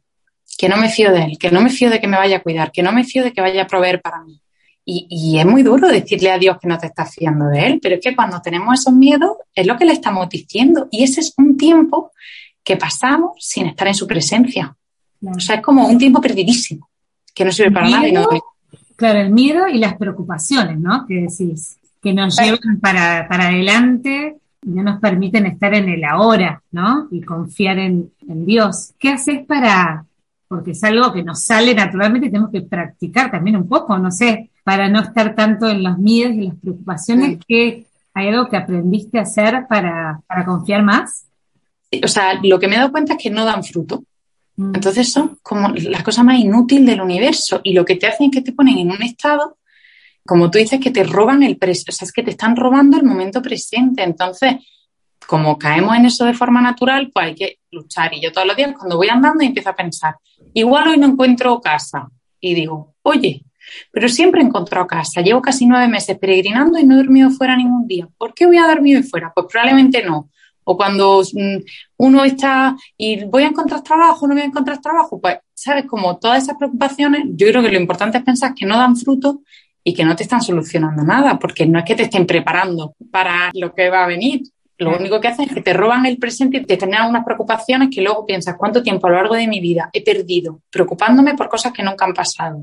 que 0.58 0.70
no 0.70 0.78
me 0.78 0.90
fío 0.90 1.12
de 1.12 1.24
Él, 1.24 1.38
que 1.38 1.52
no 1.52 1.62
me 1.62 1.70
fío 1.70 1.90
de 1.90 2.00
que 2.00 2.08
me 2.08 2.18
vaya 2.18 2.38
a 2.38 2.42
cuidar, 2.42 2.72
que 2.72 2.82
no 2.82 2.92
me 2.92 3.04
fío 3.04 3.24
de 3.24 3.34
que 3.34 3.42
vaya 3.42 3.64
a 3.64 3.68
proveer 3.68 4.02
para 4.02 4.24
mí. 4.24 4.42
Y, 4.90 5.06
y, 5.10 5.38
es 5.38 5.46
muy 5.46 5.64
duro 5.64 5.90
decirle 5.90 6.32
a 6.32 6.38
Dios 6.38 6.58
que 6.62 6.68
no 6.70 6.78
te 6.78 6.88
estás 6.88 7.14
fiando 7.14 7.48
de 7.48 7.68
Él, 7.68 7.80
pero 7.84 7.96
es 7.96 8.02
que 8.02 8.16
cuando 8.16 8.42
tenemos 8.42 8.80
esos 8.80 8.94
miedos 8.94 9.32
es 9.54 9.68
lo 9.68 9.76
que 9.76 9.84
le 9.84 9.92
estamos 9.92 10.30
diciendo 10.30 10.88
y 10.92 11.04
ese 11.04 11.20
es 11.20 11.34
un 11.38 11.58
tiempo 11.58 12.12
que 12.64 12.78
pasamos 12.78 13.32
sin 13.38 13.68
estar 13.68 13.88
en 13.88 13.94
su 13.94 14.08
presencia. 14.08 14.76
O 15.22 15.40
sea, 15.40 15.58
es 15.58 15.62
como 15.62 15.88
un 15.88 15.98
tiempo 15.98 16.22
perdidísimo, 16.22 16.90
que 17.36 17.44
no 17.44 17.52
sirve 17.52 17.72
para 17.72 17.90
nada. 17.90 18.08
Y 18.08 18.14
no... 18.14 18.28
Claro, 18.96 19.20
el 19.20 19.32
miedo 19.32 19.68
y 19.68 19.78
las 19.78 19.96
preocupaciones, 19.98 20.80
¿no? 20.80 21.06
Que 21.06 21.16
decís 21.16 21.78
que 22.02 22.14
nos 22.14 22.38
llevan 22.38 22.80
para, 22.80 23.28
para 23.28 23.50
adelante 23.50 24.38
y 24.66 24.70
no 24.70 24.84
nos 24.84 25.00
permiten 25.00 25.46
estar 25.46 25.74
en 25.74 25.90
el 25.90 26.04
ahora, 26.04 26.62
¿no? 26.72 27.08
Y 27.12 27.22
confiar 27.22 27.80
en, 27.80 28.12
Dios. 28.22 28.94
¿Qué 29.00 29.10
haces 29.10 29.46
para, 29.46 30.06
porque 30.48 30.72
es 30.72 30.84
algo 30.84 31.14
que 31.14 31.24
nos 31.24 31.44
sale 31.44 31.74
naturalmente, 31.74 32.30
tenemos 32.30 32.52
que 32.52 32.62
practicar 32.62 33.32
también 33.32 33.56
un 33.56 33.68
poco, 33.68 33.98
no 33.98 34.12
sé, 34.12 34.50
para 34.68 34.90
no 34.90 35.00
estar 35.00 35.34
tanto 35.34 35.70
en 35.70 35.82
los 35.82 35.98
miedos 35.98 36.34
y 36.34 36.48
las 36.48 36.56
preocupaciones, 36.58 37.40
¿qué 37.48 37.86
hay 38.14 38.28
algo 38.28 38.50
que 38.50 38.58
aprendiste 38.58 39.18
a 39.18 39.22
hacer 39.22 39.66
para, 39.70 40.20
para 40.28 40.44
confiar 40.44 40.84
más? 40.84 41.24
o 42.04 42.08
sea, 42.10 42.38
lo 42.44 42.60
que 42.60 42.68
me 42.68 42.76
he 42.76 42.78
dado 42.80 42.92
cuenta 42.92 43.14
es 43.14 43.24
que 43.24 43.30
no 43.30 43.46
dan 43.46 43.64
fruto. 43.64 44.04
Mm. 44.58 44.76
Entonces 44.76 45.10
son 45.10 45.40
como 45.42 45.70
las 45.70 46.04
cosas 46.04 46.26
más 46.26 46.38
inútiles 46.38 46.86
del 46.86 47.00
universo 47.00 47.62
y 47.64 47.72
lo 47.72 47.86
que 47.86 47.96
te 47.96 48.08
hacen 48.08 48.26
es 48.26 48.32
que 48.34 48.42
te 48.42 48.52
ponen 48.52 48.78
en 48.78 48.92
un 48.92 49.02
estado 49.04 49.56
como 50.26 50.52
tú 50.52 50.58
dices, 50.58 50.82
que 50.82 50.92
te 50.92 51.06
roban 51.06 51.44
el 51.44 51.56
presente, 51.56 51.92
o 51.92 51.94
sea, 51.94 52.06
es 52.06 52.12
que 52.12 52.24
te 52.24 52.32
están 52.32 52.58
robando 52.58 52.98
el 52.98 53.04
momento 53.04 53.42
presente. 53.42 54.04
Entonces, 54.04 54.56
como 55.26 55.58
caemos 55.58 55.96
en 55.96 56.08
eso 56.08 56.26
de 56.26 56.34
forma 56.34 56.60
natural, 56.62 57.12
pues 57.14 57.28
hay 57.28 57.36
que 57.36 57.60
luchar. 57.72 58.14
Y 58.14 58.20
yo 58.20 58.34
todos 58.34 58.46
los 58.46 58.58
días, 58.58 58.74
cuando 58.78 58.98
voy 58.98 59.08
andando, 59.08 59.46
empiezo 59.46 59.70
a 59.70 59.76
pensar, 59.78 60.18
igual 60.54 60.90
hoy 60.90 60.98
no 60.98 61.08
encuentro 61.08 61.62
casa. 61.62 62.10
Y 62.42 62.56
digo, 62.56 62.96
oye, 63.04 63.46
pero 63.92 64.10
siempre 64.10 64.42
he 64.42 64.46
encontrado 64.46 64.88
casa. 64.88 65.22
Llevo 65.22 65.42
casi 65.42 65.66
nueve 65.66 65.88
meses 65.88 66.18
peregrinando 66.18 66.80
y 66.80 66.84
no 66.84 66.96
he 66.96 66.98
dormido 66.98 67.30
fuera 67.30 67.56
ningún 67.56 67.88
día. 67.88 68.08
¿Por 68.18 68.34
qué 68.34 68.46
voy 68.46 68.58
a 68.58 68.68
dormir 68.68 69.04
fuera? 69.04 69.32
Pues 69.34 69.48
probablemente 69.50 70.04
no. 70.04 70.30
O 70.64 70.76
cuando 70.76 71.22
mm, 71.22 71.58
uno 71.98 72.26
está 72.26 72.76
y 72.98 73.24
voy 73.24 73.44
a 73.44 73.48
encontrar 73.48 73.82
trabajo, 73.84 74.28
no 74.28 74.34
voy 74.34 74.44
a 74.44 74.48
encontrar 74.48 74.82
trabajo, 74.82 75.20
pues, 75.22 75.38
¿sabes? 75.54 75.86
Como 75.86 76.18
todas 76.18 76.44
esas 76.44 76.58
preocupaciones, 76.58 77.24
yo 77.36 77.48
creo 77.48 77.62
que 77.62 77.72
lo 77.72 77.80
importante 77.80 78.18
es 78.18 78.24
pensar 78.24 78.54
que 78.54 78.66
no 78.66 78.78
dan 78.78 78.98
fruto 78.98 79.42
y 79.82 79.94
que 79.94 80.04
no 80.04 80.18
te 80.18 80.24
están 80.24 80.42
solucionando 80.42 81.04
nada, 81.04 81.40
porque 81.40 81.66
no 81.66 81.80
es 81.80 81.86
que 81.86 81.96
te 81.96 82.04
estén 82.04 82.28
preparando 82.28 82.96
para 83.10 83.50
lo 83.54 83.74
que 83.74 83.90
va 83.90 84.04
a 84.04 84.08
venir. 84.08 84.42
Lo 84.78 84.96
único 84.96 85.22
que 85.22 85.30
hacen 85.30 85.48
es 85.48 85.56
que 85.56 85.62
te 85.62 85.74
roban 85.74 86.06
el 86.06 86.18
presente 86.18 86.58
y 86.58 86.66
te 86.66 86.78
generan 86.78 87.10
unas 87.10 87.24
preocupaciones 87.24 87.90
que 87.90 88.02
luego 88.02 88.26
piensas 88.26 88.56
cuánto 88.58 88.84
tiempo 88.84 89.08
a 89.08 89.12
lo 89.12 89.16
largo 89.16 89.36
de 89.36 89.48
mi 89.48 89.62
vida 89.62 89.90
he 89.94 90.04
perdido 90.04 90.62
preocupándome 90.70 91.36
por 91.36 91.48
cosas 91.48 91.72
que 91.72 91.82
nunca 91.82 92.06
han 92.06 92.14
pasado. 92.14 92.62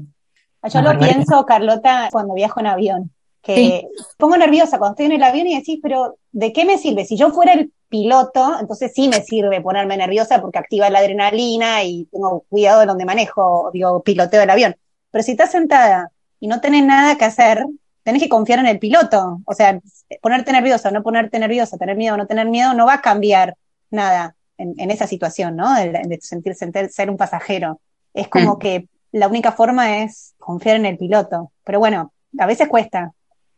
Yo 0.73 0.83
lo 0.83 0.99
pienso, 0.99 1.45
Carlota, 1.45 2.09
cuando 2.11 2.35
viajo 2.35 2.61
en 2.61 2.67
avión, 2.67 3.11
que 3.43 3.87
pongo 4.17 4.37
nerviosa 4.37 4.79
cuando 4.79 4.95
estoy 4.95 5.07
en 5.07 5.13
el 5.13 5.23
avión 5.23 5.47
y 5.47 5.57
decís, 5.57 5.79
pero 5.83 6.17
¿de 6.33 6.53
qué 6.53 6.65
me 6.65 6.79
sirve? 6.79 7.05
Si 7.05 7.17
yo 7.17 7.31
fuera 7.31 7.53
el 7.53 7.73
piloto, 7.91 8.59
entonces 8.59 8.93
sí 8.95 9.09
me 9.09 9.23
sirve 9.23 9.61
ponerme 9.61 9.97
nerviosa 9.97 10.41
porque 10.41 10.59
activa 10.59 10.89
la 10.89 11.01
adrenalina 11.01 11.85
y 11.85 12.07
tengo 12.11 12.45
cuidado 12.49 12.81
de 12.81 12.87
donde 12.87 13.05
manejo, 13.05 13.71
digo, 13.73 14.03
piloteo 14.03 14.43
el 14.43 14.51
avión. 14.51 14.77
Pero 15.11 15.23
si 15.23 15.33
estás 15.33 15.51
sentada 15.51 16.11
y 16.41 16.49
no 16.49 16.61
tenés 16.61 16.85
nada 16.85 17.17
que 17.17 17.27
hacer, 17.27 17.65
tenés 18.03 18.23
que 18.23 18.29
confiar 18.29 18.59
en 18.61 18.67
el 18.67 18.79
piloto. 18.79 19.41
O 19.45 19.55
sea, 19.55 19.79
ponerte 20.23 20.51
nerviosa, 20.53 20.91
no 20.91 21.03
ponerte 21.03 21.39
nerviosa, 21.39 21.77
tener 21.77 21.97
miedo 21.97 22.15
o 22.15 22.19
no 22.19 22.27
tener 22.27 22.49
miedo, 22.49 22.73
no 22.73 22.87
va 22.87 22.95
a 22.95 23.03
cambiar 23.03 23.57
nada 23.91 24.35
en, 24.57 24.91
esa 24.91 25.07
situación, 25.07 25.57
¿no? 25.57 25.75
De, 25.75 26.19
sentirse 26.21 26.71
ser 26.89 27.11
un 27.11 27.17
pasajero. 27.17 27.81
Es 28.15 28.29
como 28.29 28.55
mm. 28.55 28.59
que 28.59 28.89
la 29.15 29.29
única 29.29 29.53
forma 29.53 30.03
es 30.03 30.35
confiar 30.39 30.77
en 30.77 30.87
el 30.87 30.99
piloto. 30.99 31.53
Pero 31.65 31.79
bueno, 31.79 32.13
a 32.37 32.47
veces 32.47 32.69
cuesta. 32.69 33.13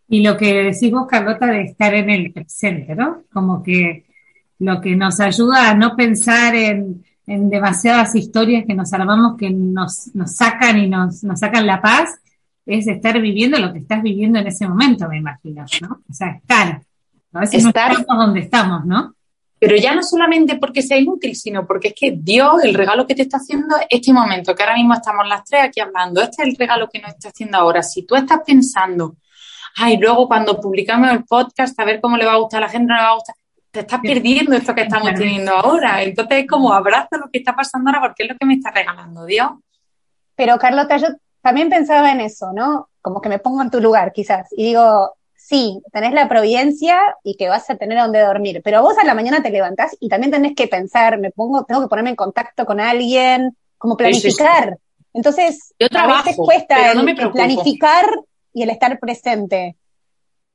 Y 0.07 0.23
lo 0.23 0.37
que 0.37 0.53
decís 0.53 0.91
vos, 0.91 1.07
Carlota, 1.09 1.47
de 1.47 1.63
estar 1.63 1.95
en 1.95 2.11
el 2.11 2.31
presente, 2.33 2.95
¿no? 2.95 3.23
Como 3.33 3.63
que 3.63 4.05
lo 4.59 4.81
que 4.81 4.95
nos 4.95 5.19
ayuda 5.19 5.71
a 5.71 5.75
no 5.75 5.97
pensar 5.97 6.55
en, 6.55 7.03
demasiadas 7.27 8.15
historias 8.15 8.65
que 8.67 8.75
nos 8.75 8.93
armamos 8.93 9.37
que 9.37 9.51
nos, 9.51 10.15
nos 10.15 10.37
sacan 10.37 10.79
y 10.79 10.89
nos, 10.89 11.25
nos 11.25 11.41
sacan 11.41 11.67
la 11.67 11.83
paz, 11.83 12.21
es 12.65 12.87
estar 12.87 13.21
viviendo 13.21 13.59
lo 13.59 13.73
que 13.73 13.81
estás 13.81 14.01
viviendo 14.01 14.39
en 14.39 14.47
ese 14.47 14.69
momento, 14.69 15.09
me 15.09 15.19
imagino, 15.19 15.65
¿no? 15.81 16.03
O 16.09 16.13
sea, 16.13 16.33
estar. 16.33 16.83
A 17.33 17.41
veces 17.41 17.65
estar, 17.65 17.93
no 17.93 17.99
estamos 17.99 18.27
donde 18.27 18.41
estamos, 18.41 18.85
¿no? 18.85 19.16
Pero 19.59 19.77
ya 19.77 19.95
no 19.95 20.03
solamente 20.03 20.57
porque 20.57 20.83
sea 20.83 20.99
inútil, 20.99 21.35
sino 21.35 21.67
porque 21.67 21.89
es 21.89 21.95
que 21.95 22.15
Dios, 22.15 22.63
el 22.63 22.75
regalo 22.75 23.07
que 23.07 23.15
te 23.15 23.23
está 23.23 23.39
haciendo 23.39 23.77
este 23.89 24.13
momento, 24.13 24.55
que 24.55 24.63
ahora 24.63 24.77
mismo 24.77 24.93
estamos 24.95 25.27
las 25.27 25.45
tres 25.45 25.65
aquí 25.65 25.81
hablando, 25.81 26.21
este 26.21 26.43
es 26.43 26.49
el 26.49 26.57
regalo 26.57 26.89
que 26.93 27.01
nos 27.01 27.13
está 27.13 27.29
haciendo 27.29 27.57
ahora. 27.57 27.83
Si 27.83 28.03
tú 28.03 28.17
estás 28.17 28.41
pensando, 28.45 29.17
ay, 29.77 29.97
luego 29.97 30.29
cuando 30.29 30.61
publicamos 30.61 31.11
el 31.11 31.25
podcast, 31.25 31.79
a 31.81 31.85
ver 31.85 32.01
cómo 32.01 32.19
le 32.19 32.27
va 32.27 32.35
a 32.35 32.39
gustar 32.39 32.63
a 32.63 32.67
la 32.67 32.73
gente, 32.73 32.89
no 32.89 32.97
le 32.97 33.03
va 33.03 33.11
a 33.11 33.15
gustar, 33.15 33.35
te 33.71 33.81
estás 33.81 34.01
perdiendo 34.01 34.55
esto 34.55 34.75
que 34.75 34.83
estamos 34.83 35.15
teniendo 35.15 35.53
ahora. 35.53 36.03
Entonces 36.03 36.41
es 36.41 36.47
como 36.47 36.73
abraza 36.73 37.17
lo 37.19 37.31
que 37.31 37.39
está 37.39 37.55
pasando 37.55 37.91
ahora 37.91 38.03
porque 38.03 38.25
es 38.25 38.29
lo 38.31 38.37
que 38.37 38.47
me 38.47 38.55
está 38.55 38.71
regalando 38.71 39.25
Dios. 39.25 39.51
Pero 40.35 40.59
Carlota, 40.59 40.99
yo 40.99 41.09
también 41.41 41.71
pensaba 41.71 42.11
en 42.13 42.21
eso, 42.21 42.53
¿no? 42.53 42.91
Como 43.01 43.23
que 43.23 43.31
me 43.31 43.39
pongo 43.39 43.63
en 43.63 43.71
tu 43.71 43.81
lugar, 43.81 44.13
quizás, 44.13 44.49
y 44.53 44.65
digo, 44.65 45.16
sí, 45.47 45.81
tenés 45.93 46.13
la 46.13 46.29
providencia 46.29 46.99
y 47.23 47.37
que 47.37 47.49
vas 47.49 47.71
a 47.71 47.77
tener 47.77 47.99
a 47.99 48.03
dónde 48.03 48.21
dormir, 48.21 48.63
pero 48.65 48.83
vos 48.83 48.99
a 48.99 49.05
la 49.05 49.15
mañana 49.15 49.43
te 49.43 49.51
levantás 49.51 49.97
y 50.01 50.09
también 50.09 50.33
tenés 50.33 50.57
que 50.57 50.67
pensar, 50.67 51.19
me 51.19 51.31
pongo, 51.31 51.65
tengo 51.65 51.83
que 51.83 51.87
ponerme 51.87 52.11
en 52.11 52.17
contacto 52.17 52.67
con 52.67 52.81
alguien, 52.81 53.57
como 53.79 53.97
planificar. 53.97 54.77
Entonces, 55.13 55.73
a 55.79 56.07
veces 56.19 56.37
cuesta 56.37 56.91
el, 56.91 57.33
planificar 57.33 58.07
y 58.53 58.65
el 58.65 58.71
estar 58.71 58.99
presente. 58.99 59.77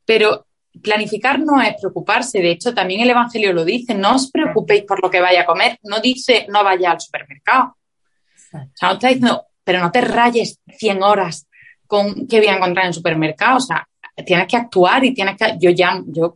Pero 0.05 0.45
planificar 0.83 1.39
no 1.39 1.61
es 1.61 1.75
preocuparse, 1.79 2.39
de 2.39 2.51
hecho 2.51 2.73
también 2.73 2.99
el 2.99 3.11
Evangelio 3.11 3.53
lo 3.53 3.63
dice, 3.63 3.93
no 3.95 4.15
os 4.15 4.29
preocupéis 4.29 4.83
por 4.83 5.01
lo 5.01 5.09
que 5.09 5.21
vaya 5.21 5.43
a 5.43 5.45
comer, 5.45 5.79
no 5.83 6.01
dice 6.01 6.45
no 6.49 6.65
vaya 6.65 6.91
al 6.91 6.99
supermercado. 6.99 7.77
O 8.53 8.71
sea, 8.75 8.89
no 8.89 8.93
está 8.95 9.07
diciendo, 9.07 9.45
pero 9.63 9.79
no 9.79 9.89
te 9.89 10.01
rayes 10.01 10.59
100 10.67 11.01
horas 11.01 11.47
con 11.87 12.27
qué 12.27 12.39
voy 12.39 12.47
a 12.47 12.57
encontrar 12.57 12.85
en 12.85 12.89
el 12.89 12.93
supermercado. 12.93 13.57
O 13.57 13.61
sea, 13.61 13.87
tienes 14.25 14.47
que 14.47 14.57
actuar 14.57 15.03
y 15.03 15.13
tienes 15.13 15.37
que. 15.37 15.57
Yo 15.59 15.69
ya, 15.71 16.01
yo 16.07 16.35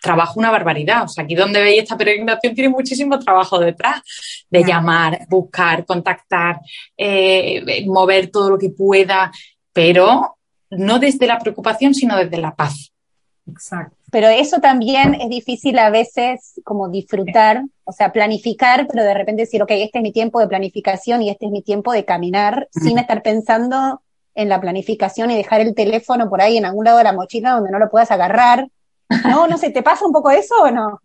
trabajo 0.00 0.38
una 0.38 0.50
barbaridad. 0.50 1.04
O 1.04 1.08
sea, 1.08 1.24
aquí 1.24 1.34
donde 1.34 1.60
veis 1.60 1.82
esta 1.82 1.96
peregrinación 1.96 2.54
tiene 2.54 2.70
muchísimo 2.70 3.18
trabajo 3.18 3.58
detrás 3.58 4.02
de 4.50 4.64
llamar, 4.64 5.26
buscar, 5.28 5.84
contactar, 5.84 6.60
eh, 6.96 7.84
mover 7.86 8.30
todo 8.30 8.50
lo 8.50 8.58
que 8.58 8.70
pueda, 8.70 9.30
pero 9.72 10.36
no 10.70 10.98
desde 10.98 11.26
la 11.26 11.38
preocupación, 11.38 11.94
sino 11.94 12.16
desde 12.16 12.38
la 12.38 12.54
paz. 12.54 12.92
Exacto. 13.50 13.96
Pero 14.10 14.28
eso 14.28 14.58
también 14.60 15.14
es 15.14 15.28
difícil 15.28 15.78
a 15.78 15.90
veces 15.90 16.60
como 16.64 16.88
disfrutar, 16.88 17.62
o 17.84 17.92
sea, 17.92 18.10
planificar, 18.12 18.86
pero 18.90 19.04
de 19.04 19.12
repente 19.12 19.42
decir, 19.42 19.62
ok, 19.62 19.70
este 19.72 19.98
es 19.98 20.02
mi 20.02 20.12
tiempo 20.12 20.40
de 20.40 20.48
planificación 20.48 21.22
y 21.22 21.30
este 21.30 21.46
es 21.46 21.52
mi 21.52 21.62
tiempo 21.62 21.92
de 21.92 22.04
caminar, 22.04 22.68
sin 22.72 22.98
estar 22.98 23.22
pensando 23.22 24.02
en 24.38 24.48
la 24.48 24.60
planificación 24.60 25.32
y 25.32 25.36
dejar 25.36 25.60
el 25.60 25.74
teléfono 25.74 26.30
por 26.30 26.40
ahí 26.40 26.56
en 26.56 26.64
algún 26.64 26.84
lado 26.84 26.98
de 26.98 27.04
la 27.04 27.12
mochila 27.12 27.50
donde 27.50 27.72
no 27.72 27.80
lo 27.80 27.90
puedas 27.90 28.12
agarrar. 28.12 28.68
No, 29.24 29.48
no 29.48 29.58
sé, 29.58 29.70
¿te 29.70 29.82
pasa 29.82 30.06
un 30.06 30.12
poco 30.12 30.30
eso 30.30 30.54
o 30.62 30.70
no? 30.70 31.02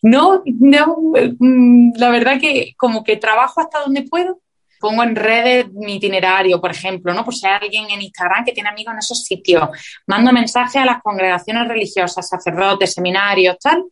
No, 0.00 0.42
no, 0.44 0.96
mm, 1.38 1.92
la 1.96 2.08
verdad 2.10 2.40
que 2.40 2.74
como 2.76 3.02
que 3.02 3.16
trabajo 3.16 3.60
hasta 3.60 3.80
donde 3.80 4.04
puedo, 4.04 4.40
pongo 4.78 5.02
en 5.02 5.16
redes 5.16 5.72
mi 5.72 5.96
itinerario, 5.96 6.60
por 6.60 6.70
ejemplo, 6.70 7.12
¿no? 7.12 7.24
Por 7.24 7.34
si 7.34 7.46
hay 7.46 7.58
alguien 7.62 7.90
en 7.90 8.00
Instagram 8.00 8.44
que 8.44 8.52
tiene 8.52 8.68
amigos 8.68 8.92
en 8.94 8.98
esos 9.00 9.24
sitios, 9.24 9.68
mando 10.06 10.32
mensajes 10.32 10.76
a 10.76 10.84
las 10.84 11.02
congregaciones 11.02 11.66
religiosas, 11.66 12.28
sacerdotes, 12.28 12.94
seminarios, 12.94 13.58
tal. 13.58 13.84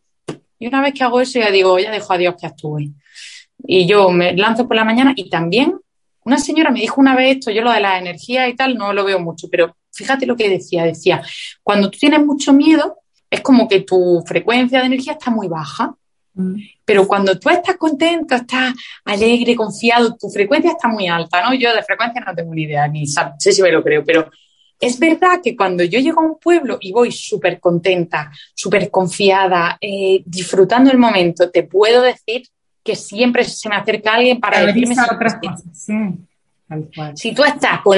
Y 0.57 0.67
una 0.67 0.81
vez 0.81 0.93
que 0.93 1.03
hago 1.03 1.19
eso, 1.19 1.39
ya 1.39 1.51
digo, 1.51 1.77
ya 1.77 1.91
dejo 1.91 2.13
a 2.13 2.17
Dios 2.17 2.35
que 2.39 2.47
actúe. 2.47 2.93
Y 3.67 3.85
yo 3.85 4.09
me 4.09 4.33
lanzo 4.33 4.65
por 4.65 4.77
la 4.77 4.85
mañana 4.85 5.13
y 5.15 5.29
también 5.29 5.75
una 6.29 6.39
señora 6.39 6.71
me 6.71 6.79
dijo 6.79 7.01
una 7.01 7.15
vez 7.15 7.37
esto, 7.37 7.51
yo 7.51 7.61
lo 7.61 7.71
de 7.71 7.81
la 7.81 7.99
energía 7.99 8.47
y 8.47 8.55
tal 8.55 8.75
no 8.75 8.93
lo 8.93 9.03
veo 9.03 9.19
mucho, 9.19 9.47
pero 9.51 9.75
fíjate 9.91 10.25
lo 10.25 10.35
que 10.35 10.49
decía, 10.49 10.85
decía, 10.85 11.21
cuando 11.61 11.91
tú 11.91 11.99
tienes 11.99 12.25
mucho 12.25 12.53
miedo, 12.53 12.97
es 13.29 13.41
como 13.41 13.67
que 13.67 13.81
tu 13.81 14.23
frecuencia 14.25 14.79
de 14.79 14.85
energía 14.85 15.13
está 15.13 15.29
muy 15.29 15.47
baja 15.47 15.95
Mm. 16.39 16.55
Pero 16.85 17.07
cuando 17.07 17.37
tú 17.37 17.49
estás 17.49 17.77
contento, 17.77 18.35
estás 18.35 18.73
alegre, 19.05 19.55
confiado, 19.55 20.15
tu 20.15 20.29
frecuencia 20.29 20.71
está 20.71 20.87
muy 20.87 21.07
alta, 21.07 21.41
¿no? 21.41 21.53
Yo 21.53 21.73
de 21.73 21.83
frecuencia 21.83 22.21
no 22.21 22.33
tengo 22.33 22.53
ni 22.53 22.63
idea, 22.63 22.87
ni 22.87 23.05
sé 23.05 23.51
si 23.51 23.61
me 23.61 23.71
lo 23.71 23.83
creo, 23.83 24.03
pero 24.05 24.29
es 24.79 24.97
verdad 24.97 25.41
que 25.43 25.55
cuando 25.55 25.83
yo 25.83 25.99
llego 25.99 26.21
a 26.21 26.25
un 26.25 26.39
pueblo 26.39 26.77
y 26.79 26.91
voy 26.91 27.11
súper 27.11 27.59
contenta, 27.59 28.31
súper 28.55 28.89
confiada, 28.89 29.77
eh, 29.81 30.23
disfrutando 30.25 30.89
el 30.89 30.97
momento, 30.97 31.49
te 31.49 31.63
puedo 31.63 32.01
decir 32.01 32.43
que 32.83 32.95
siempre 32.95 33.43
se 33.43 33.69
me 33.69 33.75
acerca 33.75 34.15
alguien 34.15 34.39
para 34.39 34.65
decirme 34.65 34.95
otras 35.11 35.35
cosas. 35.35 35.87
Si 37.15 37.33
tú 37.33 37.43
estás 37.43 37.81
con, 37.81 37.97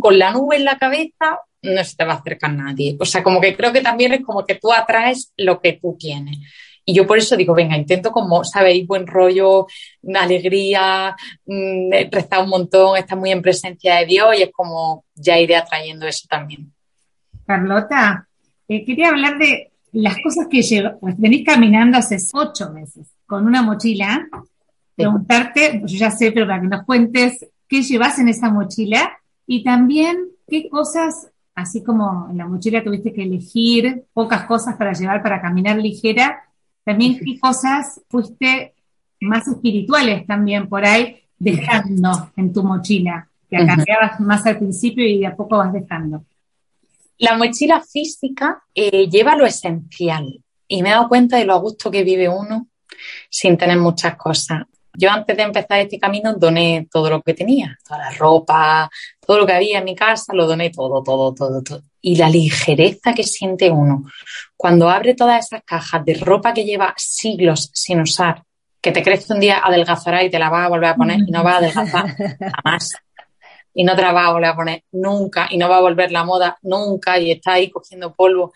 con 0.00 0.18
la 0.18 0.32
nube 0.32 0.56
en 0.56 0.64
la 0.64 0.78
cabeza, 0.78 1.40
no 1.62 1.84
se 1.84 1.96
te 1.96 2.04
va 2.04 2.14
a 2.14 2.16
acercar 2.16 2.52
nadie. 2.52 2.96
O 2.98 3.04
sea, 3.04 3.22
como 3.22 3.40
que 3.40 3.56
creo 3.56 3.72
que 3.72 3.80
también 3.80 4.12
es 4.12 4.24
como 4.24 4.44
que 4.44 4.54
tú 4.54 4.72
atraes 4.72 5.32
lo 5.36 5.60
que 5.60 5.74
tú 5.74 5.96
tienes. 5.98 6.38
Y 6.84 6.94
yo 6.94 7.06
por 7.06 7.18
eso 7.18 7.36
digo, 7.36 7.54
venga, 7.54 7.76
intento 7.76 8.10
como, 8.10 8.42
sabéis, 8.42 8.86
buen 8.86 9.06
rollo, 9.06 9.66
alegría, 10.14 11.14
mmm, 11.46 11.90
rezar 12.10 12.42
un 12.42 12.48
montón, 12.48 12.96
estar 12.96 13.18
muy 13.18 13.30
en 13.30 13.42
presencia 13.42 13.96
de 13.96 14.06
Dios 14.06 14.28
y 14.38 14.42
es 14.42 14.50
como 14.50 15.04
ya 15.14 15.38
iré 15.38 15.56
atrayendo 15.56 16.06
eso 16.06 16.26
también. 16.28 16.72
Carlota, 17.46 18.26
eh, 18.66 18.84
quería 18.84 19.08
hablar 19.08 19.38
de 19.38 19.70
las 19.92 20.16
cosas 20.22 20.46
que 20.48 20.62
llevo, 20.62 20.98
pues 21.00 21.14
venís 21.18 21.44
caminando 21.44 21.98
hace 21.98 22.16
ocho 22.32 22.70
meses 22.70 23.06
con 23.30 23.46
una 23.46 23.62
mochila, 23.62 24.28
preguntarte, 24.96 25.78
pues 25.78 25.92
yo 25.92 25.98
ya 25.98 26.10
sé, 26.10 26.32
pero 26.32 26.48
para 26.48 26.60
que 26.60 26.66
nos 26.66 26.84
cuentes 26.84 27.46
qué 27.68 27.80
llevas 27.80 28.18
en 28.18 28.26
esa 28.26 28.50
mochila 28.50 29.08
y 29.46 29.62
también 29.62 30.30
qué 30.48 30.68
cosas, 30.68 31.30
así 31.54 31.84
como 31.84 32.26
en 32.28 32.38
la 32.38 32.48
mochila 32.48 32.82
tuviste 32.82 33.12
que 33.12 33.22
elegir 33.22 34.02
pocas 34.12 34.46
cosas 34.46 34.76
para 34.76 34.94
llevar 34.94 35.22
para 35.22 35.40
caminar 35.40 35.76
ligera, 35.76 36.42
también 36.82 37.20
qué 37.20 37.38
cosas 37.38 38.00
fuiste 38.08 38.74
más 39.20 39.46
espirituales 39.46 40.26
también 40.26 40.68
por 40.68 40.84
ahí 40.84 41.20
dejando 41.38 42.32
en 42.36 42.52
tu 42.52 42.64
mochila, 42.64 43.28
que 43.48 43.58
uh 43.58 44.24
más 44.24 44.44
al 44.44 44.58
principio 44.58 45.06
y 45.06 45.20
de 45.20 45.28
a 45.28 45.36
poco 45.36 45.56
vas 45.56 45.72
dejando. 45.72 46.24
La 47.18 47.38
mochila 47.38 47.80
física 47.80 48.64
eh, 48.74 49.08
lleva 49.08 49.36
lo 49.36 49.46
esencial 49.46 50.42
y 50.66 50.82
me 50.82 50.88
he 50.88 50.92
dado 50.92 51.08
cuenta 51.08 51.36
de 51.36 51.44
lo 51.44 51.54
a 51.54 51.58
gusto 51.58 51.92
que 51.92 52.02
vive 52.02 52.28
uno 52.28 52.66
sin 53.28 53.56
tener 53.56 53.78
muchas 53.78 54.16
cosas. 54.16 54.62
Yo 54.92 55.10
antes 55.10 55.36
de 55.36 55.44
empezar 55.44 55.78
este 55.78 55.98
camino 55.98 56.34
doné 56.34 56.88
todo 56.90 57.10
lo 57.10 57.22
que 57.22 57.34
tenía, 57.34 57.78
toda 57.86 58.00
la 58.00 58.10
ropa, 58.10 58.90
todo 59.24 59.38
lo 59.38 59.46
que 59.46 59.52
había 59.52 59.78
en 59.78 59.84
mi 59.84 59.94
casa, 59.94 60.34
lo 60.34 60.46
doné 60.46 60.70
todo, 60.70 61.02
todo, 61.02 61.32
todo, 61.32 61.62
todo. 61.62 61.82
Y 62.00 62.16
la 62.16 62.28
ligereza 62.28 63.14
que 63.14 63.22
siente 63.22 63.70
uno 63.70 64.04
cuando 64.56 64.90
abre 64.90 65.14
todas 65.14 65.46
esas 65.46 65.62
cajas 65.64 66.04
de 66.04 66.14
ropa 66.14 66.52
que 66.52 66.64
lleva 66.64 66.92
siglos 66.96 67.70
sin 67.72 68.00
usar, 68.00 68.42
que 68.80 68.92
te 68.92 69.02
crees 69.02 69.26
que 69.26 69.32
un 69.32 69.40
día 69.40 69.60
adelgazará 69.62 70.24
y 70.24 70.30
te 70.30 70.38
la 70.38 70.50
vas 70.50 70.66
a 70.66 70.68
volver 70.68 70.90
a 70.90 70.96
poner 70.96 71.20
y 71.20 71.30
no 71.30 71.44
va 71.44 71.52
a 71.52 71.56
adelgazar 71.58 72.16
jamás. 72.16 72.94
Y 73.72 73.84
no 73.84 73.94
te 73.94 74.02
la 74.02 74.10
vas 74.10 74.26
a 74.26 74.32
volver 74.32 74.50
a 74.50 74.56
poner 74.56 74.84
nunca 74.90 75.46
y 75.48 75.56
no 75.56 75.68
va 75.68 75.76
a 75.76 75.80
volver 75.80 76.10
la 76.10 76.24
moda 76.24 76.58
nunca 76.62 77.20
y 77.20 77.30
está 77.30 77.52
ahí 77.52 77.70
cogiendo 77.70 78.12
polvo. 78.12 78.52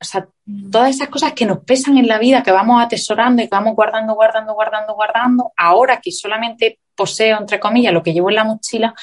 O 0.00 0.04
sea, 0.04 0.26
todas 0.72 0.90
esas 0.90 1.08
cosas 1.08 1.34
que 1.34 1.44
nos 1.44 1.58
pesan 1.58 1.98
en 1.98 2.08
la 2.08 2.18
vida, 2.18 2.42
que 2.42 2.52
vamos 2.52 2.82
atesorando 2.82 3.42
y 3.42 3.46
que 3.46 3.54
vamos 3.54 3.74
guardando, 3.74 4.14
guardando, 4.14 4.54
guardando, 4.54 4.94
guardando, 4.94 5.52
ahora 5.56 6.00
que 6.00 6.10
solamente 6.10 6.78
poseo, 6.94 7.38
entre 7.38 7.60
comillas, 7.60 7.92
lo 7.92 8.02
que 8.02 8.14
llevo 8.14 8.30
en 8.30 8.36
la 8.36 8.44
mochila, 8.44 8.94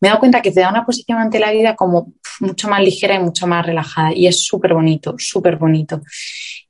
me 0.00 0.08
he 0.08 0.10
dado 0.10 0.18
cuenta 0.18 0.42
que 0.42 0.50
te 0.50 0.60
da 0.60 0.70
una 0.70 0.84
posición 0.84 1.18
ante 1.18 1.38
la 1.38 1.52
vida 1.52 1.76
como 1.76 2.12
mucho 2.40 2.68
más 2.68 2.80
ligera 2.80 3.14
y 3.14 3.20
mucho 3.20 3.46
más 3.46 3.64
relajada. 3.64 4.12
Y 4.12 4.26
es 4.26 4.44
súper 4.44 4.74
bonito, 4.74 5.14
súper 5.18 5.56
bonito. 5.56 6.02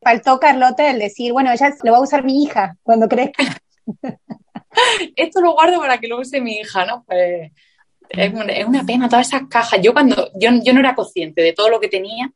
Faltó 0.02 0.38
Carlota 0.38 0.90
el 0.90 0.98
decir, 0.98 1.32
bueno, 1.32 1.50
ella 1.50 1.72
lo 1.82 1.92
va 1.92 1.98
a 1.98 2.02
usar 2.02 2.22
mi 2.22 2.44
hija 2.44 2.76
cuando 2.82 3.08
crezca. 3.08 3.44
Esto 5.16 5.40
lo 5.40 5.54
guardo 5.54 5.80
para 5.80 5.98
que 5.98 6.08
lo 6.08 6.20
use 6.20 6.40
mi 6.40 6.58
hija, 6.58 6.84
¿no? 6.84 7.02
Pues 7.06 7.50
es, 8.10 8.32
una 8.66 8.84
pena 8.84 9.08
todas 9.08 9.26
esas 9.26 9.48
cajas. 9.48 9.80
Yo 9.80 9.94
cuando, 9.94 10.30
yo, 10.34 10.50
yo 10.62 10.74
no 10.74 10.80
era 10.80 10.94
consciente 10.94 11.40
de 11.40 11.54
todo 11.54 11.70
lo 11.70 11.80
que 11.80 11.88
tenía 11.88 12.30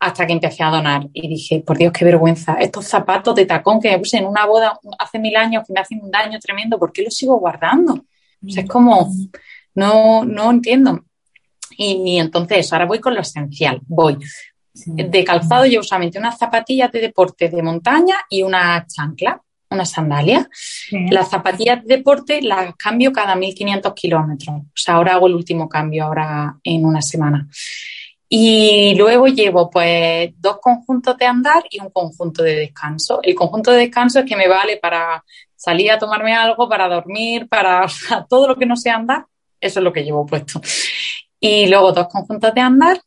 hasta 0.00 0.26
que 0.26 0.32
empecé 0.32 0.62
a 0.62 0.70
donar 0.70 1.06
y 1.12 1.28
dije, 1.28 1.62
por 1.64 1.76
Dios, 1.76 1.92
qué 1.92 2.06
vergüenza, 2.06 2.54
estos 2.54 2.86
zapatos 2.86 3.34
de 3.34 3.44
tacón 3.44 3.80
que 3.80 3.90
me 3.90 3.98
puse 3.98 4.16
en 4.16 4.26
una 4.26 4.46
boda 4.46 4.78
hace 4.98 5.18
mil 5.18 5.36
años 5.36 5.64
que 5.66 5.74
me 5.74 5.80
hacen 5.80 6.00
un 6.02 6.10
daño 6.10 6.38
tremendo, 6.38 6.78
¿por 6.78 6.90
qué 6.90 7.02
los 7.02 7.14
sigo 7.14 7.38
guardando? 7.38 7.92
O 7.94 8.48
sea, 8.48 8.62
es 8.62 8.68
como, 8.68 9.12
no, 9.74 10.24
no 10.24 10.50
entiendo. 10.50 11.04
Y, 11.76 12.18
entonces, 12.18 12.72
ahora 12.72 12.86
voy 12.86 12.98
con 12.98 13.14
lo 13.14 13.20
esencial. 13.20 13.80
Voy 13.86 14.18
de 14.72 15.24
calzado, 15.24 15.66
llevo 15.66 15.82
solamente 15.82 16.18
unas 16.18 16.38
zapatillas 16.38 16.90
de 16.92 17.00
deporte 17.00 17.48
de 17.48 17.62
montaña 17.62 18.16
y 18.28 18.42
una 18.42 18.86
chancla, 18.86 19.40
una 19.70 19.84
sandalia. 19.84 20.48
Las 21.10 21.30
zapatillas 21.30 21.84
de 21.84 21.96
deporte 21.96 22.40
las 22.42 22.74
cambio 22.76 23.12
cada 23.12 23.34
1500 23.34 23.92
kilómetros. 23.94 24.56
O 24.56 24.66
sea, 24.74 24.94
ahora 24.94 25.14
hago 25.14 25.26
el 25.26 25.34
último 25.34 25.68
cambio, 25.68 26.04
ahora 26.04 26.56
en 26.64 26.84
una 26.84 27.02
semana. 27.02 27.48
Y 28.32 28.94
luego 28.94 29.26
llevo 29.26 29.68
pues 29.68 30.30
dos 30.38 30.58
conjuntos 30.60 31.18
de 31.18 31.26
andar 31.26 31.64
y 31.68 31.80
un 31.80 31.90
conjunto 31.90 32.44
de 32.44 32.54
descanso. 32.54 33.18
El 33.24 33.34
conjunto 33.34 33.72
de 33.72 33.78
descanso 33.78 34.20
es 34.20 34.24
que 34.24 34.36
me 34.36 34.46
vale 34.46 34.76
para 34.76 35.24
salir 35.56 35.90
a 35.90 35.98
tomarme 35.98 36.32
algo, 36.32 36.68
para 36.68 36.88
dormir, 36.88 37.48
para 37.50 37.88
todo 38.28 38.46
lo 38.46 38.56
que 38.56 38.66
no 38.66 38.76
sea 38.76 38.94
andar, 38.94 39.26
eso 39.60 39.80
es 39.80 39.84
lo 39.84 39.92
que 39.92 40.04
llevo 40.04 40.24
puesto. 40.24 40.60
Y 41.40 41.66
luego 41.66 41.90
dos 41.90 42.06
conjuntos 42.06 42.54
de 42.54 42.60
andar 42.60 43.00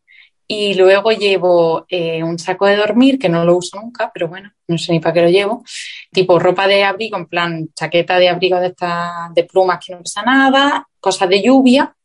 y 0.46 0.74
luego 0.74 1.12
llevo 1.12 1.86
eh, 1.88 2.22
un 2.22 2.38
saco 2.38 2.66
de 2.66 2.76
dormir, 2.76 3.18
que 3.18 3.30
no 3.30 3.46
lo 3.46 3.56
uso 3.56 3.80
nunca, 3.80 4.12
pero 4.14 4.28
bueno, 4.28 4.52
no 4.68 4.78
sé 4.78 4.92
ni 4.92 5.00
para 5.00 5.14
qué 5.14 5.22
lo 5.22 5.30
llevo. 5.30 5.64
Tipo 6.12 6.38
ropa 6.38 6.68
de 6.68 6.84
abrigo, 6.84 7.16
en 7.16 7.28
plan 7.28 7.70
chaqueta 7.74 8.20
de 8.20 8.28
abrigo 8.28 8.60
de 8.60 8.68
estas 8.68 9.34
de 9.34 9.46
plumas 9.46 9.80
que 9.84 9.94
no 9.94 10.02
pesa 10.02 10.22
nada, 10.22 10.86
cosas 11.00 11.30
de 11.30 11.42
lluvia. 11.42 11.96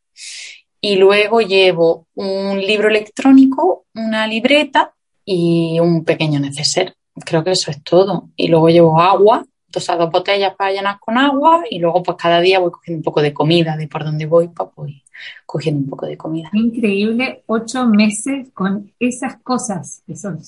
Y 0.81 0.95
luego 0.95 1.41
llevo 1.41 2.07
un 2.15 2.59
libro 2.59 2.87
electrónico, 2.87 3.85
una 3.93 4.27
libreta 4.27 4.93
y 5.25 5.79
un 5.79 6.03
pequeño 6.05 6.39
neceser. 6.39 6.95
Creo 7.25 7.43
que 7.43 7.51
eso 7.51 7.69
es 7.71 7.83
todo. 7.83 8.29
Y 8.35 8.47
luego 8.47 8.69
llevo 8.69 8.99
agua, 8.99 9.45
dos 9.71 9.87
dos 9.87 10.11
botellas 10.11 10.55
para 10.55 10.71
llenar 10.71 10.99
con 10.99 11.17
agua 11.17 11.63
y 11.69 11.79
luego 11.79 12.01
pues 12.03 12.17
cada 12.17 12.39
día 12.39 12.59
voy 12.59 12.71
cogiendo 12.71 12.99
un 12.99 13.03
poco 13.03 13.21
de 13.21 13.33
comida 13.33 13.77
de 13.77 13.87
por 13.87 14.03
donde 14.03 14.25
voy, 14.25 14.47
pues 14.49 14.69
voy 14.75 15.03
cogiendo 15.45 15.81
un 15.81 15.89
poco 15.89 16.05
de 16.05 16.17
comida. 16.17 16.49
Increíble, 16.53 17.43
ocho 17.47 17.85
meses 17.85 18.49
con 18.53 18.91
esas 18.99 19.37
cosas, 19.41 20.01
que 20.07 20.15
son 20.15 20.39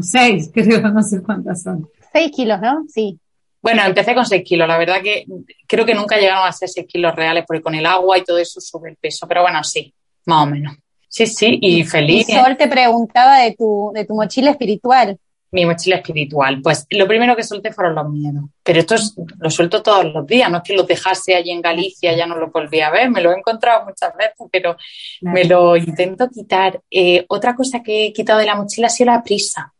seis, 0.00 0.50
creo, 0.54 0.80
no 0.90 1.02
sé 1.02 1.22
cuántas 1.22 1.62
son. 1.62 1.88
Seis 2.12 2.30
kilos, 2.32 2.60
¿no? 2.60 2.84
Sí. 2.88 3.18
Bueno, 3.60 3.84
empecé 3.84 4.14
con 4.14 4.24
seis 4.24 4.42
kilos, 4.44 4.68
la 4.68 4.78
verdad 4.78 5.02
que 5.02 5.24
creo 5.66 5.84
que 5.84 5.94
nunca 5.94 6.16
llegaron 6.16 6.46
a 6.46 6.52
ser 6.52 6.68
seis 6.68 6.86
kilos 6.86 7.14
reales 7.14 7.44
porque 7.46 7.62
con 7.62 7.74
el 7.74 7.86
agua 7.86 8.18
y 8.18 8.24
todo 8.24 8.38
eso 8.38 8.60
sube 8.60 8.90
el 8.90 8.96
peso, 8.96 9.26
pero 9.26 9.42
bueno, 9.42 9.62
sí, 9.64 9.92
más 10.26 10.44
o 10.44 10.50
menos. 10.50 10.76
Sí, 11.08 11.26
sí, 11.26 11.58
y 11.60 11.84
feliz. 11.84 12.28
Y 12.28 12.32
Sol 12.32 12.56
te 12.56 12.68
preguntaba 12.68 13.38
de 13.38 13.54
tu, 13.54 13.90
de 13.94 14.04
tu 14.04 14.14
mochila 14.14 14.50
espiritual 14.50 15.18
mi 15.50 15.64
mochila 15.64 15.96
espiritual? 15.96 16.60
Pues 16.62 16.86
lo 16.90 17.06
primero 17.06 17.34
que 17.34 17.42
solté 17.42 17.72
fueron 17.72 17.94
los 17.94 18.08
miedos. 18.10 18.44
Pero 18.62 18.80
esto 18.80 18.94
es, 18.94 19.14
lo 19.38 19.50
suelto 19.50 19.82
todos 19.82 20.04
los 20.12 20.26
días, 20.26 20.50
no 20.50 20.58
es 20.58 20.62
que 20.62 20.74
los 20.74 20.86
dejase 20.86 21.34
allí 21.34 21.50
en 21.50 21.62
Galicia, 21.62 22.14
ya 22.16 22.26
no 22.26 22.36
lo 22.36 22.50
volví 22.50 22.80
a 22.80 22.90
ver, 22.90 23.10
me 23.10 23.22
lo 23.22 23.32
he 23.32 23.38
encontrado 23.38 23.84
muchas 23.84 24.14
veces, 24.16 24.46
pero 24.50 24.76
me 25.22 25.44
lo 25.44 25.76
intento 25.76 26.28
quitar. 26.28 26.80
Eh, 26.90 27.24
otra 27.28 27.54
cosa 27.54 27.82
que 27.82 28.06
he 28.06 28.12
quitado 28.12 28.38
de 28.38 28.46
la 28.46 28.56
mochila 28.56 28.88
ha 28.88 28.90
sido 28.90 29.10
la 29.10 29.22
prisa. 29.22 29.72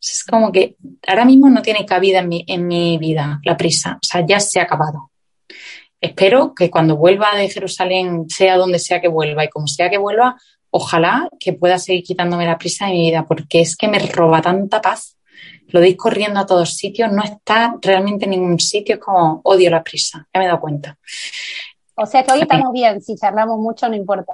Es 0.00 0.24
como 0.24 0.52
que 0.52 0.76
ahora 1.06 1.24
mismo 1.24 1.48
no 1.50 1.62
tiene 1.62 1.84
cabida 1.84 2.20
en 2.20 2.28
mi, 2.28 2.44
en 2.46 2.66
mi 2.66 2.98
vida 2.98 3.40
la 3.44 3.56
prisa, 3.56 3.98
o 4.00 4.06
sea, 4.06 4.24
ya 4.26 4.40
se 4.40 4.60
ha 4.60 4.64
acabado. 4.64 5.10
Espero 6.00 6.54
que 6.54 6.70
cuando 6.70 6.96
vuelva 6.96 7.34
de 7.34 7.48
Jerusalén, 7.48 8.26
sea 8.28 8.56
donde 8.56 8.78
sea 8.78 9.00
que 9.00 9.08
vuelva 9.08 9.44
y 9.44 9.48
como 9.48 9.66
sea 9.66 9.90
que 9.90 9.98
vuelva, 9.98 10.36
ojalá 10.70 11.28
que 11.40 11.52
pueda 11.52 11.78
seguir 11.78 12.04
quitándome 12.04 12.46
la 12.46 12.58
prisa 12.58 12.86
de 12.86 12.92
mi 12.92 13.10
vida, 13.10 13.26
porque 13.26 13.60
es 13.60 13.76
que 13.76 13.88
me 13.88 13.98
roba 13.98 14.40
tanta 14.40 14.80
paz. 14.80 15.16
Lo 15.68 15.80
deis 15.80 15.96
corriendo 15.96 16.40
a 16.40 16.46
todos 16.46 16.76
sitios, 16.76 17.12
no 17.12 17.22
está 17.22 17.74
realmente 17.82 18.24
en 18.24 18.30
ningún 18.30 18.60
sitio, 18.60 18.94
es 18.94 19.00
como 19.00 19.40
odio 19.44 19.70
la 19.70 19.82
prisa, 19.82 20.26
ya 20.32 20.38
me 20.38 20.44
he 20.44 20.48
dado 20.48 20.60
cuenta. 20.60 20.96
O 22.00 22.06
sea 22.06 22.22
que 22.22 22.32
hoy 22.32 22.42
estamos 22.42 22.72
bien, 22.72 23.00
si 23.02 23.16
charlamos 23.16 23.58
mucho 23.58 23.88
no 23.88 23.96
importa. 23.96 24.32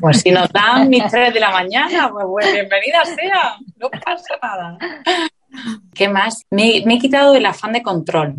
Pues 0.00 0.20
si 0.20 0.30
nos 0.30 0.48
dan 0.50 0.88
mis 0.90 1.04
tres 1.10 1.34
de 1.34 1.40
la 1.40 1.50
mañana, 1.50 2.10
pues, 2.10 2.26
pues 2.28 2.52
bienvenida 2.52 3.04
sea, 3.04 3.56
no 3.76 3.90
pasa 3.90 4.38
nada. 4.42 4.78
¿Qué 5.94 6.08
más? 6.08 6.42
me 6.50 6.78
he 6.78 6.98
quitado 6.98 7.34
el 7.34 7.46
afán 7.46 7.72
de 7.72 7.82
control 7.82 8.36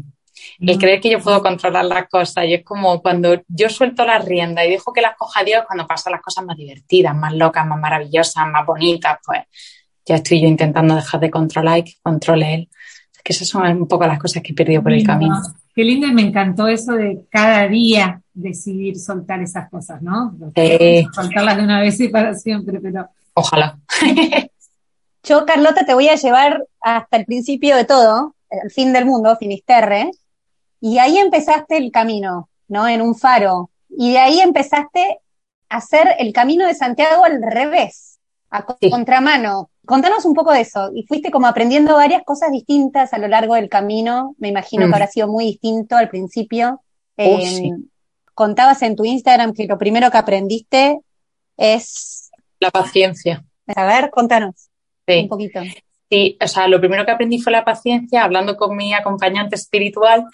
el 0.60 0.78
creer 0.78 1.00
que 1.00 1.10
yo 1.10 1.20
puedo 1.20 1.42
controlar 1.42 1.86
las 1.86 2.08
cosas. 2.08 2.46
Y 2.46 2.56
es 2.56 2.64
como 2.64 3.02
cuando 3.02 3.42
yo 3.48 3.70
suelto 3.70 4.06
la 4.06 4.20
rienda 4.20 4.66
y 4.66 4.72
dejo 4.72 4.94
que 4.94 5.02
las 5.02 5.16
coja 5.16 5.44
Dios, 5.44 5.64
cuando 5.68 5.88
pasan 5.88 6.14
las 6.14 6.22
cosas 6.22 6.46
más 6.46 6.58
divertidas, 6.58 7.16
más 7.16 7.34
locas, 7.34 7.66
más 7.66 7.80
maravillosas, 7.80 8.48
más 8.48 8.66
bonitas, 8.66 9.18
pues 9.26 9.42
ya 10.06 10.16
estoy 10.16 10.42
yo 10.42 10.48
intentando 10.48 10.96
dejar 10.96 11.20
de 11.20 11.32
controlar 11.32 11.80
y 11.80 11.84
que 11.84 11.94
controle 12.02 12.54
Él. 12.54 12.70
Es 13.14 13.22
que 13.24 13.34
esas 13.34 13.48
son 13.48 13.66
un 13.66 13.88
poco 13.88 14.08
las 14.08 14.20
cosas 14.20 14.42
que 14.42 14.54
he 14.54 14.56
perdido 14.56 14.82
por 14.82 14.94
el 14.94 15.06
camino. 15.06 15.36
Qué 15.78 15.84
lindo 15.84 16.08
y 16.08 16.12
me 16.12 16.24
encantó 16.24 16.68
eso 16.68 16.94
de 16.94 17.28
cada 17.30 17.68
día 17.68 18.24
decidir 18.34 18.98
soltar 18.98 19.44
esas 19.44 19.70
cosas, 19.70 20.02
¿no? 20.02 20.36
Soltarlas 21.14 21.56
de 21.56 21.64
una 21.64 21.82
vez 21.82 22.00
y 22.00 22.08
para 22.08 22.34
siempre, 22.34 22.80
pero... 22.80 23.08
Ojalá. 23.36 23.78
Yo, 25.24 25.46
Carlota, 25.46 25.86
te 25.86 25.94
voy 25.94 26.10
a 26.10 26.16
llevar 26.16 26.66
hasta 26.82 27.18
el 27.18 27.26
principio 27.26 27.76
de 27.76 27.86
todo, 27.86 28.34
el 28.50 28.72
fin 28.72 28.92
del 28.92 29.06
mundo, 29.06 29.38
Finisterre, 29.38 30.10
y 30.82 30.98
ahí 30.98 31.20
empezaste 31.20 31.78
el 31.78 31.92
camino, 31.92 32.50
¿no? 32.68 32.88
En 32.88 33.04
un 33.04 33.14
faro. 33.14 33.70
Y 33.88 34.14
de 34.14 34.18
ahí 34.18 34.40
empezaste 34.40 35.20
a 35.70 35.78
hacer 35.78 36.16
el 36.18 36.34
camino 36.34 36.66
de 36.66 36.74
Santiago 36.74 37.24
al 37.24 37.40
revés, 37.40 38.18
a 38.50 38.66
contramano. 38.66 39.70
Contanos 39.88 40.26
un 40.26 40.34
poco 40.34 40.52
de 40.52 40.62
eso. 40.62 40.92
Y 40.94 41.04
fuiste 41.04 41.32
como 41.32 41.48
aprendiendo 41.48 41.96
varias 41.96 42.24
cosas 42.24 42.52
distintas 42.52 43.14
a 43.14 43.18
lo 43.18 43.28
largo 43.28 43.56
del 43.56 43.70
camino. 43.70 44.36
Me 44.38 44.50
imagino 44.50 44.84
que 44.84 44.90
mm. 44.90 44.94
habrá 44.94 45.08
sido 45.08 45.28
muy 45.28 45.46
distinto 45.46 45.96
al 45.96 46.10
principio. 46.10 46.82
Oh, 47.18 47.40
em, 47.42 47.86
contabas 48.34 48.82
en 48.82 48.96
tu 48.96 49.06
Instagram 49.06 49.54
que 49.54 49.66
lo 49.66 49.78
primero 49.78 50.12
que 50.12 50.18
aprendiste 50.18 51.00
es... 51.56 52.30
La 52.60 52.70
paciencia. 52.70 53.44
A 53.76 53.86
ver, 53.86 54.10
contanos 54.12 54.70
un 55.08 55.28
poquito. 55.30 55.62
Sí, 56.10 56.38
o 56.42 56.48
sea, 56.48 56.68
lo 56.68 56.80
primero 56.80 57.06
que 57.06 57.12
aprendí 57.12 57.40
fue 57.40 57.52
la 57.52 57.66
paciencia. 57.66 58.24
Hablando 58.24 58.56
con 58.56 58.76
mi 58.76 58.94
acompañante 58.94 59.56
espiritual, 59.56 60.26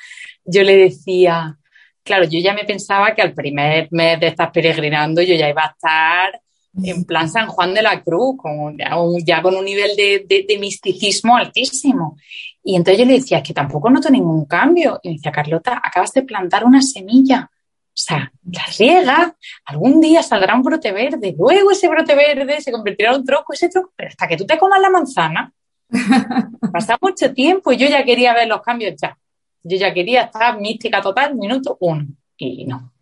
yo 0.43 0.63
le 0.63 0.77
decía, 0.77 1.57
claro, 2.03 2.25
yo 2.25 2.39
ya 2.39 2.53
me 2.53 2.65
pensaba 2.65 3.13
que 3.15 3.21
al 3.21 3.33
primer 3.33 3.87
mes 3.91 4.19
de 4.19 4.27
estar 4.27 4.51
peregrinando 4.51 5.21
yo 5.21 5.35
ya 5.35 5.49
iba 5.49 5.63
a 5.63 5.71
estar 5.71 6.41
en 6.81 7.03
plan 7.05 7.29
San 7.29 7.47
Juan 7.47 7.73
de 7.73 7.81
la 7.81 8.01
Cruz, 8.01 8.37
con, 8.37 8.77
ya, 8.77 9.41
con 9.41 9.55
un 9.55 9.65
nivel 9.65 9.95
de, 9.95 10.25
de, 10.47 10.57
misticismo 10.57 11.35
altísimo. 11.35 12.17
Y 12.63 12.75
entonces 12.75 12.99
yo 12.99 13.05
le 13.05 13.13
decía, 13.13 13.39
es 13.39 13.43
que 13.43 13.53
tampoco 13.53 13.89
noto 13.89 14.09
ningún 14.09 14.45
cambio. 14.45 14.99
Y 15.03 15.09
me 15.09 15.15
decía, 15.15 15.31
Carlota, 15.31 15.81
acabas 15.83 16.11
de 16.13 16.23
plantar 16.23 16.63
una 16.65 16.81
semilla. 16.81 17.49
O 17.51 17.95
sea, 17.95 18.31
la 18.51 18.65
riega, 18.77 19.35
algún 19.65 20.01
día 20.01 20.23
saldrá 20.23 20.55
un 20.55 20.63
brote 20.63 20.91
verde, 20.91 21.35
luego 21.37 21.69
ese 21.69 21.87
brote 21.87 22.15
verde 22.15 22.59
se 22.59 22.71
convertirá 22.71 23.11
en 23.11 23.17
un 23.17 23.25
troco, 23.25 23.53
ese 23.53 23.69
troco, 23.69 23.93
pero 23.95 24.09
hasta 24.09 24.27
que 24.27 24.35
tú 24.35 24.47
te 24.47 24.57
comas 24.57 24.81
la 24.81 24.89
manzana, 24.89 25.53
Pasa 26.71 26.97
mucho 27.01 27.33
tiempo 27.33 27.71
y 27.71 27.77
yo 27.77 27.87
ya 27.87 28.03
quería 28.03 28.33
ver 28.33 28.47
los 28.47 28.61
cambios 28.61 28.95
ya. 29.01 29.17
Yo 29.63 29.77
ya 29.77 29.93
quería 29.93 30.23
estar 30.23 30.59
mística 30.59 31.01
total, 31.01 31.35
minuto 31.35 31.77
uno. 31.79 32.07
Y 32.37 32.65
no. 32.65 32.93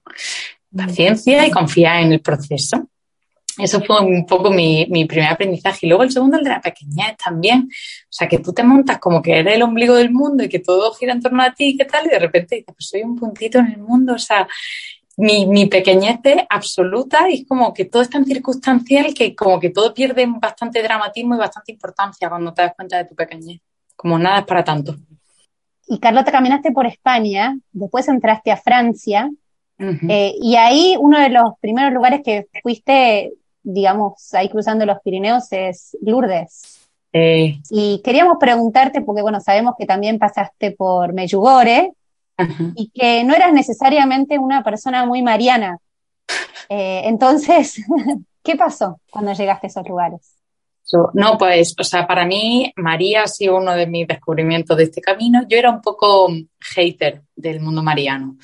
Paciencia 0.76 1.46
y 1.48 1.52
confiar 1.52 2.04
en 2.04 2.14
el 2.14 2.22
proceso. 2.22 2.88
Eso 3.58 3.82
fue 3.82 4.00
un 4.02 4.26
poco 4.26 4.52
mi, 4.52 4.86
primer 5.06 5.30
aprendizaje. 5.30 5.86
Y 5.86 5.90
luego 5.90 6.04
el 6.04 6.12
segundo, 6.12 6.38
el 6.38 6.44
de 6.44 6.50
la 6.50 6.62
pequeñez 6.62 7.18
también. 7.18 7.70
O 7.70 8.08
sea, 8.10 8.28
que 8.28 8.40
tú 8.40 8.54
te 8.54 8.64
montas 8.64 9.00
como 9.00 9.22
que 9.22 9.40
eres 9.40 9.56
el 9.56 9.64
ombligo 9.64 9.96
del 9.96 10.12
mundo 10.12 10.44
y 10.44 10.50
que 10.50 10.60
todo 10.60 10.94
gira 10.94 11.14
en 11.14 11.22
torno 11.22 11.44
a 11.44 11.54
ti 11.54 11.70
y 11.70 11.78
qué 11.78 11.86
tal, 11.86 12.06
y 12.06 12.10
de 12.10 12.20
repente 12.20 12.56
dices, 12.56 12.74
pues 12.76 12.88
soy 12.88 13.04
un 13.04 13.16
puntito 13.16 13.60
en 13.60 13.68
el 13.68 13.78
mundo. 13.80 14.14
O 14.14 14.20
sea, 14.20 14.48
mi, 15.18 15.46
mi 15.46 15.68
pequeñez 15.68 16.20
es 16.24 16.44
absoluta 16.50 17.30
y 17.30 17.42
es 17.42 17.48
como 17.48 17.74
que 17.74 17.86
todo 17.86 18.02
es 18.02 18.10
tan 18.10 18.26
circunstancial 18.26 19.14
que 19.14 19.36
como 19.36 19.60
que 19.60 19.70
todo 19.70 19.94
pierde 19.94 20.26
bastante 20.40 20.82
dramatismo 20.82 21.36
y 21.36 21.40
bastante 21.40 21.72
importancia 21.72 22.30
cuando 22.30 22.54
te 22.54 22.62
das 22.62 22.74
cuenta 22.76 22.98
de 22.98 23.06
tu 23.06 23.16
pequeñez. 23.16 23.62
Como 23.96 24.18
nada 24.18 24.40
es 24.40 24.46
para 24.46 24.64
tanto. 24.64 24.96
Y 25.88 26.00
Carlota, 26.00 26.32
caminaste 26.32 26.72
por 26.72 26.86
España, 26.86 27.58
después 27.74 28.08
entraste 28.08 28.52
a 28.52 28.58
Francia, 28.58 29.30
eh, 30.08 30.36
y 30.40 30.56
ahí 30.58 30.96
uno 31.00 31.20
de 31.20 31.30
los 31.30 31.54
primeros 31.60 31.92
lugares 31.92 32.22
que 32.24 32.48
fuiste, 32.62 33.34
digamos, 33.64 34.34
ahí 34.34 34.50
cruzando 34.50 34.86
los 34.86 35.00
Pirineos 35.02 35.52
es 35.52 35.98
Lourdes. 36.02 36.90
Y 37.70 38.02
queríamos 38.04 38.38
preguntarte, 38.40 39.02
porque 39.02 39.22
bueno, 39.22 39.42
sabemos 39.42 39.76
que 39.78 39.86
también 39.86 40.18
pasaste 40.18 40.72
por 40.72 41.14
Meyugore 41.14 41.94
y 42.76 42.90
que 42.90 43.24
no 43.24 43.36
eras 43.36 43.54
necesariamente 43.54 44.40
una 44.40 44.64
persona 44.64 45.06
muy 45.06 45.22
mariana. 45.22 45.78
Eh, 46.70 47.02
entonces, 47.06 47.82
¿qué 48.44 48.56
pasó 48.56 49.00
cuando 49.12 49.34
llegaste 49.34 49.68
a 49.68 49.70
esos 49.70 49.88
lugares? 49.88 50.36
No, 51.14 51.38
pues, 51.38 51.76
o 51.78 51.84
sea, 51.84 52.06
para 52.06 52.26
mí 52.26 52.72
María 52.76 53.24
ha 53.24 53.28
sido 53.28 53.58
uno 53.58 53.74
de 53.74 53.88
mis 53.88 54.08
descubrimientos 54.08 54.78
de 54.78 54.84
este 54.84 55.02
camino. 55.02 55.44
Yo 55.48 55.58
era 55.58 55.70
un 55.70 55.82
poco 55.82 56.32
hater 56.60 57.22
del 57.36 57.60
mundo 57.60 57.82
mariano, 57.82 58.38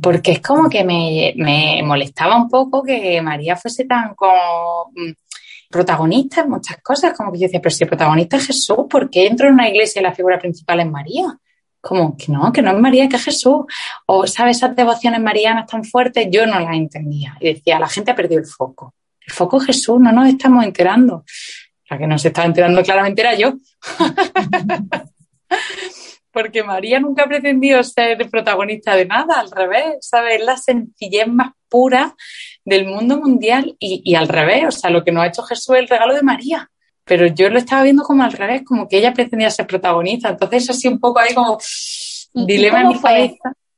porque 0.00 0.32
es 0.32 0.40
como 0.40 0.68
que 0.68 0.84
me, 0.84 1.34
me 1.36 1.82
molestaba 1.84 2.36
un 2.36 2.48
poco 2.48 2.82
que 2.82 3.20
María 3.20 3.56
fuese 3.56 3.84
tan 3.84 4.14
como 4.14 4.92
mm, 4.94 5.12
protagonista 5.70 6.40
en 6.40 6.50
muchas 6.50 6.78
cosas, 6.82 7.16
como 7.16 7.30
que 7.32 7.38
yo 7.38 7.42
decía, 7.44 7.60
pero 7.62 7.74
si 7.74 7.84
el 7.84 7.88
protagonista 7.88 8.36
es 8.36 8.48
Jesús, 8.48 8.86
¿por 8.88 9.08
qué 9.08 9.26
entro 9.26 9.46
en 9.48 9.54
una 9.54 9.68
iglesia 9.68 10.00
y 10.00 10.02
la 10.02 10.14
figura 10.14 10.38
principal 10.38 10.80
es 10.80 10.90
María? 10.90 11.38
Como 11.80 12.16
que 12.16 12.30
no, 12.30 12.52
que 12.52 12.60
no 12.60 12.72
es 12.72 12.78
María, 12.78 13.08
que 13.08 13.16
es 13.16 13.24
Jesús. 13.24 13.64
O, 14.06 14.26
¿sabes? 14.26 14.58
Esas 14.58 14.76
devociones 14.76 15.20
marianas 15.20 15.66
tan 15.66 15.84
fuertes, 15.84 16.28
yo 16.30 16.44
no 16.44 16.58
las 16.60 16.74
entendía. 16.74 17.38
Y 17.40 17.54
decía, 17.54 17.78
la 17.78 17.88
gente 17.88 18.10
ha 18.10 18.14
perdido 18.16 18.40
el 18.40 18.46
foco. 18.46 18.94
El 19.24 19.32
foco 19.32 19.58
es 19.58 19.66
Jesús, 19.66 20.00
no 20.00 20.12
nos 20.12 20.28
estamos 20.28 20.64
enterando. 20.64 21.24
La 21.90 21.98
que 21.98 22.06
nos 22.06 22.24
estaba 22.24 22.46
enterando 22.46 22.82
claramente 22.82 23.20
era 23.20 23.34
yo. 23.34 23.54
Porque 26.32 26.62
María 26.62 27.00
nunca 27.00 27.24
ha 27.24 27.28
pretendido 27.28 27.82
ser 27.82 28.30
protagonista 28.30 28.94
de 28.94 29.04
nada, 29.04 29.40
al 29.40 29.50
revés, 29.50 29.96
¿sabes? 30.00 30.38
Es 30.38 30.46
la 30.46 30.56
sencillez 30.56 31.26
más 31.26 31.50
pura 31.68 32.14
del 32.64 32.86
mundo 32.86 33.18
mundial 33.18 33.76
y, 33.80 34.00
y, 34.04 34.14
al 34.14 34.28
revés, 34.28 34.64
o 34.68 34.70
sea, 34.70 34.90
lo 34.90 35.02
que 35.02 35.10
nos 35.10 35.24
ha 35.24 35.26
hecho 35.26 35.42
Jesús 35.42 35.74
es 35.74 35.82
el 35.82 35.88
regalo 35.88 36.14
de 36.14 36.22
María. 36.22 36.70
Pero 37.04 37.26
yo 37.26 37.50
lo 37.50 37.58
estaba 37.58 37.82
viendo 37.82 38.04
como 38.04 38.22
al 38.22 38.32
revés, 38.32 38.62
como 38.64 38.86
que 38.86 38.98
ella 38.98 39.12
pretendía 39.12 39.50
ser 39.50 39.66
protagonista. 39.66 40.28
Entonces, 40.28 40.70
así 40.70 40.86
un 40.86 41.00
poco 41.00 41.18
ahí 41.18 41.34
como 41.34 41.58
dilema 42.32 42.82
en 42.82 42.88
mi 42.88 42.94
fue? 42.94 43.36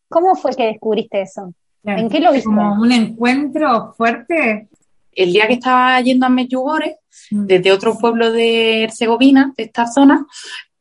¿Cómo 0.08 0.34
fue 0.34 0.54
que 0.54 0.66
descubriste 0.66 1.22
eso? 1.22 1.54
¿En 1.84 2.08
qué 2.10 2.20
lo 2.20 2.32
viste? 2.32 2.44
Como 2.44 2.74
un 2.74 2.92
encuentro 2.92 3.94
fuerte. 3.96 4.68
El 5.12 5.32
día 5.32 5.46
que 5.46 5.54
estaba 5.54 6.00
yendo 6.00 6.26
a 6.26 6.28
Medjugorje, 6.28 6.96
Mm. 7.32 7.46
desde 7.46 7.72
otro 7.72 7.98
pueblo 7.98 8.30
de 8.30 8.84
Herzegovina, 8.84 9.52
de 9.56 9.64
esta 9.64 9.86
zona, 9.86 10.26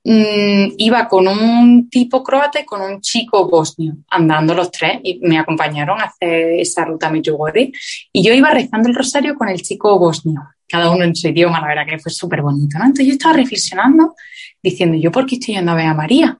mm, 0.03 0.73
iba 0.77 1.07
con 1.07 1.27
un 1.27 1.89
tipo 1.89 2.23
croata 2.23 2.59
y 2.59 2.65
con 2.65 2.81
un 2.81 2.99
chico 3.01 3.47
bosnio, 3.47 3.97
andando 4.09 4.53
los 4.53 4.71
tres, 4.71 4.99
y 5.03 5.19
me 5.21 5.37
acompañaron 5.37 5.99
a 6.01 6.05
hacer 6.05 6.59
esa 6.59 6.85
ruta 6.85 7.07
a 7.07 7.11
Medjugorje, 7.11 7.71
y 8.11 8.23
yo 8.23 8.33
iba 8.33 8.49
rezando 8.51 8.89
el 8.89 8.95
rosario 8.95 9.35
con 9.35 9.49
el 9.49 9.61
chico 9.61 9.97
bosnio, 9.99 10.41
cada 10.67 10.89
uno 10.89 11.03
en 11.03 11.15
su 11.15 11.27
idioma, 11.27 11.61
la 11.61 11.67
verdad 11.67 11.85
que 11.87 11.99
fue 11.99 12.11
súper 12.11 12.41
bonito, 12.41 12.77
¿no? 12.77 12.85
Entonces 12.85 13.07
yo 13.07 13.13
estaba 13.13 13.35
reflexionando, 13.35 14.15
diciendo, 14.61 14.97
¿yo 14.97 15.11
por 15.11 15.25
qué 15.25 15.35
estoy 15.35 15.55
yendo 15.55 15.71
a 15.71 15.75
ver 15.75 15.87
a 15.87 15.93
María? 15.93 16.37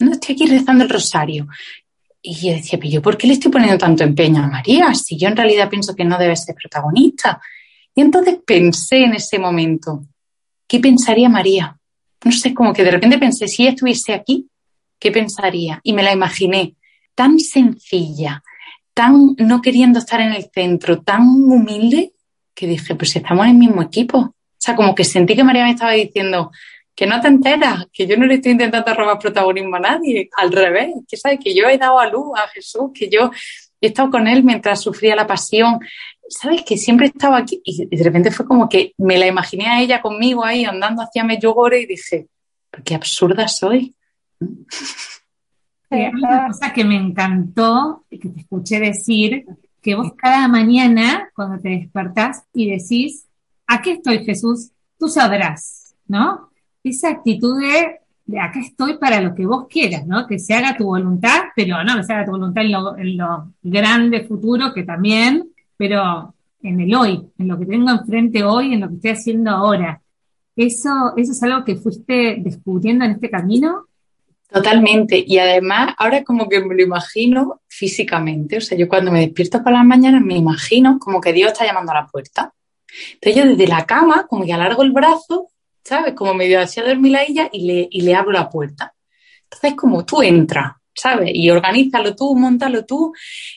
No 0.00 0.12
estoy 0.12 0.34
aquí 0.34 0.46
rezando 0.46 0.84
el 0.84 0.90
rosario. 0.90 1.48
Y 2.30 2.34
yo 2.34 2.52
decía, 2.52 2.78
pero 2.78 2.90
yo 2.90 3.00
por 3.00 3.16
qué 3.16 3.26
le 3.26 3.32
estoy 3.32 3.50
poniendo 3.50 3.78
tanto 3.78 4.04
empeño 4.04 4.44
a 4.44 4.46
María? 4.46 4.92
Si 4.94 5.16
yo 5.16 5.28
en 5.28 5.36
realidad 5.36 5.70
pienso 5.70 5.96
que 5.96 6.04
no 6.04 6.18
debe 6.18 6.36
ser 6.36 6.54
protagonista. 6.54 7.40
Y 7.94 8.02
entonces 8.02 8.36
pensé 8.46 9.04
en 9.04 9.14
ese 9.14 9.38
momento, 9.38 10.04
¿qué 10.66 10.78
pensaría 10.78 11.30
María? 11.30 11.78
No 12.22 12.32
sé, 12.32 12.52
como 12.52 12.74
que 12.74 12.84
de 12.84 12.90
repente 12.90 13.16
pensé, 13.16 13.48
si 13.48 13.62
ella 13.62 13.70
estuviese 13.70 14.12
aquí, 14.12 14.46
¿qué 14.98 15.10
pensaría? 15.10 15.80
Y 15.82 15.94
me 15.94 16.02
la 16.02 16.12
imaginé 16.12 16.74
tan 17.14 17.38
sencilla, 17.40 18.42
tan 18.92 19.34
no 19.38 19.62
queriendo 19.62 19.98
estar 19.98 20.20
en 20.20 20.34
el 20.34 20.50
centro, 20.52 21.00
tan 21.00 21.22
humilde, 21.22 22.12
que 22.54 22.66
dije, 22.66 22.94
pues 22.94 23.16
estamos 23.16 23.46
en 23.46 23.52
el 23.52 23.56
mismo 23.56 23.80
equipo. 23.80 24.18
O 24.18 24.34
sea, 24.58 24.76
como 24.76 24.94
que 24.94 25.04
sentí 25.04 25.34
que 25.34 25.44
María 25.44 25.64
me 25.64 25.70
estaba 25.70 25.92
diciendo, 25.92 26.50
que 26.98 27.06
no 27.06 27.20
te 27.20 27.28
enteras, 27.28 27.86
que 27.92 28.08
yo 28.08 28.16
no 28.16 28.26
le 28.26 28.34
estoy 28.34 28.50
intentando 28.50 28.92
robar 28.92 29.20
protagonismo 29.20 29.76
a 29.76 29.78
nadie, 29.78 30.28
al 30.36 30.50
revés, 30.50 30.96
que 31.06 31.16
sabes 31.16 31.38
que 31.38 31.54
yo 31.54 31.68
he 31.68 31.78
dado 31.78 32.00
a 32.00 32.10
luz 32.10 32.36
a 32.36 32.48
Jesús, 32.48 32.90
que 32.92 33.08
yo 33.08 33.30
he 33.80 33.86
estado 33.86 34.10
con 34.10 34.26
él 34.26 34.42
mientras 34.42 34.80
sufría 34.80 35.14
la 35.14 35.24
pasión, 35.24 35.78
¿sabes? 36.28 36.64
Que 36.64 36.76
siempre 36.76 37.06
estaba 37.06 37.38
aquí 37.38 37.60
y 37.62 37.86
de 37.86 38.02
repente 38.02 38.32
fue 38.32 38.46
como 38.46 38.68
que 38.68 38.94
me 38.98 39.16
la 39.16 39.28
imaginé 39.28 39.68
a 39.68 39.80
ella 39.80 40.02
conmigo 40.02 40.44
ahí 40.44 40.64
andando 40.64 41.00
hacia 41.02 41.22
Medjugorje 41.22 41.82
y 41.82 41.86
dije, 41.86 42.26
qué 42.84 42.96
absurda 42.96 43.46
soy. 43.46 43.94
una 45.90 46.48
cosa 46.48 46.72
que 46.72 46.84
me 46.84 46.96
encantó 46.96 48.06
que 48.10 48.28
te 48.28 48.40
escuché 48.40 48.80
decir, 48.80 49.46
que 49.80 49.94
vos 49.94 50.14
cada 50.16 50.48
mañana 50.48 51.30
cuando 51.32 51.62
te 51.62 51.68
despertás 51.68 52.42
y 52.52 52.72
decís, 52.72 53.24
aquí 53.68 53.90
estoy 53.90 54.24
Jesús, 54.24 54.72
tú 54.98 55.06
sabrás, 55.06 55.94
¿no? 56.08 56.47
Esa 56.82 57.10
actitud 57.10 57.60
de, 57.60 58.00
de 58.24 58.40
acá 58.40 58.60
estoy 58.60 58.98
para 58.98 59.20
lo 59.20 59.34
que 59.34 59.46
vos 59.46 59.66
quieras, 59.68 60.06
¿no? 60.06 60.26
Que 60.26 60.38
se 60.38 60.54
haga 60.54 60.76
tu 60.76 60.84
voluntad, 60.84 61.44
pero 61.54 61.82
no 61.84 61.96
que 61.96 62.04
se 62.04 62.12
haga 62.12 62.24
tu 62.24 62.32
voluntad 62.32 62.62
en 62.62 62.72
lo, 62.72 62.96
en 62.96 63.16
lo 63.16 63.52
grande 63.62 64.24
futuro, 64.24 64.72
que 64.72 64.84
también, 64.84 65.50
pero 65.76 66.34
en 66.62 66.80
el 66.80 66.94
hoy, 66.94 67.26
en 67.38 67.48
lo 67.48 67.58
que 67.58 67.66
tengo 67.66 67.90
enfrente 67.90 68.42
hoy, 68.44 68.74
en 68.74 68.80
lo 68.80 68.88
que 68.88 68.94
estoy 68.96 69.10
haciendo 69.10 69.50
ahora. 69.50 70.00
¿Eso, 70.56 71.14
eso 71.16 71.32
es 71.32 71.42
algo 71.42 71.64
que 71.64 71.76
fuiste 71.76 72.36
descubriendo 72.40 73.04
en 73.04 73.12
este 73.12 73.30
camino? 73.30 73.86
Totalmente. 74.50 75.22
Y 75.24 75.38
además, 75.38 75.94
ahora 75.98 76.24
como 76.24 76.48
que 76.48 76.60
me 76.60 76.74
lo 76.74 76.82
imagino 76.82 77.60
físicamente. 77.68 78.56
O 78.56 78.60
sea, 78.60 78.76
yo 78.76 78.88
cuando 78.88 79.12
me 79.12 79.20
despierto 79.20 79.62
por 79.62 79.72
las 79.72 79.84
mañanas 79.84 80.22
me 80.22 80.36
imagino 80.36 80.98
como 80.98 81.20
que 81.20 81.32
Dios 81.32 81.52
está 81.52 81.66
llamando 81.66 81.92
a 81.92 82.02
la 82.02 82.06
puerta. 82.06 82.52
Entonces 83.14 83.42
yo 83.42 83.48
desde 83.48 83.66
la 83.66 83.84
cama, 83.84 84.26
como 84.28 84.44
que 84.44 84.52
alargo 84.52 84.82
el 84.82 84.92
brazo, 84.92 85.48
¿sabes? 85.88 86.14
Como 86.14 86.34
medio 86.34 86.60
hacia 86.60 86.84
dormir 86.84 87.16
a 87.16 87.22
ella 87.22 87.48
y 87.52 87.66
le, 87.66 87.88
y 87.90 88.02
le 88.02 88.14
abro 88.14 88.32
la 88.32 88.48
puerta. 88.48 88.94
Entonces 89.44 89.74
como 89.74 90.04
tú 90.04 90.22
entras, 90.22 90.72
¿sabes? 90.94 91.30
Y 91.32 91.48
organízalo 91.50 92.14
tú, 92.14 92.36
montalo 92.36 92.84
tú. 92.84 93.12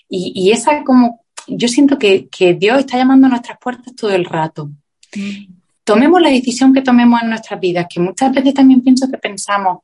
Y, 0.08 0.32
y 0.36 0.52
esa 0.52 0.84
como 0.84 1.22
yo 1.48 1.68
siento 1.68 1.98
que, 1.98 2.28
Dios 2.58 2.80
está 2.80 2.98
llamando 2.98 3.28
a 3.28 3.32
nuestras 3.32 3.58
puertas 3.60 3.96
todo 3.96 4.12
el 4.12 4.26
rato. 4.26 4.70
Mm. 5.16 5.54
Tomemos 5.84 6.22
la 6.22 6.30
decisión 6.30 6.74
que 6.74 6.82
tomemos 6.82 7.22
en 7.22 7.30
nuestras 7.30 7.60
vidas, 7.60 7.88
que 7.90 8.00
muchas 8.00 8.32
veces 8.32 8.54
también 8.54 8.82
pienso 8.82 9.10
que 9.10 9.18
pensamos, 9.18 9.80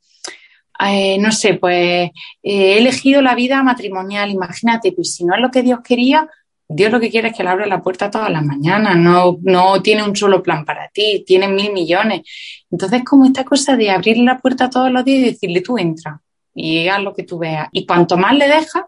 eh, 0.87 1.17
no 1.19 1.31
sé, 1.31 1.55
pues 1.55 1.75
eh, 1.75 2.11
he 2.43 2.77
elegido 2.77 3.21
la 3.21 3.35
vida 3.35 3.61
matrimonial, 3.63 4.29
imagínate, 4.29 4.91
pues 4.91 5.15
si 5.15 5.25
no 5.25 5.35
es 5.35 5.41
lo 5.41 5.49
que 5.49 5.63
Dios 5.63 5.79
quería, 5.83 6.29
Dios 6.69 6.91
lo 6.91 6.99
que 6.99 7.09
quiere 7.09 7.29
es 7.29 7.35
que 7.35 7.43
le 7.43 7.49
abra 7.49 7.65
la 7.65 7.81
puerta 7.81 8.11
todas 8.11 8.29
las 8.29 8.43
mañanas, 8.43 8.97
no, 8.97 9.37
no 9.41 9.81
tiene 9.81 10.03
un 10.03 10.15
solo 10.15 10.43
plan 10.43 10.65
para 10.65 10.89
ti, 10.89 11.23
tiene 11.25 11.47
mil 11.47 11.71
millones. 11.71 12.21
Entonces, 12.69 13.03
como 13.05 13.25
esta 13.25 13.45
cosa 13.45 13.77
de 13.77 13.89
abrir 13.89 14.17
la 14.17 14.37
puerta 14.37 14.69
todos 14.69 14.91
los 14.91 15.05
días 15.05 15.19
y 15.19 15.31
decirle, 15.31 15.61
tú 15.61 15.77
entra 15.77 16.21
y 16.53 16.87
haz 16.87 17.01
lo 17.01 17.13
que 17.13 17.23
tú 17.23 17.37
veas. 17.37 17.69
Y 17.71 17.85
cuanto 17.85 18.17
más 18.17 18.35
le 18.35 18.47
dejas, 18.47 18.83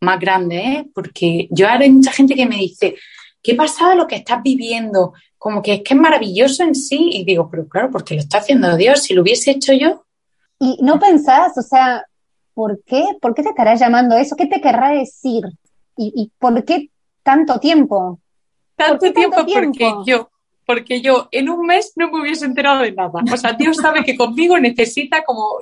más 0.00 0.18
grande, 0.18 0.56
¿eh? 0.56 0.90
porque 0.94 1.48
yo 1.50 1.68
ahora 1.68 1.84
hay 1.84 1.90
mucha 1.90 2.12
gente 2.12 2.34
que 2.34 2.46
me 2.46 2.56
dice, 2.56 2.96
¿qué 3.42 3.54
pasa 3.54 3.94
lo 3.94 4.06
que 4.06 4.16
estás 4.16 4.42
viviendo? 4.42 5.12
Como 5.36 5.62
que 5.62 5.74
es 5.74 5.82
que 5.82 5.94
es 5.94 6.00
maravilloso 6.00 6.62
en 6.62 6.74
sí. 6.74 7.10
Y 7.12 7.24
digo, 7.24 7.48
pero 7.50 7.68
claro, 7.68 7.90
porque 7.90 8.14
lo 8.14 8.20
está 8.20 8.38
haciendo 8.38 8.76
Dios, 8.76 9.02
si 9.02 9.14
lo 9.14 9.22
hubiese 9.22 9.50
hecho 9.50 9.72
yo. 9.72 10.04
Y 10.58 10.78
no 10.82 10.98
pensás, 10.98 11.56
o 11.56 11.62
sea, 11.62 12.04
¿por 12.54 12.82
qué? 12.84 13.04
¿Por 13.20 13.34
qué 13.34 13.42
te 13.42 13.50
estará 13.50 13.74
llamando 13.74 14.16
eso? 14.16 14.36
¿Qué 14.36 14.46
te 14.46 14.60
querrá 14.60 14.90
decir? 14.90 15.44
¿Y, 15.96 16.32
por 16.38 16.64
qué 16.64 16.89
tanto 17.22 17.58
tiempo? 17.58 18.20
Tanto, 18.76 19.12
tiempo, 19.12 19.36
porque 19.52 19.92
yo, 20.06 20.30
porque 20.64 21.00
yo 21.02 21.28
en 21.32 21.50
un 21.50 21.66
mes 21.66 21.92
no 21.96 22.10
me 22.10 22.22
hubiese 22.22 22.46
enterado 22.46 22.82
de 22.82 22.92
nada. 22.92 23.20
O 23.30 23.36
sea, 23.36 23.52
Dios 23.52 23.76
sabe 23.76 24.02
que 24.04 24.16
conmigo 24.16 24.58
necesita 24.58 25.22
como 25.22 25.58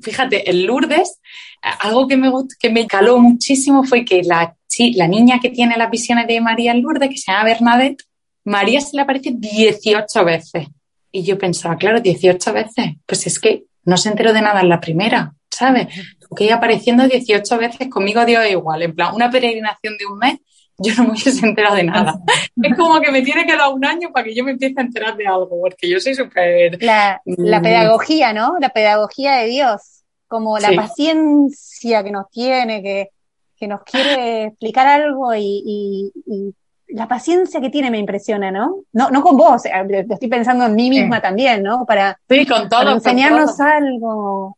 fíjate, 0.00 0.48
el 0.48 0.64
Lourdes, 0.64 1.20
algo 1.62 2.06
que 2.06 2.16
me, 2.16 2.30
que 2.58 2.70
me 2.70 2.86
caló 2.86 3.18
muchísimo 3.18 3.84
fue 3.84 4.04
que 4.04 4.22
la, 4.22 4.56
la 4.94 5.08
niña 5.08 5.40
que 5.40 5.50
tiene 5.50 5.76
las 5.76 5.90
visiones 5.90 6.26
de 6.26 6.40
María 6.40 6.72
en 6.72 6.82
Lourdes, 6.82 7.10
que 7.10 7.18
se 7.18 7.32
llama 7.32 7.44
Bernadette, 7.44 8.04
María 8.44 8.80
se 8.80 8.96
le 8.96 9.02
aparece 9.02 9.32
18 9.34 10.24
veces. 10.24 10.68
Y 11.12 11.24
yo 11.24 11.38
pensaba, 11.38 11.76
claro, 11.76 12.00
18 12.00 12.52
veces, 12.52 12.86
pues 13.04 13.26
es 13.26 13.38
que 13.38 13.64
no 13.84 13.96
se 13.96 14.10
enteró 14.10 14.32
de 14.32 14.42
nada 14.42 14.60
en 14.60 14.68
la 14.68 14.80
primera, 14.80 15.34
¿sabes? 15.50 15.88
Porque 16.28 16.44
ella 16.44 16.56
apareciendo 16.56 17.06
18 17.06 17.58
veces, 17.58 17.88
conmigo 17.88 18.24
dio 18.24 18.44
igual, 18.46 18.82
en 18.82 18.94
plan, 18.94 19.14
una 19.14 19.30
peregrinación 19.30 19.96
de 19.98 20.06
un 20.06 20.18
mes, 20.18 20.38
yo 20.80 20.94
no 20.96 21.04
me 21.04 21.10
hubiese 21.10 21.46
enterado 21.46 21.76
de 21.76 21.84
nada. 21.84 22.20
es 22.62 22.76
como 22.76 23.00
que 23.00 23.10
me 23.10 23.22
tiene 23.22 23.46
que 23.46 23.56
dar 23.56 23.72
un 23.72 23.84
año 23.84 24.10
para 24.12 24.24
que 24.24 24.34
yo 24.34 24.44
me 24.44 24.52
empiece 24.52 24.74
a 24.78 24.82
enterar 24.82 25.16
de 25.16 25.26
algo, 25.26 25.48
porque 25.60 25.88
yo 25.88 26.00
soy 26.00 26.14
súper... 26.14 26.82
La, 26.82 27.20
la, 27.24 27.60
mm. 27.60 27.62
pedagogía, 27.62 28.32
¿no? 28.32 28.56
La 28.58 28.70
pedagogía 28.70 29.36
de 29.36 29.46
Dios, 29.46 30.04
como 30.26 30.58
la 30.58 30.72
paciencia 30.72 32.02
que 32.02 32.10
nos 32.10 32.30
tiene, 32.30 32.82
que, 32.82 33.10
que 33.56 33.68
nos 33.68 33.82
quiere 33.82 34.44
explicar 34.46 34.86
algo 34.86 35.34
y, 35.34 36.12
y, 36.26 36.54
la 36.92 37.06
paciencia 37.06 37.60
que 37.60 37.70
tiene 37.70 37.88
me 37.88 37.98
impresiona, 37.98 38.50
¿no? 38.50 38.82
No, 38.92 39.10
no 39.10 39.22
con 39.22 39.36
vos, 39.36 39.62
estoy 39.64 40.28
pensando 40.28 40.66
en 40.66 40.74
mí 40.74 40.90
misma 40.90 41.20
también, 41.20 41.62
¿no? 41.62 41.86
Para, 41.86 42.18
sí, 42.28 42.44
con 42.44 42.68
todo, 42.68 42.90
enseñarnos 42.90 43.60
algo. 43.60 44.56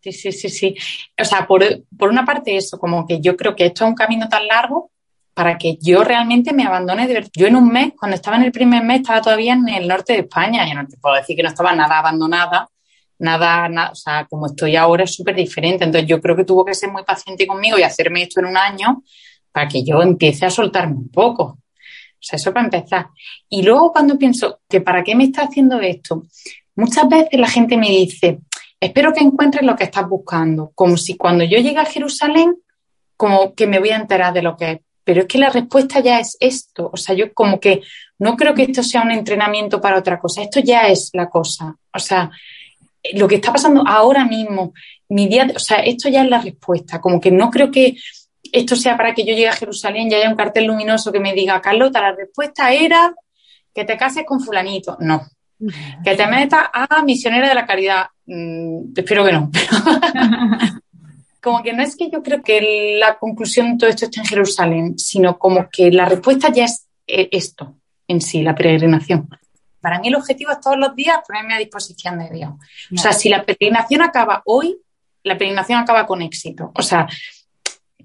Sí, 0.00 0.12
sí, 0.12 0.32
sí, 0.32 0.48
sí. 0.48 0.74
O 1.20 1.24
sea, 1.26 1.46
por, 1.46 1.62
por 1.98 2.08
una 2.08 2.24
parte 2.24 2.56
eso, 2.56 2.78
como 2.78 3.06
que 3.06 3.20
yo 3.20 3.36
creo 3.36 3.54
que 3.54 3.66
esto 3.66 3.84
es 3.84 3.90
un 3.90 3.94
camino 3.94 4.30
tan 4.30 4.46
largo 4.46 4.90
para 5.38 5.56
que 5.56 5.78
yo 5.80 6.02
realmente 6.02 6.52
me 6.52 6.64
abandone 6.64 7.06
de 7.06 7.14
verdad. 7.14 7.30
Yo 7.32 7.46
en 7.46 7.54
un 7.54 7.68
mes, 7.68 7.92
cuando 7.96 8.16
estaba 8.16 8.38
en 8.38 8.42
el 8.42 8.50
primer 8.50 8.82
mes, 8.82 9.02
estaba 9.02 9.20
todavía 9.20 9.52
en 9.52 9.68
el 9.68 9.86
norte 9.86 10.14
de 10.14 10.18
España. 10.22 10.68
Yo 10.68 10.74
no 10.74 10.84
te 10.88 10.96
puedo 10.96 11.14
decir 11.14 11.36
que 11.36 11.44
no 11.44 11.48
estaba 11.48 11.72
nada 11.76 12.00
abandonada, 12.00 12.68
nada, 13.20 13.68
nada 13.68 13.90
o 13.92 13.94
sea, 13.94 14.26
como 14.28 14.46
estoy 14.46 14.74
ahora 14.74 15.04
es 15.04 15.14
súper 15.14 15.36
diferente. 15.36 15.84
Entonces 15.84 16.08
yo 16.08 16.20
creo 16.20 16.34
que 16.34 16.42
tuvo 16.42 16.64
que 16.64 16.74
ser 16.74 16.90
muy 16.90 17.04
paciente 17.04 17.46
conmigo 17.46 17.78
y 17.78 17.84
hacerme 17.84 18.22
esto 18.22 18.40
en 18.40 18.46
un 18.46 18.56
año 18.56 19.04
para 19.52 19.68
que 19.68 19.84
yo 19.84 20.02
empiece 20.02 20.44
a 20.44 20.50
soltarme 20.50 20.96
un 20.96 21.08
poco. 21.08 21.44
O 21.44 22.18
sea, 22.18 22.36
eso 22.36 22.52
para 22.52 22.64
empezar. 22.64 23.06
Y 23.48 23.62
luego 23.62 23.92
cuando 23.92 24.18
pienso 24.18 24.58
que 24.68 24.80
para 24.80 25.04
qué 25.04 25.14
me 25.14 25.22
está 25.22 25.42
haciendo 25.42 25.78
esto, 25.78 26.24
muchas 26.74 27.08
veces 27.08 27.38
la 27.38 27.48
gente 27.48 27.76
me 27.76 27.90
dice, 27.90 28.40
espero 28.80 29.12
que 29.12 29.22
encuentres 29.22 29.64
lo 29.64 29.76
que 29.76 29.84
estás 29.84 30.08
buscando, 30.08 30.72
como 30.74 30.96
si 30.96 31.16
cuando 31.16 31.44
yo 31.44 31.58
llegue 31.58 31.78
a 31.78 31.84
Jerusalén, 31.84 32.56
como 33.16 33.54
que 33.54 33.68
me 33.68 33.78
voy 33.78 33.90
a 33.90 33.96
enterar 33.98 34.32
de 34.32 34.42
lo 34.42 34.56
que 34.56 34.70
es 34.72 34.80
pero 35.08 35.22
es 35.22 35.26
que 35.26 35.38
la 35.38 35.48
respuesta 35.48 36.00
ya 36.00 36.20
es 36.20 36.36
esto. 36.38 36.90
O 36.92 36.98
sea, 36.98 37.14
yo 37.14 37.32
como 37.32 37.58
que 37.58 37.80
no 38.18 38.36
creo 38.36 38.52
que 38.52 38.64
esto 38.64 38.82
sea 38.82 39.00
un 39.00 39.10
entrenamiento 39.10 39.80
para 39.80 39.98
otra 39.98 40.18
cosa, 40.18 40.42
esto 40.42 40.60
ya 40.60 40.82
es 40.88 41.08
la 41.14 41.30
cosa. 41.30 41.74
O 41.94 41.98
sea, 41.98 42.30
lo 43.14 43.26
que 43.26 43.36
está 43.36 43.50
pasando 43.50 43.82
ahora 43.86 44.26
mismo, 44.26 44.74
mi 45.08 45.26
día, 45.26 45.50
o 45.56 45.58
sea, 45.58 45.78
esto 45.78 46.10
ya 46.10 46.24
es 46.24 46.28
la 46.28 46.42
respuesta. 46.42 47.00
Como 47.00 47.22
que 47.22 47.30
no 47.30 47.48
creo 47.50 47.70
que 47.70 47.96
esto 48.52 48.76
sea 48.76 48.98
para 48.98 49.14
que 49.14 49.24
yo 49.24 49.32
llegue 49.32 49.48
a 49.48 49.54
Jerusalén 49.54 50.12
y 50.12 50.14
haya 50.14 50.28
un 50.28 50.36
cartel 50.36 50.66
luminoso 50.66 51.10
que 51.10 51.20
me 51.20 51.32
diga, 51.32 51.62
Carlota, 51.62 52.02
la 52.02 52.12
respuesta 52.12 52.70
era 52.70 53.14
que 53.74 53.86
te 53.86 53.96
cases 53.96 54.26
con 54.26 54.40
fulanito. 54.40 54.98
No. 55.00 55.22
Que 56.04 56.16
te 56.16 56.26
metas 56.26 56.66
a 56.70 57.02
misionera 57.02 57.48
de 57.48 57.54
la 57.54 57.64
caridad. 57.64 58.08
Mm, 58.26 58.92
espero 58.94 59.24
que 59.24 59.32
no. 59.32 59.50
como 61.48 61.62
que 61.62 61.72
no 61.72 61.82
es 61.82 61.96
que 61.96 62.10
yo 62.10 62.22
creo 62.22 62.42
que 62.42 62.98
la 63.00 63.18
conclusión 63.18 63.72
de 63.72 63.78
todo 63.78 63.88
esto 63.88 64.04
esté 64.04 64.20
en 64.20 64.26
Jerusalén, 64.26 64.98
sino 64.98 65.38
como 65.38 65.66
que 65.72 65.90
la 65.90 66.04
respuesta 66.04 66.52
ya 66.52 66.66
es 66.66 66.86
eh, 67.06 67.30
esto 67.32 67.74
en 68.06 68.20
sí, 68.20 68.42
la 68.42 68.54
peregrinación. 68.54 69.30
Para 69.80 69.98
mí 69.98 70.08
el 70.08 70.16
objetivo 70.16 70.52
es 70.52 70.60
todos 70.60 70.76
los 70.76 70.94
días 70.94 71.20
ponerme 71.26 71.54
a 71.54 71.58
disposición 71.58 72.18
de 72.18 72.28
Dios. 72.28 72.50
O 72.94 72.98
sea, 72.98 73.12
si 73.12 73.30
la 73.30 73.46
peregrinación 73.46 74.02
acaba 74.02 74.42
hoy, 74.44 74.78
la 75.22 75.38
peregrinación 75.38 75.78
acaba 75.78 76.06
con 76.06 76.20
éxito. 76.20 76.70
O 76.74 76.82
sea, 76.82 77.08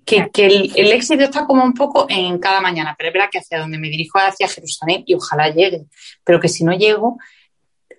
que, 0.05 0.29
el, 0.35 0.71
el, 0.77 0.91
éxito 0.93 1.25
está 1.25 1.45
como 1.45 1.65
un 1.65 1.73
poco 1.73 2.05
en 2.07 2.39
cada 2.39 2.61
mañana, 2.61 2.95
pero 2.97 3.09
es 3.09 3.13
verdad 3.13 3.29
que 3.29 3.39
hacia 3.39 3.59
donde 3.59 3.77
me 3.77 3.89
dirijo 3.89 4.19
es 4.19 4.25
hacia 4.25 4.47
Jerusalén 4.47 5.03
y 5.05 5.15
ojalá 5.15 5.49
llegue, 5.49 5.83
pero 6.23 6.39
que 6.39 6.47
si 6.47 6.63
no 6.63 6.71
llego, 6.71 7.17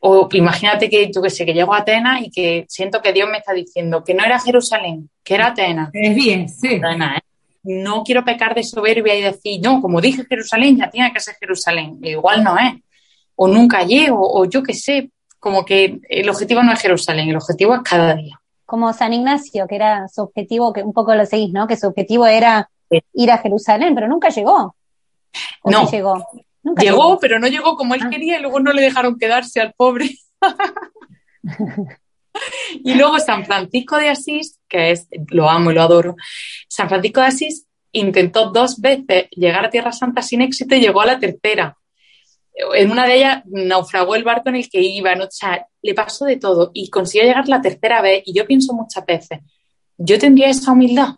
o 0.06 0.28
imagínate 0.32 0.90
que, 0.90 1.10
yo 1.10 1.22
que 1.22 1.30
sé, 1.30 1.46
que 1.46 1.54
llego 1.54 1.72
a 1.72 1.78
Atenas 1.78 2.20
y 2.20 2.30
que 2.30 2.66
siento 2.68 3.00
que 3.00 3.14
Dios 3.14 3.26
me 3.30 3.38
está 3.38 3.54
diciendo 3.54 4.04
que 4.04 4.12
no 4.12 4.22
era 4.22 4.38
Jerusalén, 4.38 5.08
que 5.22 5.34
era 5.34 5.46
Atenas. 5.46 5.88
Es 5.94 6.14
bien, 6.14 6.46
sí. 6.46 6.74
¿eh? 6.74 7.20
No 7.62 8.02
quiero 8.04 8.22
pecar 8.22 8.54
de 8.54 8.64
soberbia 8.64 9.14
y 9.14 9.22
decir, 9.22 9.62
no, 9.62 9.80
como 9.80 10.02
dije 10.02 10.26
Jerusalén, 10.28 10.76
ya 10.76 10.90
tiene 10.90 11.10
que 11.10 11.20
ser 11.20 11.36
Jerusalén. 11.40 11.98
Igual 12.02 12.44
no 12.44 12.58
es. 12.58 12.74
O 13.34 13.48
nunca 13.48 13.82
llego, 13.82 14.20
o 14.20 14.44
yo 14.44 14.62
qué 14.62 14.74
sé. 14.74 15.10
Como 15.40 15.64
que 15.64 16.00
el 16.10 16.28
objetivo 16.28 16.62
no 16.62 16.72
es 16.72 16.80
Jerusalén, 16.80 17.30
el 17.30 17.36
objetivo 17.36 17.74
es 17.74 17.80
cada 17.80 18.14
día. 18.14 18.38
Como 18.66 18.92
San 18.92 19.14
Ignacio, 19.14 19.66
que 19.66 19.76
era 19.76 20.06
su 20.08 20.20
objetivo, 20.20 20.74
que 20.74 20.82
un 20.82 20.92
poco 20.92 21.14
lo 21.14 21.24
seguís, 21.24 21.52
¿no? 21.52 21.66
Que 21.66 21.78
su 21.78 21.86
objetivo 21.86 22.26
era 22.26 22.68
ir 23.14 23.30
a 23.30 23.38
Jerusalén, 23.38 23.94
pero 23.94 24.06
nunca 24.06 24.28
llegó. 24.28 24.76
no. 25.64 25.90
llegó? 25.90 26.26
Llegó, 26.80 27.18
pero 27.18 27.38
no 27.38 27.46
llegó 27.48 27.76
como 27.76 27.94
él 27.94 28.02
ah. 28.04 28.10
quería 28.10 28.38
y 28.38 28.42
luego 28.42 28.60
no 28.60 28.72
le 28.72 28.82
dejaron 28.82 29.18
quedarse 29.18 29.60
al 29.60 29.72
pobre. 29.74 30.10
y 32.84 32.94
luego 32.94 33.18
San 33.18 33.44
Francisco 33.44 33.96
de 33.96 34.08
Asís, 34.08 34.58
que 34.68 34.90
es, 34.90 35.08
lo 35.28 35.48
amo 35.48 35.70
y 35.70 35.74
lo 35.74 35.82
adoro, 35.82 36.16
San 36.68 36.88
Francisco 36.88 37.20
de 37.20 37.26
Asís 37.26 37.66
intentó 37.92 38.50
dos 38.50 38.80
veces 38.80 39.28
llegar 39.30 39.64
a 39.64 39.70
Tierra 39.70 39.92
Santa 39.92 40.22
sin 40.22 40.42
éxito 40.42 40.74
y 40.74 40.80
llegó 40.80 41.00
a 41.00 41.06
la 41.06 41.18
tercera. 41.18 41.78
En 42.74 42.90
una 42.90 43.06
de 43.06 43.16
ellas 43.16 43.42
naufragó 43.46 44.14
el 44.14 44.24
barco 44.24 44.48
en 44.48 44.56
el 44.56 44.68
que 44.68 44.80
iba, 44.80 45.14
¿no? 45.14 45.24
o 45.24 45.30
sea, 45.30 45.66
le 45.82 45.94
pasó 45.94 46.24
de 46.24 46.36
todo 46.36 46.70
y 46.72 46.88
consiguió 46.88 47.26
llegar 47.26 47.48
la 47.48 47.60
tercera 47.60 48.00
vez. 48.00 48.22
Y 48.26 48.32
yo 48.32 48.46
pienso 48.46 48.72
muchas 48.72 49.04
veces, 49.04 49.40
yo 49.96 50.18
tendría 50.18 50.48
esa 50.48 50.72
humildad 50.72 51.14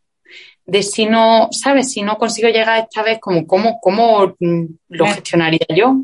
de 0.66 0.82
si 0.82 1.06
no, 1.06 1.48
¿sabes? 1.52 1.92
Si 1.92 2.02
no 2.02 2.18
consigo 2.18 2.48
llegar 2.48 2.78
esta 2.78 3.02
vez, 3.02 3.18
como, 3.20 3.46
¿cómo, 3.46 3.80
cómo 3.80 4.34
lo 4.88 5.06
gestionaría 5.06 5.66
yo? 5.74 6.02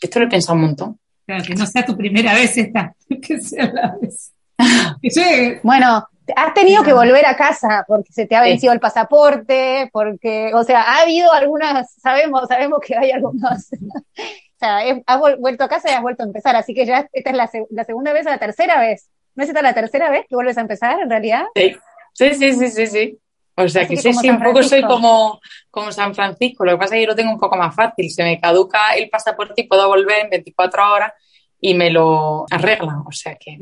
Esto 0.00 0.18
lo 0.18 0.26
he 0.26 0.28
pensado 0.28 0.54
un 0.54 0.62
montón. 0.62 0.98
Claro, 1.24 1.44
que 1.44 1.54
no 1.54 1.64
sea 1.66 1.84
tu 1.84 1.96
primera 1.96 2.34
vez 2.34 2.58
esta, 2.58 2.94
que 3.22 3.40
sea 3.40 3.72
la 3.72 3.96
vez. 4.00 4.32
bueno, 5.62 6.08
has 6.34 6.54
tenido 6.54 6.82
que 6.82 6.92
volver 6.92 7.24
a 7.26 7.36
casa 7.36 7.84
porque 7.86 8.12
se 8.12 8.26
te 8.26 8.34
ha 8.34 8.42
vencido 8.42 8.72
el 8.72 8.80
pasaporte, 8.80 9.88
porque, 9.92 10.50
o 10.52 10.64
sea, 10.64 10.82
ha 10.82 11.02
habido 11.02 11.32
algunas, 11.32 11.94
sabemos, 11.94 12.48
sabemos 12.48 12.80
que 12.84 12.96
hay 12.96 13.12
algunos. 13.12 13.68
o 13.72 14.58
sea, 14.58 14.78
has 15.06 15.20
vuelto 15.38 15.64
a 15.64 15.68
casa 15.68 15.90
y 15.90 15.94
has 15.94 16.02
vuelto 16.02 16.24
a 16.24 16.26
empezar, 16.26 16.56
así 16.56 16.74
que 16.74 16.86
ya 16.86 17.08
esta 17.12 17.30
es 17.30 17.36
la, 17.36 17.50
la 17.70 17.84
segunda 17.84 18.12
vez 18.12 18.26
o 18.26 18.30
la 18.30 18.38
tercera 18.38 18.80
vez. 18.80 19.08
¿No 19.34 19.44
es 19.44 19.48
esta 19.48 19.62
la 19.62 19.74
tercera 19.74 20.10
vez 20.10 20.26
que 20.28 20.34
vuelves 20.34 20.58
a 20.58 20.62
empezar 20.62 21.00
en 21.00 21.08
realidad? 21.08 21.44
Sí, 21.54 21.76
sí, 22.12 22.34
sí, 22.34 22.52
sí, 22.52 22.68
sí. 22.70 22.86
sí. 22.88 23.18
O 23.54 23.68
sea 23.68 23.86
que, 23.86 23.96
sí, 23.96 24.12
sí, 24.14 24.30
un 24.30 24.42
poco 24.42 24.62
soy 24.62 24.82
como, 24.82 25.40
como 25.70 25.92
San 25.92 26.14
Francisco. 26.14 26.64
Lo 26.64 26.72
que 26.72 26.78
pasa 26.78 26.94
es 26.94 26.98
que 26.98 27.02
yo 27.02 27.10
lo 27.10 27.16
tengo 27.16 27.32
un 27.32 27.38
poco 27.38 27.56
más 27.56 27.74
fácil. 27.74 28.10
Se 28.10 28.22
me 28.22 28.40
caduca 28.40 28.94
el 28.94 29.10
pasaporte 29.10 29.62
y 29.62 29.66
puedo 29.68 29.88
volver 29.88 30.24
en 30.24 30.30
24 30.30 30.92
horas 30.92 31.12
y 31.60 31.74
me 31.74 31.90
lo 31.90 32.46
arreglan. 32.50 33.04
O 33.06 33.12
sea 33.12 33.36
que. 33.36 33.58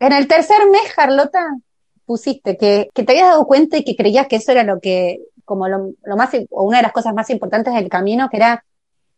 En 0.00 0.12
el 0.12 0.26
tercer 0.28 0.58
mes, 0.70 0.92
Carlota, 0.94 1.46
pusiste 2.04 2.56
que, 2.56 2.88
que, 2.94 3.02
te 3.02 3.12
habías 3.12 3.28
dado 3.28 3.46
cuenta 3.46 3.78
y 3.78 3.84
que 3.84 3.96
creías 3.96 4.26
que 4.26 4.36
eso 4.36 4.52
era 4.52 4.62
lo 4.62 4.80
que, 4.80 5.20
como 5.44 5.68
lo, 5.68 5.92
lo 6.02 6.16
más, 6.16 6.30
o 6.50 6.64
una 6.64 6.78
de 6.78 6.82
las 6.82 6.92
cosas 6.92 7.14
más 7.14 7.30
importantes 7.30 7.74
del 7.74 7.88
camino, 7.88 8.28
que 8.28 8.36
era 8.36 8.64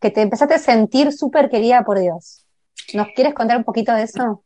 que 0.01 0.11
te 0.11 0.22
empezaste 0.22 0.55
a 0.55 0.59
sentir 0.59 1.12
súper 1.12 1.49
querida 1.49 1.84
por 1.84 1.99
Dios. 1.99 2.45
¿Nos 2.95 3.09
quieres 3.14 3.34
contar 3.34 3.57
un 3.57 3.64
poquito 3.64 3.93
de 3.93 4.03
eso? 4.03 4.43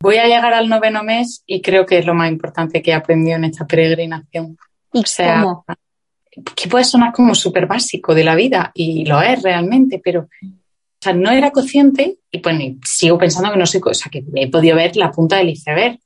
Voy 0.00 0.16
a 0.16 0.26
llegar 0.26 0.52
al 0.52 0.68
noveno 0.68 1.02
mes 1.02 1.42
y 1.46 1.62
creo 1.62 1.86
que 1.86 1.98
es 1.98 2.06
lo 2.06 2.14
más 2.14 2.30
importante 2.30 2.82
que 2.82 2.90
he 2.90 2.94
aprendido 2.94 3.36
en 3.36 3.44
esta 3.44 3.66
peregrinación. 3.66 4.56
¿Y 4.92 5.00
o 5.00 5.06
sea, 5.06 5.42
cómo? 5.42 5.64
que 6.54 6.68
puede 6.68 6.84
sonar 6.84 7.12
como 7.12 7.34
súper 7.34 7.66
básico 7.66 8.14
de 8.14 8.24
la 8.24 8.34
vida 8.34 8.70
y 8.74 9.04
lo 9.06 9.22
es 9.22 9.42
realmente, 9.42 10.00
pero 10.02 10.28
o 10.42 11.02
sea, 11.02 11.12
no 11.12 11.30
era 11.30 11.50
consciente 11.50 12.18
y 12.30 12.38
pues 12.38 12.56
sigo 12.84 13.18
pensando 13.18 13.50
que 13.52 13.58
no 13.58 13.66
soy, 13.66 13.80
o 13.84 13.94
sea, 13.94 14.10
que 14.10 14.24
he 14.34 14.50
podido 14.50 14.76
ver 14.76 14.96
la 14.96 15.10
punta 15.10 15.36
del 15.36 15.50
iceberg 15.50 15.98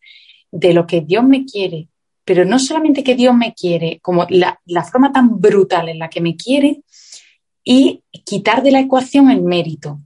de 0.51 0.73
lo 0.73 0.87
que 0.87 1.01
Dios 1.01 1.25
me 1.25 1.45
quiere, 1.45 1.89
pero 2.25 2.45
no 2.45 2.59
solamente 2.59 3.03
que 3.03 3.15
Dios 3.15 3.35
me 3.35 3.55
quiere, 3.55 3.99
como 4.03 4.27
la, 4.29 4.61
la 4.67 4.85
forma 4.85 5.13
tan 5.13 5.41
brutal 5.41 5.89
en 5.89 5.99
la 5.99 6.09
que 6.09 6.21
me 6.21 6.37
quiere 6.37 6.83
y 7.65 8.03
quitar 8.25 8.63
de 8.63 8.73
la 8.73 8.81
ecuación 8.81 9.31
el 9.31 9.43
mérito. 9.43 10.01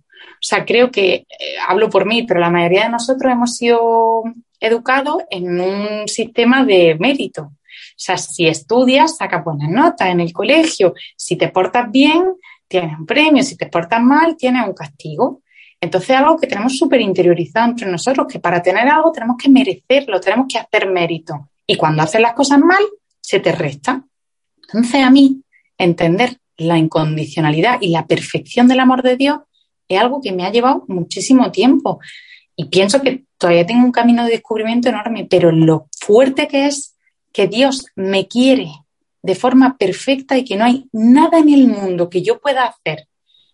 O 0.45 0.47
sea, 0.47 0.67
creo 0.67 0.91
que, 0.91 1.15
eh, 1.15 1.27
hablo 1.67 1.89
por 1.89 2.05
mí, 2.05 2.25
pero 2.25 2.39
la 2.39 2.51
mayoría 2.51 2.83
de 2.85 2.91
nosotros 2.91 3.33
hemos 3.33 3.57
sido 3.57 4.25
educados 4.61 5.23
en 5.31 5.59
un 5.59 6.07
sistema 6.07 6.67
de 6.67 6.97
mérito. 7.01 7.45
O 7.45 7.97
sea, 7.97 8.19
si 8.19 8.47
estudias, 8.47 9.17
sacas 9.17 9.43
buenas 9.43 9.71
notas 9.71 10.11
en 10.11 10.21
el 10.21 10.35
colegio. 10.35 10.93
Si 11.17 11.37
te 11.37 11.49
portas 11.49 11.91
bien, 11.91 12.35
tienes 12.69 12.99
un 12.99 13.07
premio. 13.07 13.43
Si 13.43 13.57
te 13.57 13.69
portas 13.69 14.03
mal, 14.03 14.37
tienes 14.37 14.67
un 14.69 14.75
castigo. 14.75 15.41
Entonces, 15.81 16.11
algo 16.11 16.37
que 16.37 16.47
tenemos 16.47 16.77
súper 16.77 17.01
interiorizado 17.01 17.71
entre 17.71 17.91
nosotros, 17.91 18.27
que 18.31 18.39
para 18.39 18.61
tener 18.61 18.87
algo 18.87 19.13
tenemos 19.13 19.39
que 19.43 19.49
merecerlo, 19.49 20.21
tenemos 20.21 20.47
que 20.47 20.59
hacer 20.59 20.91
mérito. 20.91 21.49
Y 21.67 21.77
cuando 21.77 22.03
haces 22.03 22.21
las 22.21 22.35
cosas 22.35 22.59
mal, 22.59 22.85
se 23.19 23.41
te 23.41 23.53
resta. 23.53 24.05
Entonces, 24.67 25.03
a 25.03 25.11
mí, 25.11 25.41
entender 25.79 26.37
la 26.59 26.77
incondicionalidad 26.77 27.79
y 27.81 27.89
la 27.89 28.07
perfección 28.07 28.69
del 28.69 28.81
amor 28.81 29.03
de 29.03 29.17
Dios 29.17 29.39
es 29.89 30.01
algo 30.01 30.21
que 30.21 30.33
me 30.33 30.45
ha 30.45 30.53
llevado 30.53 30.85
muchísimo 30.89 31.51
tiempo 31.51 32.01
y 32.57 32.67
pienso 32.67 33.03
que 33.03 33.25
todavía 33.39 33.67
tengo 33.67 33.85
un 33.85 33.93
camino 33.93 34.25
de 34.25 34.31
descubrimiento 34.31 34.89
enorme, 34.89 35.27
pero 35.29 35.51
lo 35.51 35.89
fuerte 35.99 36.49
que 36.49 36.67
es 36.67 36.97
que 37.33 37.49
Dios 37.49 37.87
me 37.97 38.29
quiere 38.29 38.71
de 39.23 39.35
forma 39.35 39.77
perfecta 39.77 40.37
y 40.37 40.45
que 40.45 40.57
no 40.57 40.65
hay 40.65 40.87
nada 40.93 41.39
en 41.39 41.49
el 41.49 41.67
mundo 41.67 42.09
que 42.09 42.23
yo 42.23 42.41
pueda 42.41 42.67
hacer, 42.67 43.09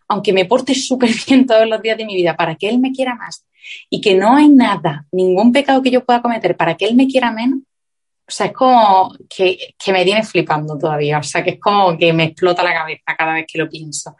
aunque 0.08 0.32
me 0.32 0.44
porte 0.44 0.74
súper 0.76 1.10
bien 1.26 1.46
todos 1.46 1.66
los 1.68 1.80
días 1.80 1.96
de 1.96 2.04
mi 2.04 2.16
vida, 2.16 2.36
para 2.36 2.56
que 2.56 2.68
Él 2.68 2.78
me 2.78 2.92
quiera 2.92 3.14
más, 3.14 3.46
y 3.88 4.00
que 4.00 4.14
no 4.14 4.34
hay 4.34 4.48
nada, 4.48 5.06
ningún 5.12 5.52
pecado 5.52 5.82
que 5.82 5.90
yo 5.90 6.04
pueda 6.04 6.22
cometer 6.22 6.56
para 6.56 6.76
que 6.76 6.86
Él 6.86 6.94
me 6.94 7.06
quiera 7.06 7.30
menos, 7.30 7.60
o 7.60 8.32
sea, 8.32 8.46
es 8.46 8.52
como 8.52 9.12
que, 9.28 9.74
me 9.92 10.04
tiene 10.04 10.22
flipando 10.22 10.78
todavía, 10.78 11.18
o 11.18 11.22
sea, 11.22 11.42
que 11.42 11.50
es 11.50 11.60
como 11.60 11.98
que 11.98 12.12
me 12.12 12.24
explota 12.24 12.62
la 12.62 12.74
cabeza 12.74 13.16
cada 13.18 13.34
vez 13.34 13.46
que 13.50 13.58
lo 13.58 13.68
pienso 13.68 14.14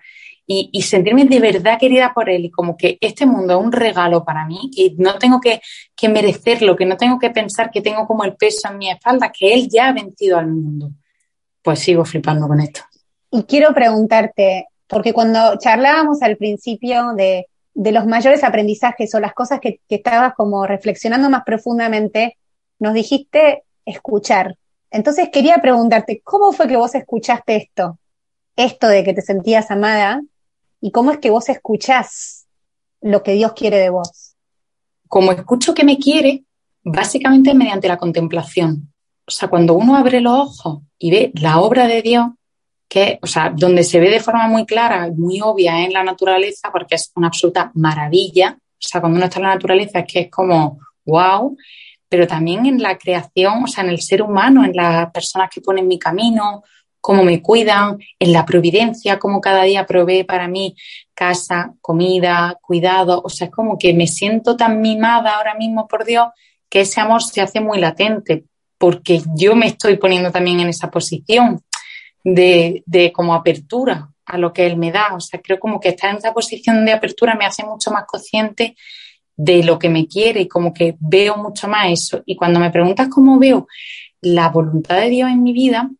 y, 0.53 0.82
sentirme 0.82 1.26
de 1.26 1.38
verdad 1.38 1.78
querida 1.78 2.12
por 2.12 2.28
él 2.28 2.46
y 2.46 2.51
como 2.51 2.76
que 2.76 2.98
este 3.01 3.24
mundo 3.24 3.57
es 3.57 3.64
un 3.64 3.70
regalo 3.70 4.24
para 4.24 4.44
mí, 4.46 4.59
y 4.74 4.96
no 4.98 5.16
tengo 5.16 5.40
que, 5.40 5.61
merecerlo, 6.09 6.74
que 6.74 6.86
no 6.86 6.96
tengo 6.96 7.20
que 7.20 7.30
pensar 7.30 7.70
que 7.70 7.80
tengo 7.80 8.05
como 8.05 8.24
el 8.24 8.34
peso 8.34 8.68
en 8.68 8.78
mi 8.78 8.90
espalda, 8.90 9.30
que 9.30 9.55
él 9.55 9.68
ya 9.70 9.88
ha 9.88 9.92
vencido 9.92 10.38
al 10.38 10.48
mundo. 10.48 10.90
Pues 11.62 11.78
sigo 11.78 12.05
flipando 12.05 12.48
con 12.48 12.59
esto. 12.59 12.80
Y 13.30 13.44
quiero 13.44 13.72
preguntarte, 13.72 14.66
porque 14.88 15.12
cuando 15.12 15.57
charlábamos 15.57 16.20
al 16.20 16.36
principio 16.36 17.12
de, 17.14 17.46
los 17.74 18.07
mayores 18.07 18.42
aprendizajes 18.42 19.14
o 19.14 19.20
las 19.20 19.34
cosas 19.34 19.61
que, 19.61 19.78
que 19.88 19.94
estabas 19.96 20.34
como 20.34 20.66
reflexionando 20.66 21.30
más 21.30 21.44
profundamente, 21.44 22.38
nos 22.80 22.94
dijiste 22.94 23.62
escuchar. 23.84 24.57
Entonces 24.90 25.28
quería 25.28 25.59
preguntarte, 25.59 26.20
¿cómo 26.24 26.53
fue 26.53 26.66
que 26.66 26.76
vos 26.76 26.92
escuchaste 26.96 27.55
esto? 27.55 28.01
esto 28.57 28.88
de 28.88 29.05
que 29.05 29.14
te 29.14 29.22
sentías 29.22 29.70
amada 29.70 30.20
y 30.81 30.91
cómo 30.91 31.11
es 31.11 31.18
que 31.18 31.31
vos 31.31 31.49
escuchás 31.49 32.47
lo 33.01 33.22
que 33.22 33.33
Dios 33.33 33.53
quiere 33.53 33.78
de 33.78 33.91
vos. 33.91 34.35
Como 35.09 35.33
escucho 35.33 35.74
que 35.74 35.85
me 35.85 35.99
quiere, 35.99 36.45
básicamente 36.83 37.55
mediante 37.55 37.89
la 37.89 37.99
contemplación. 37.99 38.93
O 39.26 39.31
sea, 39.31 39.49
cuando 39.49 39.74
uno 39.74 39.97
abre 39.97 40.20
los 40.20 40.35
ojos 40.35 40.83
y 40.99 41.11
ve 41.11 41.33
la 41.35 41.61
obra 41.61 41.87
de 41.87 42.03
Dios, 42.03 42.26
que, 42.89 43.18
o 43.22 43.26
sea, 43.26 43.53
donde 43.55 43.85
se 43.85 44.01
ve 44.01 44.11
de 44.11 44.20
forma 44.20 44.49
muy 44.49 44.66
clara 44.66 45.09
muy 45.16 45.41
obvia 45.41 45.85
en 45.85 45.93
la 45.93 46.03
naturaleza, 46.03 46.70
porque 46.72 46.97
es 46.97 47.12
una 47.14 47.28
absoluta 47.28 47.70
maravilla. 47.74 48.59
O 48.59 48.76
sea, 48.78 49.01
cuando 49.01 49.16
uno 49.16 49.26
está 49.26 49.39
en 49.39 49.45
la 49.45 49.55
naturaleza 49.55 50.01
es 50.01 50.12
que 50.12 50.20
es 50.20 50.31
como, 50.31 50.81
wow, 51.05 51.57
pero 52.09 52.26
también 52.26 52.66
en 52.66 52.83
la 52.83 52.99
creación, 52.99 53.62
o 53.64 53.66
sea, 53.68 53.85
en 53.85 53.91
el 53.91 54.01
ser 54.01 54.22
humano, 54.22 54.64
en 54.64 54.74
las 54.74 55.11
personas 55.12 55.49
que 55.55 55.61
ponen 55.61 55.87
mi 55.87 55.99
camino, 55.99 56.64
cómo 57.01 57.24
me 57.24 57.42
cuidan, 57.42 57.98
en 58.18 58.32
la 58.32 58.44
providencia, 58.44 59.18
cómo 59.18 59.40
cada 59.40 59.62
día 59.62 59.86
provee 59.86 60.24
para 60.24 60.48
mí 60.48 60.76
casa, 61.14 61.74
comida, 61.80 62.59
cuidado. 62.61 63.22
O 63.24 63.28
sea, 63.28 63.46
es 63.46 63.53
como 63.53 63.78
que 63.78 63.94
me 63.94 64.07
siento 64.07 64.57
tan 64.57 64.80
mimada 64.80 65.36
ahora 65.36 65.55
mismo 65.55 65.88
por 65.88 66.05
Dios 66.05 66.28
que 66.68 66.82
ese 66.82 67.01
amor 67.01 67.22
se 67.22 67.40
hace 67.40 67.61
muy 67.61 67.78
latente, 67.78 68.44
porque 68.78 69.20
yo 69.34 69.57
me 69.57 69.66
estoy 69.66 69.96
poniendo 69.96 70.30
también 70.30 70.61
en 70.61 70.68
esa 70.68 70.90
posición 70.90 71.61
de, 72.22 72.82
de 72.86 73.12
como 73.12 73.34
apertura 73.34 74.09
a 74.24 74.38
lo 74.38 74.53
que 74.53 74.66
Él 74.66 74.76
me 74.76 74.92
da. 74.92 75.14
O 75.14 75.20
sea, 75.20 75.40
creo 75.42 75.59
como 75.59 75.80
que 75.80 75.90
estar 75.90 76.11
en 76.11 76.18
esa 76.18 76.32
posición 76.32 76.84
de 76.84 76.92
apertura 76.92 77.34
me 77.34 77.44
hace 77.44 77.64
mucho 77.64 77.90
más 77.90 78.05
consciente 78.07 78.76
de 79.36 79.64
lo 79.64 79.78
que 79.78 79.88
me 79.88 80.07
quiere 80.07 80.42
y 80.42 80.48
como 80.48 80.72
que 80.72 80.96
veo 81.01 81.36
mucho 81.36 81.66
más 81.66 81.90
eso. 81.90 82.22
Y 82.26 82.36
cuando 82.36 82.61
me 82.61 82.70
preguntas 82.70 83.09
cómo 83.09 83.38
veo 83.38 83.66
la 84.20 84.51
voluntad 84.51 85.01
de 85.01 85.09
Dios 85.09 85.30
en 85.30 85.42
mi 85.42 85.53
vida, 85.53 85.90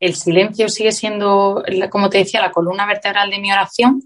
el 0.00 0.14
silencio 0.14 0.68
sigue 0.68 0.92
siendo, 0.92 1.62
como 1.90 2.10
te 2.10 2.18
decía, 2.18 2.40
la 2.40 2.52
columna 2.52 2.86
vertebral 2.86 3.30
de 3.30 3.38
mi 3.38 3.50
oración. 3.50 4.02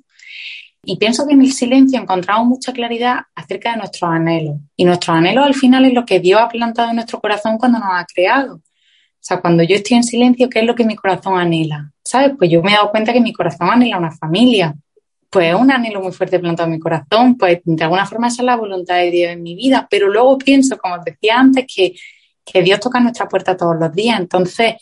Y 0.83 0.97
pienso 0.97 1.27
que 1.27 1.35
en 1.35 1.43
el 1.43 1.53
silencio 1.53 2.01
encontramos 2.01 2.47
mucha 2.47 2.73
claridad 2.73 3.19
acerca 3.35 3.73
de 3.73 3.79
nuestros 3.79 4.11
anhelos. 4.11 4.57
Y 4.77 4.85
nuestros 4.85 5.17
anhelos 5.17 5.47
al 5.47 5.55
final 5.55 5.85
es 5.85 5.93
lo 5.93 6.07
que 6.07 6.21
Dios 6.21 6.41
ha 6.41 6.49
plantado 6.49 6.89
en 6.89 6.97
nuestro 6.97 7.21
corazón 7.21 7.59
cuando 7.59 7.79
nos 7.79 7.89
ha 7.93 8.07
creado. 8.07 8.57
O 8.57 9.23
sea, 9.23 9.41
cuando 9.41 9.63
yo 9.63 9.77
estoy 9.77 9.99
en 9.99 10.05
silencio, 10.05 10.49
¿qué 10.49 10.61
es 10.61 10.65
lo 10.65 10.75
que 10.75 10.85
mi 10.85 10.97
corazón 10.97 11.39
anhela? 11.39 11.93
¿Sabes? 12.03 12.33
Pues 12.39 12.51
yo 12.51 12.63
me 12.63 12.73
he 12.73 12.75
dado 12.75 12.91
cuenta 12.91 13.13
que 13.13 13.21
mi 13.21 13.35
corazón 13.35 13.69
anhela 13.69 13.99
una 13.99 14.13
familia. 14.13 14.75
Pues 15.29 15.55
es 15.55 15.61
un 15.61 15.71
anhelo 15.71 16.01
muy 16.01 16.13
fuerte 16.13 16.39
plantado 16.39 16.69
en 16.69 16.73
mi 16.73 16.81
corazón. 16.81 17.37
Pues 17.37 17.61
de 17.63 17.85
alguna 17.85 18.07
forma 18.07 18.29
esa 18.29 18.41
es 18.41 18.47
la 18.47 18.57
voluntad 18.57 18.97
de 18.97 19.11
Dios 19.11 19.33
en 19.33 19.43
mi 19.43 19.55
vida. 19.55 19.87
Pero 19.91 20.09
luego 20.09 20.39
pienso, 20.39 20.79
como 20.79 20.95
os 20.95 21.05
decía 21.05 21.39
antes, 21.39 21.67
que, 21.67 21.95
que 22.43 22.63
Dios 22.63 22.81
toca 22.81 23.01
nuestra 23.01 23.29
puerta 23.29 23.55
todos 23.55 23.77
los 23.79 23.93
días. 23.93 24.19
Entonces, 24.19 24.77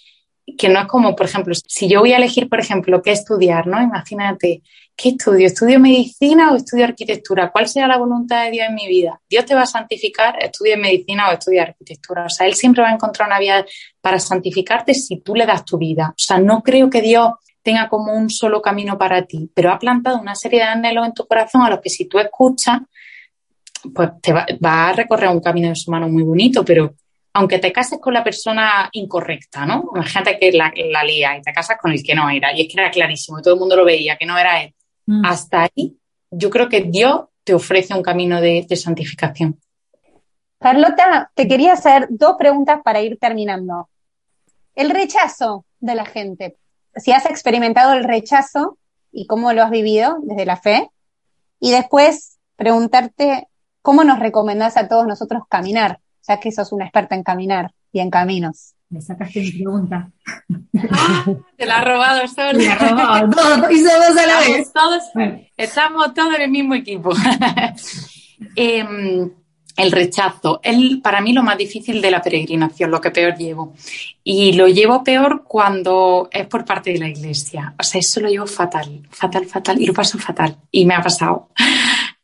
que 0.57 0.69
no 0.69 0.81
es 0.81 0.87
como, 0.87 1.15
por 1.15 1.27
ejemplo, 1.27 1.55
si 1.67 1.89
yo 1.89 2.01
voy 2.01 2.13
a 2.13 2.17
elegir, 2.17 2.49
por 2.49 2.61
ejemplo, 2.61 3.03
qué 3.03 3.13
estudiar, 3.13 3.67
¿no? 3.67 3.83
Imagínate, 3.83 4.63
¿qué 4.97 5.11
estudio? 5.11 5.47
¿Estudio 5.47 5.79
medicina 5.79 6.53
o 6.53 6.57
estudio 6.57 6.85
arquitectura? 6.85 7.51
¿Cuál 7.51 7.69
será 7.69 7.87
la 7.87 7.99
voluntad 7.99 8.45
de 8.45 8.53
Dios 8.53 8.69
en 8.69 8.75
mi 8.75 8.89
vida? 8.89 9.21
¿Dios 9.29 9.45
te 9.45 9.55
va 9.55 9.63
a 9.63 9.67
santificar? 9.67 10.43
¿Estudia 10.43 10.77
medicina 10.77 11.29
o 11.29 11.33
estudia 11.33 11.63
arquitectura? 11.63 12.25
O 12.25 12.29
sea, 12.29 12.47
Él 12.47 12.55
siempre 12.55 12.83
va 12.83 12.89
a 12.89 12.95
encontrar 12.95 13.29
una 13.29 13.39
vía 13.39 13.65
para 14.01 14.19
santificarte 14.19 14.95
si 14.95 15.21
tú 15.21 15.35
le 15.35 15.47
das 15.47 15.65
tu 15.65 15.77
vida. 15.77 16.11
O 16.11 16.19
sea, 16.19 16.39
no 16.39 16.63
creo 16.63 16.89
que 16.89 17.03
Dios 17.03 17.33
tenga 17.63 17.89
como 17.89 18.13
un 18.13 18.31
solo 18.31 18.63
camino 18.63 18.97
para 18.97 19.23
ti, 19.27 19.51
pero 19.55 19.71
ha 19.71 19.79
plantado 19.79 20.21
una 20.21 20.35
serie 20.35 20.61
de 20.61 20.67
anhelos 20.67 21.07
en 21.07 21.13
tu 21.13 21.27
corazón 21.27 21.63
a 21.63 21.71
los 21.71 21.81
que 21.81 21.91
si 21.91 22.07
tú 22.07 22.19
escuchas, 22.19 22.81
pues 23.95 24.11
te 24.23 24.33
va, 24.33 24.47
va 24.65 24.89
a 24.89 24.93
recorrer 24.93 25.29
un 25.29 25.41
camino 25.41 25.69
de 25.69 25.77
su 25.77 25.91
mano 25.91 26.09
muy 26.09 26.23
bonito, 26.23 26.65
pero 26.65 26.95
aunque 27.33 27.59
te 27.59 27.72
cases 27.72 27.99
con 28.01 28.14
la 28.14 28.24
persona 28.24 28.89
incorrecta, 28.93 29.66
¿no? 29.66 29.91
Imagínate 29.95 30.39
que 30.39 30.53
la, 30.53 30.72
la 30.91 31.05
lía 31.05 31.37
y 31.37 31.43
te 31.43 31.53
casas 31.53 31.79
con 31.81 31.93
el 31.93 32.03
que 32.03 32.14
no 32.14 32.29
era, 32.31 32.53
y 32.53 32.62
es 32.62 32.72
que 32.72 32.81
era 32.81 32.91
clarísimo, 32.91 33.39
y 33.39 33.43
todo 33.43 33.55
el 33.55 33.61
mundo 33.61 33.76
lo 33.76 33.85
veía, 33.85 34.16
que 34.16 34.26
no 34.26 34.37
era 34.39 34.62
él. 34.62 34.74
Mm. 35.07 35.24
Hasta 35.24 35.62
ahí, 35.62 35.97
yo 36.31 36.51
creo 36.51 36.68
que 36.68 36.83
Dios 36.83 37.26
te 37.45 37.55
ofrece 37.55 37.95
un 37.95 38.03
camino 38.03 38.41
de, 38.41 38.66
de 38.68 38.76
santificación. 38.76 39.61
Carlota, 40.59 41.31
te 41.35 41.47
quería 41.47 41.74
hacer 41.74 42.09
dos 42.11 42.37
preguntas 42.39 42.81
para 42.83 43.01
ir 43.01 43.18
terminando. 43.18 43.89
El 44.74 44.91
rechazo 44.91 45.64
de 45.81 45.95
la 45.95 46.05
gente. 46.05 46.57
Si 46.97 47.12
has 47.12 47.26
experimentado 47.26 47.93
el 47.93 48.05
rechazo 48.05 48.79
y 49.12 49.26
cómo 49.26 49.53
lo 49.53 49.62
has 49.62 49.70
vivido 49.70 50.18
desde 50.22 50.47
la 50.47 50.57
fe. 50.57 50.91
Y 51.61 51.70
después 51.70 52.39
preguntarte 52.57 53.49
cómo 53.83 54.05
nos 54.05 54.18
recomendás 54.18 54.76
a 54.76 54.89
todos 54.89 55.07
nosotros 55.07 55.43
caminar 55.49 56.01
ya 56.29 56.39
que 56.39 56.53
sos 56.53 56.72
una 56.72 56.85
experta 56.85 57.14
en 57.14 57.22
caminar 57.22 57.72
y 57.93 58.01
en 58.01 58.11
caminos. 58.11 58.74
Me 58.91 59.03
sacaste 59.03 59.41
mi 59.41 59.53
pregunta. 59.53 60.11
te 61.57 61.66
la 61.66 61.79
ha 61.79 61.85
robado 61.85 62.26
Sol. 62.26 62.57
Me 62.57 62.68
ha 62.68 62.76
robado. 62.76 63.31
Todo, 63.31 63.70
hizo 63.70 63.85
dos 63.85 64.16
a 64.16 64.26
la 64.26 64.41
vez. 64.41 64.72
Todos, 64.72 65.03
Estamos 65.57 66.14
todos 66.14 66.35
en 66.37 66.43
el 66.43 66.51
mismo 66.51 66.74
equipo. 66.74 67.11
Em, 68.55 69.31
el 69.76 69.93
rechazo. 69.93 70.61
El, 70.62 71.01
para 71.03 71.20
mí 71.20 71.33
lo 71.33 71.43
más 71.43 71.59
difícil 71.59 72.01
de 72.01 72.11
la 72.11 72.22
peregrinación, 72.22 72.91
lo 72.91 73.01
que 73.01 73.11
peor 73.11 73.37
llevo. 73.37 73.74
Y 74.24 74.53
lo 74.53 74.68
llevo 74.68 75.03
peor 75.05 75.45
cuando 75.45 76.29
es 76.31 76.47
por 76.47 76.64
parte 76.64 76.93
de 76.93 76.99
la 76.99 77.09
iglesia. 77.09 77.74
O 77.79 77.83
sea, 77.83 77.99
eso 77.99 78.20
lo 78.20 78.29
llevo 78.29 78.47
fatal, 78.47 79.07
fatal, 79.11 79.47
fatal. 79.47 79.81
Y 79.81 79.87
lo 79.87 79.93
paso 79.93 80.18
fatal. 80.18 80.57
Y 80.70 80.87
me 80.87 80.95
ha 80.95 81.03
pasado. 81.03 81.49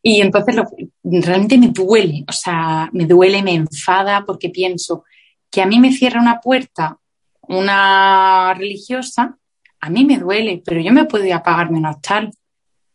Y 0.06 0.20
entonces 0.20 0.56
realmente 1.02 1.56
me 1.56 1.68
duele, 1.68 2.24
o 2.28 2.32
sea, 2.32 2.90
me 2.92 3.06
duele, 3.06 3.42
me 3.42 3.54
enfada 3.54 4.24
porque 4.26 4.50
pienso 4.50 5.04
que 5.50 5.62
a 5.62 5.66
mí 5.66 5.80
me 5.80 5.92
cierra 5.92 6.20
una 6.20 6.40
puerta 6.40 6.98
una 7.48 8.54
religiosa, 8.54 9.36
a 9.80 9.90
mí 9.90 10.04
me 10.04 10.18
duele, 10.18 10.62
pero 10.64 10.80
yo 10.80 10.92
me 10.92 11.04
puedo 11.04 11.32
apagar 11.34 11.70
menos 11.70 12.00
tal. 12.00 12.30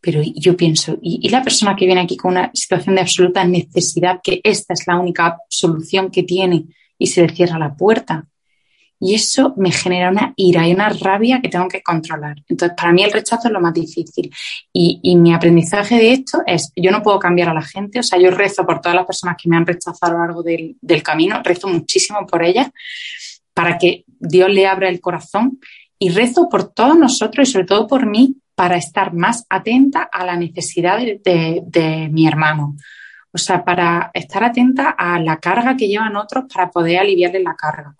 Pero 0.02 0.22
yo 0.22 0.56
pienso, 0.56 0.96
¿y, 1.02 1.28
la 1.28 1.42
persona 1.42 1.76
que 1.76 1.84
viene 1.84 2.00
aquí 2.00 2.16
con 2.16 2.32
una 2.32 2.50
situación 2.54 2.94
de 2.94 3.02
absoluta 3.02 3.44
necesidad, 3.44 4.20
que 4.22 4.40
esta 4.42 4.72
es 4.72 4.86
la 4.86 4.98
única 4.98 5.36
solución 5.50 6.10
que 6.10 6.22
tiene 6.22 6.64
y 6.96 7.06
se 7.08 7.26
le 7.26 7.34
cierra 7.34 7.58
la 7.58 7.74
puerta? 7.74 8.26
Y 9.02 9.14
eso 9.14 9.54
me 9.56 9.72
genera 9.72 10.10
una 10.10 10.34
ira 10.36 10.68
y 10.68 10.74
una 10.74 10.90
rabia 10.90 11.40
que 11.40 11.48
tengo 11.48 11.68
que 11.68 11.82
controlar. 11.82 12.36
Entonces, 12.46 12.76
para 12.76 12.92
mí 12.92 13.02
el 13.02 13.10
rechazo 13.10 13.48
es 13.48 13.52
lo 13.52 13.60
más 13.60 13.72
difícil. 13.72 14.30
Y, 14.74 15.16
mi 15.16 15.32
aprendizaje 15.32 15.96
de 15.96 16.12
esto 16.12 16.42
es, 16.46 16.70
yo 16.76 16.90
no 16.90 17.02
puedo 17.02 17.18
cambiar 17.18 17.48
a 17.48 17.54
la 17.54 17.62
gente, 17.62 18.00
o 18.00 18.02
sea, 18.02 18.18
yo 18.20 18.30
rezo 18.30 18.66
por 18.66 18.82
todas 18.82 18.96
las 18.96 19.06
personas 19.06 19.36
que 19.42 19.48
me 19.48 19.56
han 19.56 19.66
rechazado 19.66 20.12
a 20.12 20.16
lo 20.16 20.18
largo 20.18 20.42
del, 20.42 21.02
camino, 21.02 21.40
rezo 21.42 21.66
muchísimo 21.66 22.26
por 22.26 22.44
ellas, 22.44 22.68
para 23.54 23.78
que 23.78 24.04
Dios 24.06 24.50
le 24.50 24.66
abra 24.66 24.90
el 24.90 25.00
corazón 25.00 25.58
y 25.98 26.10
rezo 26.10 26.50
por 26.50 26.70
todos 26.70 26.98
nosotros 26.98 27.48
y 27.48 27.52
sobre 27.52 27.66
todo 27.66 27.86
por 27.86 28.04
mí 28.04 28.36
para 28.54 28.76
estar 28.76 29.14
más 29.14 29.46
atenta 29.48 30.02
a 30.12 30.26
la 30.26 30.36
necesidad 30.36 30.98
de, 30.98 31.62
de, 31.64 32.08
mi 32.10 32.26
hermano. 32.26 32.76
O 33.32 33.38
sea, 33.38 33.64
para 33.64 34.10
estar 34.12 34.44
atenta 34.44 34.90
a 34.90 35.18
la 35.20 35.38
carga 35.38 35.76
que 35.76 35.88
llevan 35.88 36.16
otros 36.16 36.44
para 36.52 36.70
poder 36.70 36.98
aliviarle 36.98 37.42
la 37.42 37.54
carga. 37.54 37.94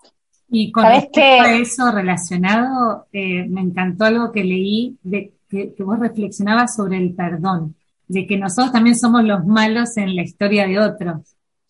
Y 0.53 0.71
con 0.73 0.85
respecto 0.85 1.21
a 1.21 1.53
eso 1.53 1.91
relacionado, 1.91 3.07
eh, 3.13 3.45
me 3.47 3.61
encantó 3.61 4.03
algo 4.03 4.33
que 4.33 4.43
leí 4.43 4.97
de 5.01 5.31
que, 5.49 5.73
vos 5.79 5.97
reflexionabas 5.97 6.75
sobre 6.75 6.97
el 6.97 7.13
perdón, 7.15 7.75
de 8.07 8.27
que 8.27 8.37
nosotros 8.37 8.73
también 8.73 8.97
somos 8.97 9.23
los 9.23 9.45
malos 9.45 9.95
en 9.95 10.13
la 10.13 10.23
historia 10.23 10.67
de 10.67 10.77
otros. 10.77 11.21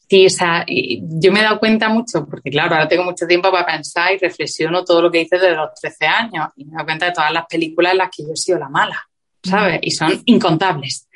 Sí, 0.09 0.25
o 0.25 0.29
sea, 0.29 0.65
yo 0.67 1.31
me 1.31 1.39
he 1.39 1.43
dado 1.43 1.59
cuenta 1.59 1.89
mucho, 1.89 2.25
porque 2.27 2.49
claro, 2.49 2.73
ahora 2.73 2.87
tengo 2.87 3.03
mucho 3.03 3.27
tiempo 3.27 3.51
para 3.51 3.67
pensar 3.67 4.13
y 4.13 4.17
reflexiono 4.17 4.83
todo 4.83 5.03
lo 5.03 5.11
que 5.11 5.21
hice 5.21 5.37
desde 5.37 5.55
los 5.55 5.69
13 5.79 6.05
años 6.07 6.47
y 6.55 6.65
me 6.65 6.71
he 6.71 6.73
dado 6.73 6.85
cuenta 6.85 7.05
de 7.05 7.11
todas 7.11 7.31
las 7.31 7.45
películas 7.45 7.91
en 7.91 7.97
las 7.99 8.09
que 8.09 8.23
yo 8.23 8.33
he 8.33 8.37
sido 8.37 8.57
la 8.57 8.67
mala, 8.67 8.99
¿sabes? 9.43 9.79
Y 9.83 9.91
son 9.91 10.11
incontables. 10.25 11.07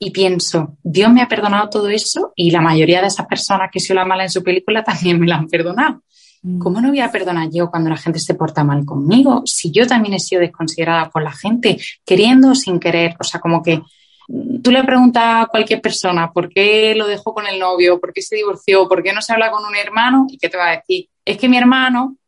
Y 0.00 0.10
pienso, 0.10 0.76
Dios 0.82 1.12
me 1.12 1.22
ha 1.22 1.28
perdonado 1.28 1.70
todo 1.70 1.88
eso 1.88 2.32
y 2.34 2.50
la 2.50 2.60
mayoría 2.60 3.00
de 3.00 3.06
esas 3.06 3.26
personas 3.26 3.70
que 3.72 3.78
he 3.78 3.82
sido 3.82 3.94
la 3.94 4.04
mala 4.04 4.24
en 4.24 4.30
su 4.30 4.42
película 4.42 4.82
también 4.82 5.20
me 5.20 5.28
la 5.28 5.36
han 5.36 5.46
perdonado. 5.46 6.02
¿Cómo 6.58 6.78
no 6.82 6.88
voy 6.88 7.00
a 7.00 7.10
perdonar 7.10 7.48
yo 7.50 7.70
cuando 7.70 7.88
la 7.88 7.96
gente 7.96 8.18
se 8.18 8.34
porta 8.34 8.64
mal 8.64 8.84
conmigo? 8.84 9.42
Si 9.46 9.70
yo 9.70 9.86
también 9.86 10.12
he 10.12 10.20
sido 10.20 10.42
desconsiderada 10.42 11.08
por 11.08 11.22
la 11.22 11.32
gente, 11.32 11.78
queriendo 12.04 12.50
o 12.50 12.54
sin 12.54 12.78
querer. 12.78 13.16
O 13.18 13.24
sea, 13.24 13.40
como 13.40 13.62
que 13.62 13.80
mm, 14.28 14.60
tú 14.60 14.70
le 14.70 14.84
preguntas 14.84 15.22
a 15.24 15.46
cualquier 15.46 15.80
persona 15.80 16.30
por 16.32 16.50
qué 16.50 16.94
lo 16.94 17.06
dejó 17.06 17.32
con 17.32 17.46
el 17.46 17.58
novio, 17.58 17.98
por 17.98 18.12
qué 18.12 18.20
se 18.20 18.36
divorció, 18.36 18.86
por 18.86 19.02
qué 19.02 19.14
no 19.14 19.22
se 19.22 19.32
habla 19.32 19.50
con 19.50 19.64
un 19.64 19.74
hermano, 19.74 20.26
y 20.28 20.36
qué 20.36 20.50
te 20.50 20.58
va 20.58 20.68
a 20.68 20.76
decir, 20.76 21.08
es 21.24 21.38
que 21.38 21.48
mi 21.48 21.56
hermano 21.56 22.18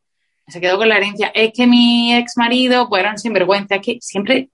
se 0.48 0.60
quedó 0.62 0.78
con 0.78 0.88
la 0.88 0.96
herencia, 0.96 1.30
es 1.34 1.52
que 1.52 1.66
mi 1.66 2.14
ex 2.14 2.38
marido, 2.38 2.88
pues 2.88 3.00
eran 3.00 3.18
sinvergüenza, 3.18 3.74
es 3.74 3.82
que 3.82 3.98
siempre 4.00 4.48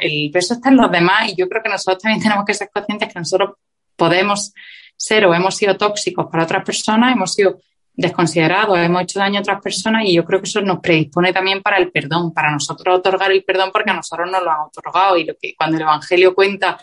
el 0.00 0.30
peso 0.32 0.54
está 0.54 0.70
en 0.70 0.76
los 0.78 0.90
demás 0.90 1.30
y 1.30 1.36
yo 1.36 1.48
creo 1.48 1.62
que 1.62 1.68
nosotros 1.68 2.02
también 2.02 2.20
tenemos 2.22 2.44
que 2.44 2.54
ser 2.54 2.68
conscientes 2.72 3.12
que 3.12 3.18
nosotros 3.20 3.50
podemos 3.94 4.52
ser 4.96 5.24
o 5.26 5.34
hemos 5.34 5.54
sido 5.56 5.76
tóxicos 5.76 6.26
para 6.30 6.44
otras 6.44 6.64
personas, 6.64 7.12
hemos 7.12 7.32
sido 7.34 7.60
desconsiderados, 7.94 8.78
hemos 8.78 9.02
hecho 9.02 9.18
daño 9.18 9.38
a 9.38 9.42
otras 9.42 9.60
personas 9.60 10.04
y 10.06 10.14
yo 10.14 10.24
creo 10.24 10.40
que 10.40 10.48
eso 10.48 10.60
nos 10.62 10.80
predispone 10.80 11.32
también 11.32 11.62
para 11.62 11.76
el 11.76 11.90
perdón, 11.90 12.32
para 12.32 12.50
nosotros 12.50 12.98
otorgar 12.98 13.30
el 13.30 13.44
perdón 13.44 13.70
porque 13.72 13.90
a 13.90 13.94
nosotros 13.94 14.30
nos 14.30 14.42
lo 14.42 14.50
han 14.50 14.60
otorgado 14.60 15.16
y 15.16 15.24
lo 15.24 15.34
que 15.40 15.54
cuando 15.54 15.76
el 15.76 15.82
Evangelio 15.82 16.34
cuenta 16.34 16.78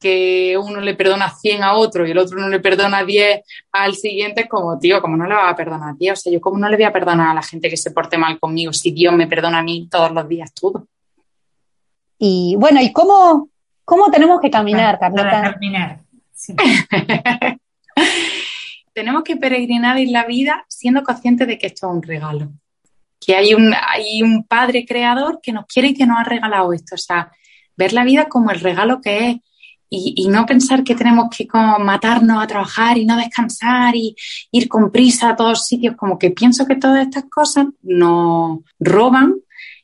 que 0.00 0.56
uno 0.58 0.80
le 0.80 0.94
perdona 0.94 1.30
100 1.30 1.62
a 1.62 1.74
otro 1.74 2.06
y 2.06 2.10
el 2.10 2.18
otro 2.18 2.38
no 2.38 2.48
le 2.48 2.60
perdona 2.60 3.04
10 3.04 3.40
al 3.72 3.94
siguiente, 3.94 4.42
es 4.42 4.48
como, 4.48 4.78
tío, 4.78 5.00
¿cómo 5.00 5.16
no 5.16 5.26
le 5.26 5.34
va 5.34 5.48
a 5.48 5.56
perdonar 5.56 5.94
a 5.94 5.96
ti? 5.96 6.10
O 6.10 6.16
sea, 6.16 6.32
yo 6.32 6.40
cómo 6.40 6.58
no 6.58 6.68
le 6.68 6.76
voy 6.76 6.84
a 6.84 6.92
perdonar 6.92 7.28
a 7.28 7.34
la 7.34 7.42
gente 7.42 7.70
que 7.70 7.76
se 7.76 7.90
porte 7.90 8.18
mal 8.18 8.38
conmigo 8.38 8.72
si 8.72 8.92
Dios 8.92 9.14
me 9.14 9.26
perdona 9.26 9.60
a 9.60 9.62
mí 9.62 9.88
todos 9.90 10.12
los 10.12 10.28
días 10.28 10.52
todo. 10.52 10.86
Y 12.18 12.54
bueno, 12.58 12.80
¿y 12.80 12.92
cómo, 12.92 13.48
cómo 13.84 14.10
tenemos 14.10 14.40
que 14.40 14.50
caminar, 14.50 14.98
Carlota? 14.98 15.30
Para 15.30 15.52
caminar. 15.54 16.00
tenemos 18.94 19.24
que 19.24 19.36
peregrinar 19.36 19.98
en 19.98 20.12
la 20.12 20.24
vida 20.24 20.64
siendo 20.68 21.02
conscientes 21.02 21.46
de 21.46 21.58
que 21.58 21.66
esto 21.66 21.88
es 21.88 21.96
un 21.96 22.02
regalo. 22.02 22.52
Que 23.20 23.34
hay 23.34 23.54
un, 23.54 23.74
hay 23.74 24.22
un 24.22 24.44
padre 24.44 24.86
creador 24.86 25.40
que 25.42 25.52
nos 25.52 25.66
quiere 25.66 25.88
y 25.88 25.94
que 25.94 26.06
nos 26.06 26.18
ha 26.18 26.24
regalado 26.24 26.72
esto. 26.72 26.94
O 26.94 26.98
sea, 26.98 27.30
ver 27.76 27.92
la 27.92 28.04
vida 28.04 28.28
como 28.28 28.50
el 28.50 28.60
regalo 28.60 29.00
que 29.00 29.30
es 29.30 29.36
y, 29.96 30.26
no 30.28 30.46
pensar 30.46 30.82
que 30.82 30.94
tenemos 30.94 31.28
que 31.30 31.46
matarnos 31.78 32.42
a 32.42 32.46
trabajar 32.46 32.98
y 32.98 33.04
no 33.04 33.16
descansar 33.16 33.94
y 33.94 34.16
ir 34.50 34.68
con 34.68 34.90
prisa 34.90 35.30
a 35.30 35.36
todos 35.36 35.66
sitios, 35.66 35.96
como 35.96 36.18
que 36.18 36.30
pienso 36.30 36.66
que 36.66 36.76
todas 36.76 37.06
estas 37.06 37.24
cosas 37.30 37.66
nos 37.82 38.60
roban 38.80 39.34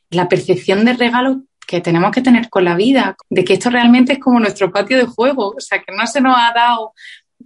la 0.09 0.27
percepción 0.27 0.83
de 0.83 0.93
regalo 0.93 1.43
que 1.65 1.79
tenemos 1.79 2.11
que 2.11 2.21
tener 2.21 2.49
con 2.49 2.65
la 2.65 2.75
vida, 2.75 3.15
de 3.29 3.45
que 3.45 3.53
esto 3.53 3.69
realmente 3.69 4.13
es 4.13 4.19
como 4.19 4.41
nuestro 4.41 4.71
patio 4.71 4.97
de 4.97 5.05
juego, 5.05 5.53
o 5.55 5.59
sea, 5.59 5.79
que 5.79 5.95
no 5.95 6.05
se 6.05 6.19
nos 6.19 6.35
ha 6.35 6.51
dado 6.53 6.93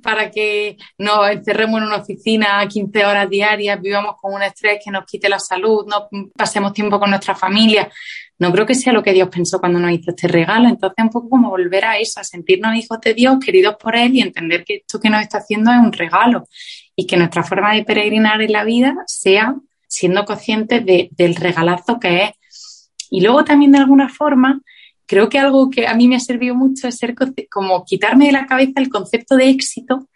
para 0.02 0.32
que 0.32 0.78
nos 0.98 1.30
encerremos 1.30 1.80
en 1.80 1.88
una 1.88 1.98
oficina 1.98 2.68
15 2.68 3.06
horas 3.06 3.30
diarias, 3.30 3.82
vivamos 3.82 4.16
con 4.22 4.34
un 4.34 4.44
estrés 4.44 4.80
que 4.84 4.92
nos 4.92 5.06
quite 5.06 5.30
la 5.30 5.40
salud, 5.40 5.86
no 5.88 6.08
pasemos 6.36 6.74
tiempo 6.74 7.00
con 7.00 7.10
nuestra 7.10 7.36
familia 7.36 7.90
no 8.38 8.52
creo 8.52 8.66
que 8.66 8.76
sea 8.76 8.92
lo 8.92 9.02
que 9.02 9.14
Dios 9.14 9.30
pensó 9.30 9.60
cuando 9.60 9.80
nos 9.80 9.92
hizo 9.92 10.12
este 10.12 10.28
regalo. 10.28 10.68
Entonces, 10.68 11.04
un 11.04 11.10
poco 11.10 11.30
como 11.30 11.50
volver 11.50 11.86
a 11.86 11.98
eso, 11.98 12.22
sentirnos 12.24 12.76
hijos 12.76 13.00
de 13.02 13.14
Dios, 13.14 13.38
queridos 13.44 13.76
por 13.80 13.96
Él 13.96 14.14
y 14.16 14.22
entender 14.22 14.66
que 14.66 14.76
esto 14.78 15.00
que 15.00 15.10
nos 15.10 15.22
está 15.22 15.38
haciendo 15.38 15.72
es 15.72 15.78
un 15.78 15.94
regalo 15.94 16.48
y 16.96 17.08
que 17.08 17.18
nuestra 17.18 17.44
forma 17.44 17.74
de 17.74 17.86
peregrinar 17.86 18.42
en 18.42 18.52
la 18.52 18.64
vida 18.64 18.96
sea 19.06 19.56
siendo 19.88 20.26
conscientes 20.26 20.84
del 20.86 21.36
regalazo 21.36 22.00
que 22.00 22.24
es. 22.24 22.92
Y 23.10 23.22
luego 23.22 23.46
también 23.46 23.72
de 23.72 23.78
alguna 23.78 24.10
forma, 24.10 24.62
creo 25.06 25.30
que 25.30 25.40
algo 25.40 25.70
que 25.70 25.88
a 25.88 25.94
mí 25.94 26.08
me 26.08 26.16
ha 26.16 26.20
servido 26.20 26.56
mucho 26.56 26.88
es 26.88 26.98
ser 26.98 27.16
como 27.50 27.84
quitarme 27.86 28.28
de 28.28 28.32
la 28.32 28.46
cabeza 28.46 28.74
el 28.78 28.90
concepto 28.90 29.36
de 29.36 29.50
éxito, 29.50 30.08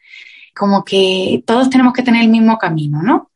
como 0.55 0.83
que 0.83 1.43
todos 1.45 1.69
tenemos 1.69 1.93
que 1.93 2.03
tener 2.03 2.23
el 2.23 2.29
mismo 2.29 2.57
camino, 2.57 3.01
¿no? 3.01 3.29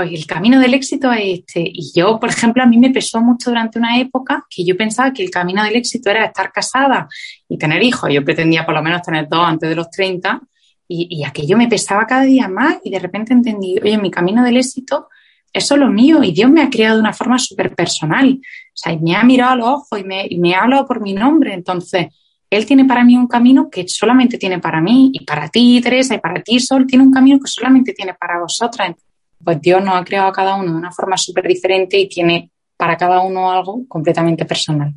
pues 0.00 0.12
el 0.12 0.26
camino 0.26 0.58
del 0.60 0.74
éxito 0.74 1.12
es 1.12 1.40
este. 1.40 1.62
Y 1.64 1.92
yo, 1.94 2.18
por 2.18 2.30
ejemplo, 2.30 2.62
a 2.62 2.66
mí 2.66 2.78
me 2.78 2.90
pesó 2.90 3.20
mucho 3.20 3.50
durante 3.50 3.78
una 3.78 3.98
época 3.98 4.46
que 4.48 4.64
yo 4.64 4.76
pensaba 4.76 5.12
que 5.12 5.22
el 5.22 5.30
camino 5.30 5.62
del 5.62 5.76
éxito 5.76 6.10
era 6.10 6.24
estar 6.24 6.52
casada 6.52 7.08
y 7.48 7.58
tener 7.58 7.82
hijos. 7.82 8.10
Yo 8.12 8.24
pretendía 8.24 8.64
por 8.64 8.74
lo 8.74 8.82
menos 8.82 9.02
tener 9.02 9.28
dos 9.28 9.44
antes 9.44 9.68
de 9.68 9.74
los 9.74 9.90
30 9.90 10.40
y, 10.88 11.22
aquello 11.22 11.56
me 11.56 11.68
pesaba 11.68 12.06
cada 12.06 12.22
día 12.22 12.48
más 12.48 12.78
y 12.82 12.90
de 12.90 12.98
repente 12.98 13.32
entendí, 13.32 13.78
oye, 13.80 13.96
mi 13.96 14.10
camino 14.10 14.42
del 14.42 14.56
éxito 14.56 15.08
es 15.52 15.64
solo 15.66 15.88
mío 15.88 16.22
y 16.24 16.32
Dios 16.32 16.50
me 16.50 16.62
ha 16.62 16.70
creado 16.70 16.96
de 16.96 17.02
una 17.02 17.12
forma 17.12 17.38
súper 17.38 17.74
personal. 17.74 18.40
O 18.72 18.76
sea, 18.82 18.96
me 18.96 19.14
ha 19.14 19.22
mirado 19.24 19.52
a 19.52 19.56
los 19.56 19.68
ojos 19.68 20.00
y 20.00 20.04
me, 20.04 20.26
y 20.28 20.38
me 20.38 20.54
ha 20.54 20.62
hablado 20.62 20.86
por 20.86 21.00
mi 21.00 21.12
nombre. 21.12 21.54
Entonces, 21.54 22.06
Él 22.48 22.66
tiene 22.66 22.84
para 22.84 23.04
mí 23.04 23.16
un 23.16 23.26
camino 23.26 23.68
que 23.68 23.86
solamente 23.88 24.38
tiene 24.38 24.58
para 24.58 24.80
mí 24.80 25.10
y 25.12 25.24
para 25.24 25.48
ti, 25.48 25.80
Teresa, 25.82 26.14
y 26.14 26.18
para 26.18 26.42
ti, 26.42 26.60
Sol, 26.60 26.86
tiene 26.86 27.04
un 27.04 27.12
camino 27.12 27.38
que 27.38 27.48
solamente 27.48 27.92
tiene 27.92 28.14
para 28.14 28.40
vosotras 28.40 28.94
pues 29.42 29.60
Dios 29.60 29.82
nos 29.82 29.94
ha 29.94 30.04
creado 30.04 30.28
a 30.28 30.32
cada 30.32 30.56
uno 30.56 30.72
de 30.72 30.78
una 30.78 30.92
forma 30.92 31.16
súper 31.16 31.46
diferente 31.46 31.98
y 31.98 32.08
tiene 32.08 32.50
para 32.76 32.96
cada 32.96 33.20
uno 33.20 33.50
algo 33.50 33.82
completamente 33.88 34.44
personal. 34.44 34.94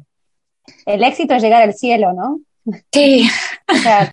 El 0.86 1.03
éxito 1.03 1.34
es 1.36 1.43
llegar 1.43 1.61
al 1.61 1.74
cielo, 1.74 2.13
¿no? 2.13 2.39
Sí. 2.91 3.28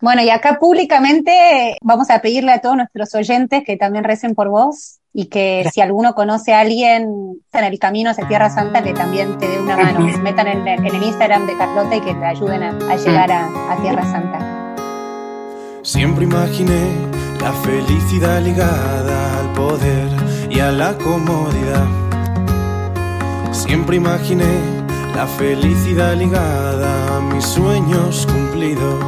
bueno, 0.00 0.22
y 0.22 0.30
acá 0.30 0.58
públicamente 0.58 1.76
vamos 1.82 2.10
a 2.10 2.20
pedirle 2.20 2.52
a 2.52 2.60
todos 2.60 2.76
nuestros 2.76 3.14
oyentes 3.14 3.62
que 3.64 3.76
también 3.76 4.04
recen 4.04 4.34
por 4.34 4.48
vos 4.48 5.00
y 5.16 5.26
que 5.26 5.64
si 5.72 5.80
alguno 5.80 6.14
conoce 6.14 6.52
a 6.52 6.60
alguien 6.60 7.40
en 7.52 7.64
el 7.64 7.78
camino 7.78 8.10
hacia 8.10 8.26
Tierra 8.26 8.50
Santa, 8.50 8.82
que 8.82 8.92
también 8.92 9.38
te 9.38 9.46
dé 9.46 9.60
una 9.60 9.76
mano, 9.76 10.12
se 10.12 10.18
metan 10.18 10.48
en, 10.48 10.66
el 10.66 11.02
Instagram 11.02 11.46
de 11.46 11.56
Carlota 11.56 11.94
y 11.94 12.00
que 12.00 12.14
te 12.14 12.24
ayuden 12.24 12.64
a, 12.64 12.96
llegar 12.96 13.30
a 13.30 13.76
Tierra 13.80 14.02
Santa. 14.10 14.74
Siempre 15.84 16.24
imaginé 16.24 16.88
la 17.40 17.52
felicidad 17.52 18.42
ligada 18.42 19.38
al 19.38 19.52
poder 19.52 20.08
y 20.50 20.58
a 20.58 20.72
la 20.72 20.98
comodidad. 20.98 21.86
Siempre 23.52 23.96
imaginé 23.96 24.58
la 25.14 25.28
felicidad 25.28 26.16
ligada 26.16 27.18
a 27.18 27.20
mis 27.20 27.44
sueños 27.44 28.26
cumplidos. 28.26 29.04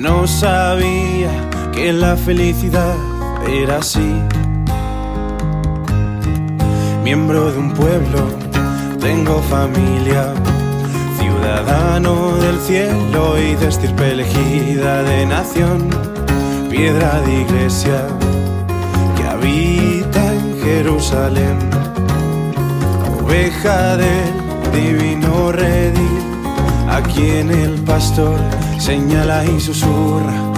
No 0.00 0.26
sabía 0.26 1.30
que 1.72 1.92
la 1.92 2.16
felicidad 2.16 2.96
era 3.46 3.78
así. 3.78 4.14
Miembro 7.02 7.50
de 7.52 7.58
un 7.58 7.72
pueblo, 7.72 8.28
tengo 9.00 9.40
familia 9.42 10.34
ciudadano 11.18 12.36
del 12.36 12.58
cielo 12.58 13.38
y 13.38 13.54
de 13.54 13.68
estirpe 13.68 14.12
elegida 14.12 15.02
de 15.02 15.26
nación, 15.26 15.88
piedra 16.68 17.20
de 17.22 17.40
iglesia 17.40 18.06
que 19.16 19.24
habita 19.24 20.34
en 20.34 20.60
Jerusalén, 20.62 21.58
oveja 23.22 23.96
del 23.96 24.32
divino 24.72 25.52
redil, 25.52 26.22
a 26.90 27.02
quien 27.02 27.50
el 27.50 27.74
pastor 27.84 28.38
señala 28.78 29.44
y 29.46 29.58
susurra. 29.60 30.57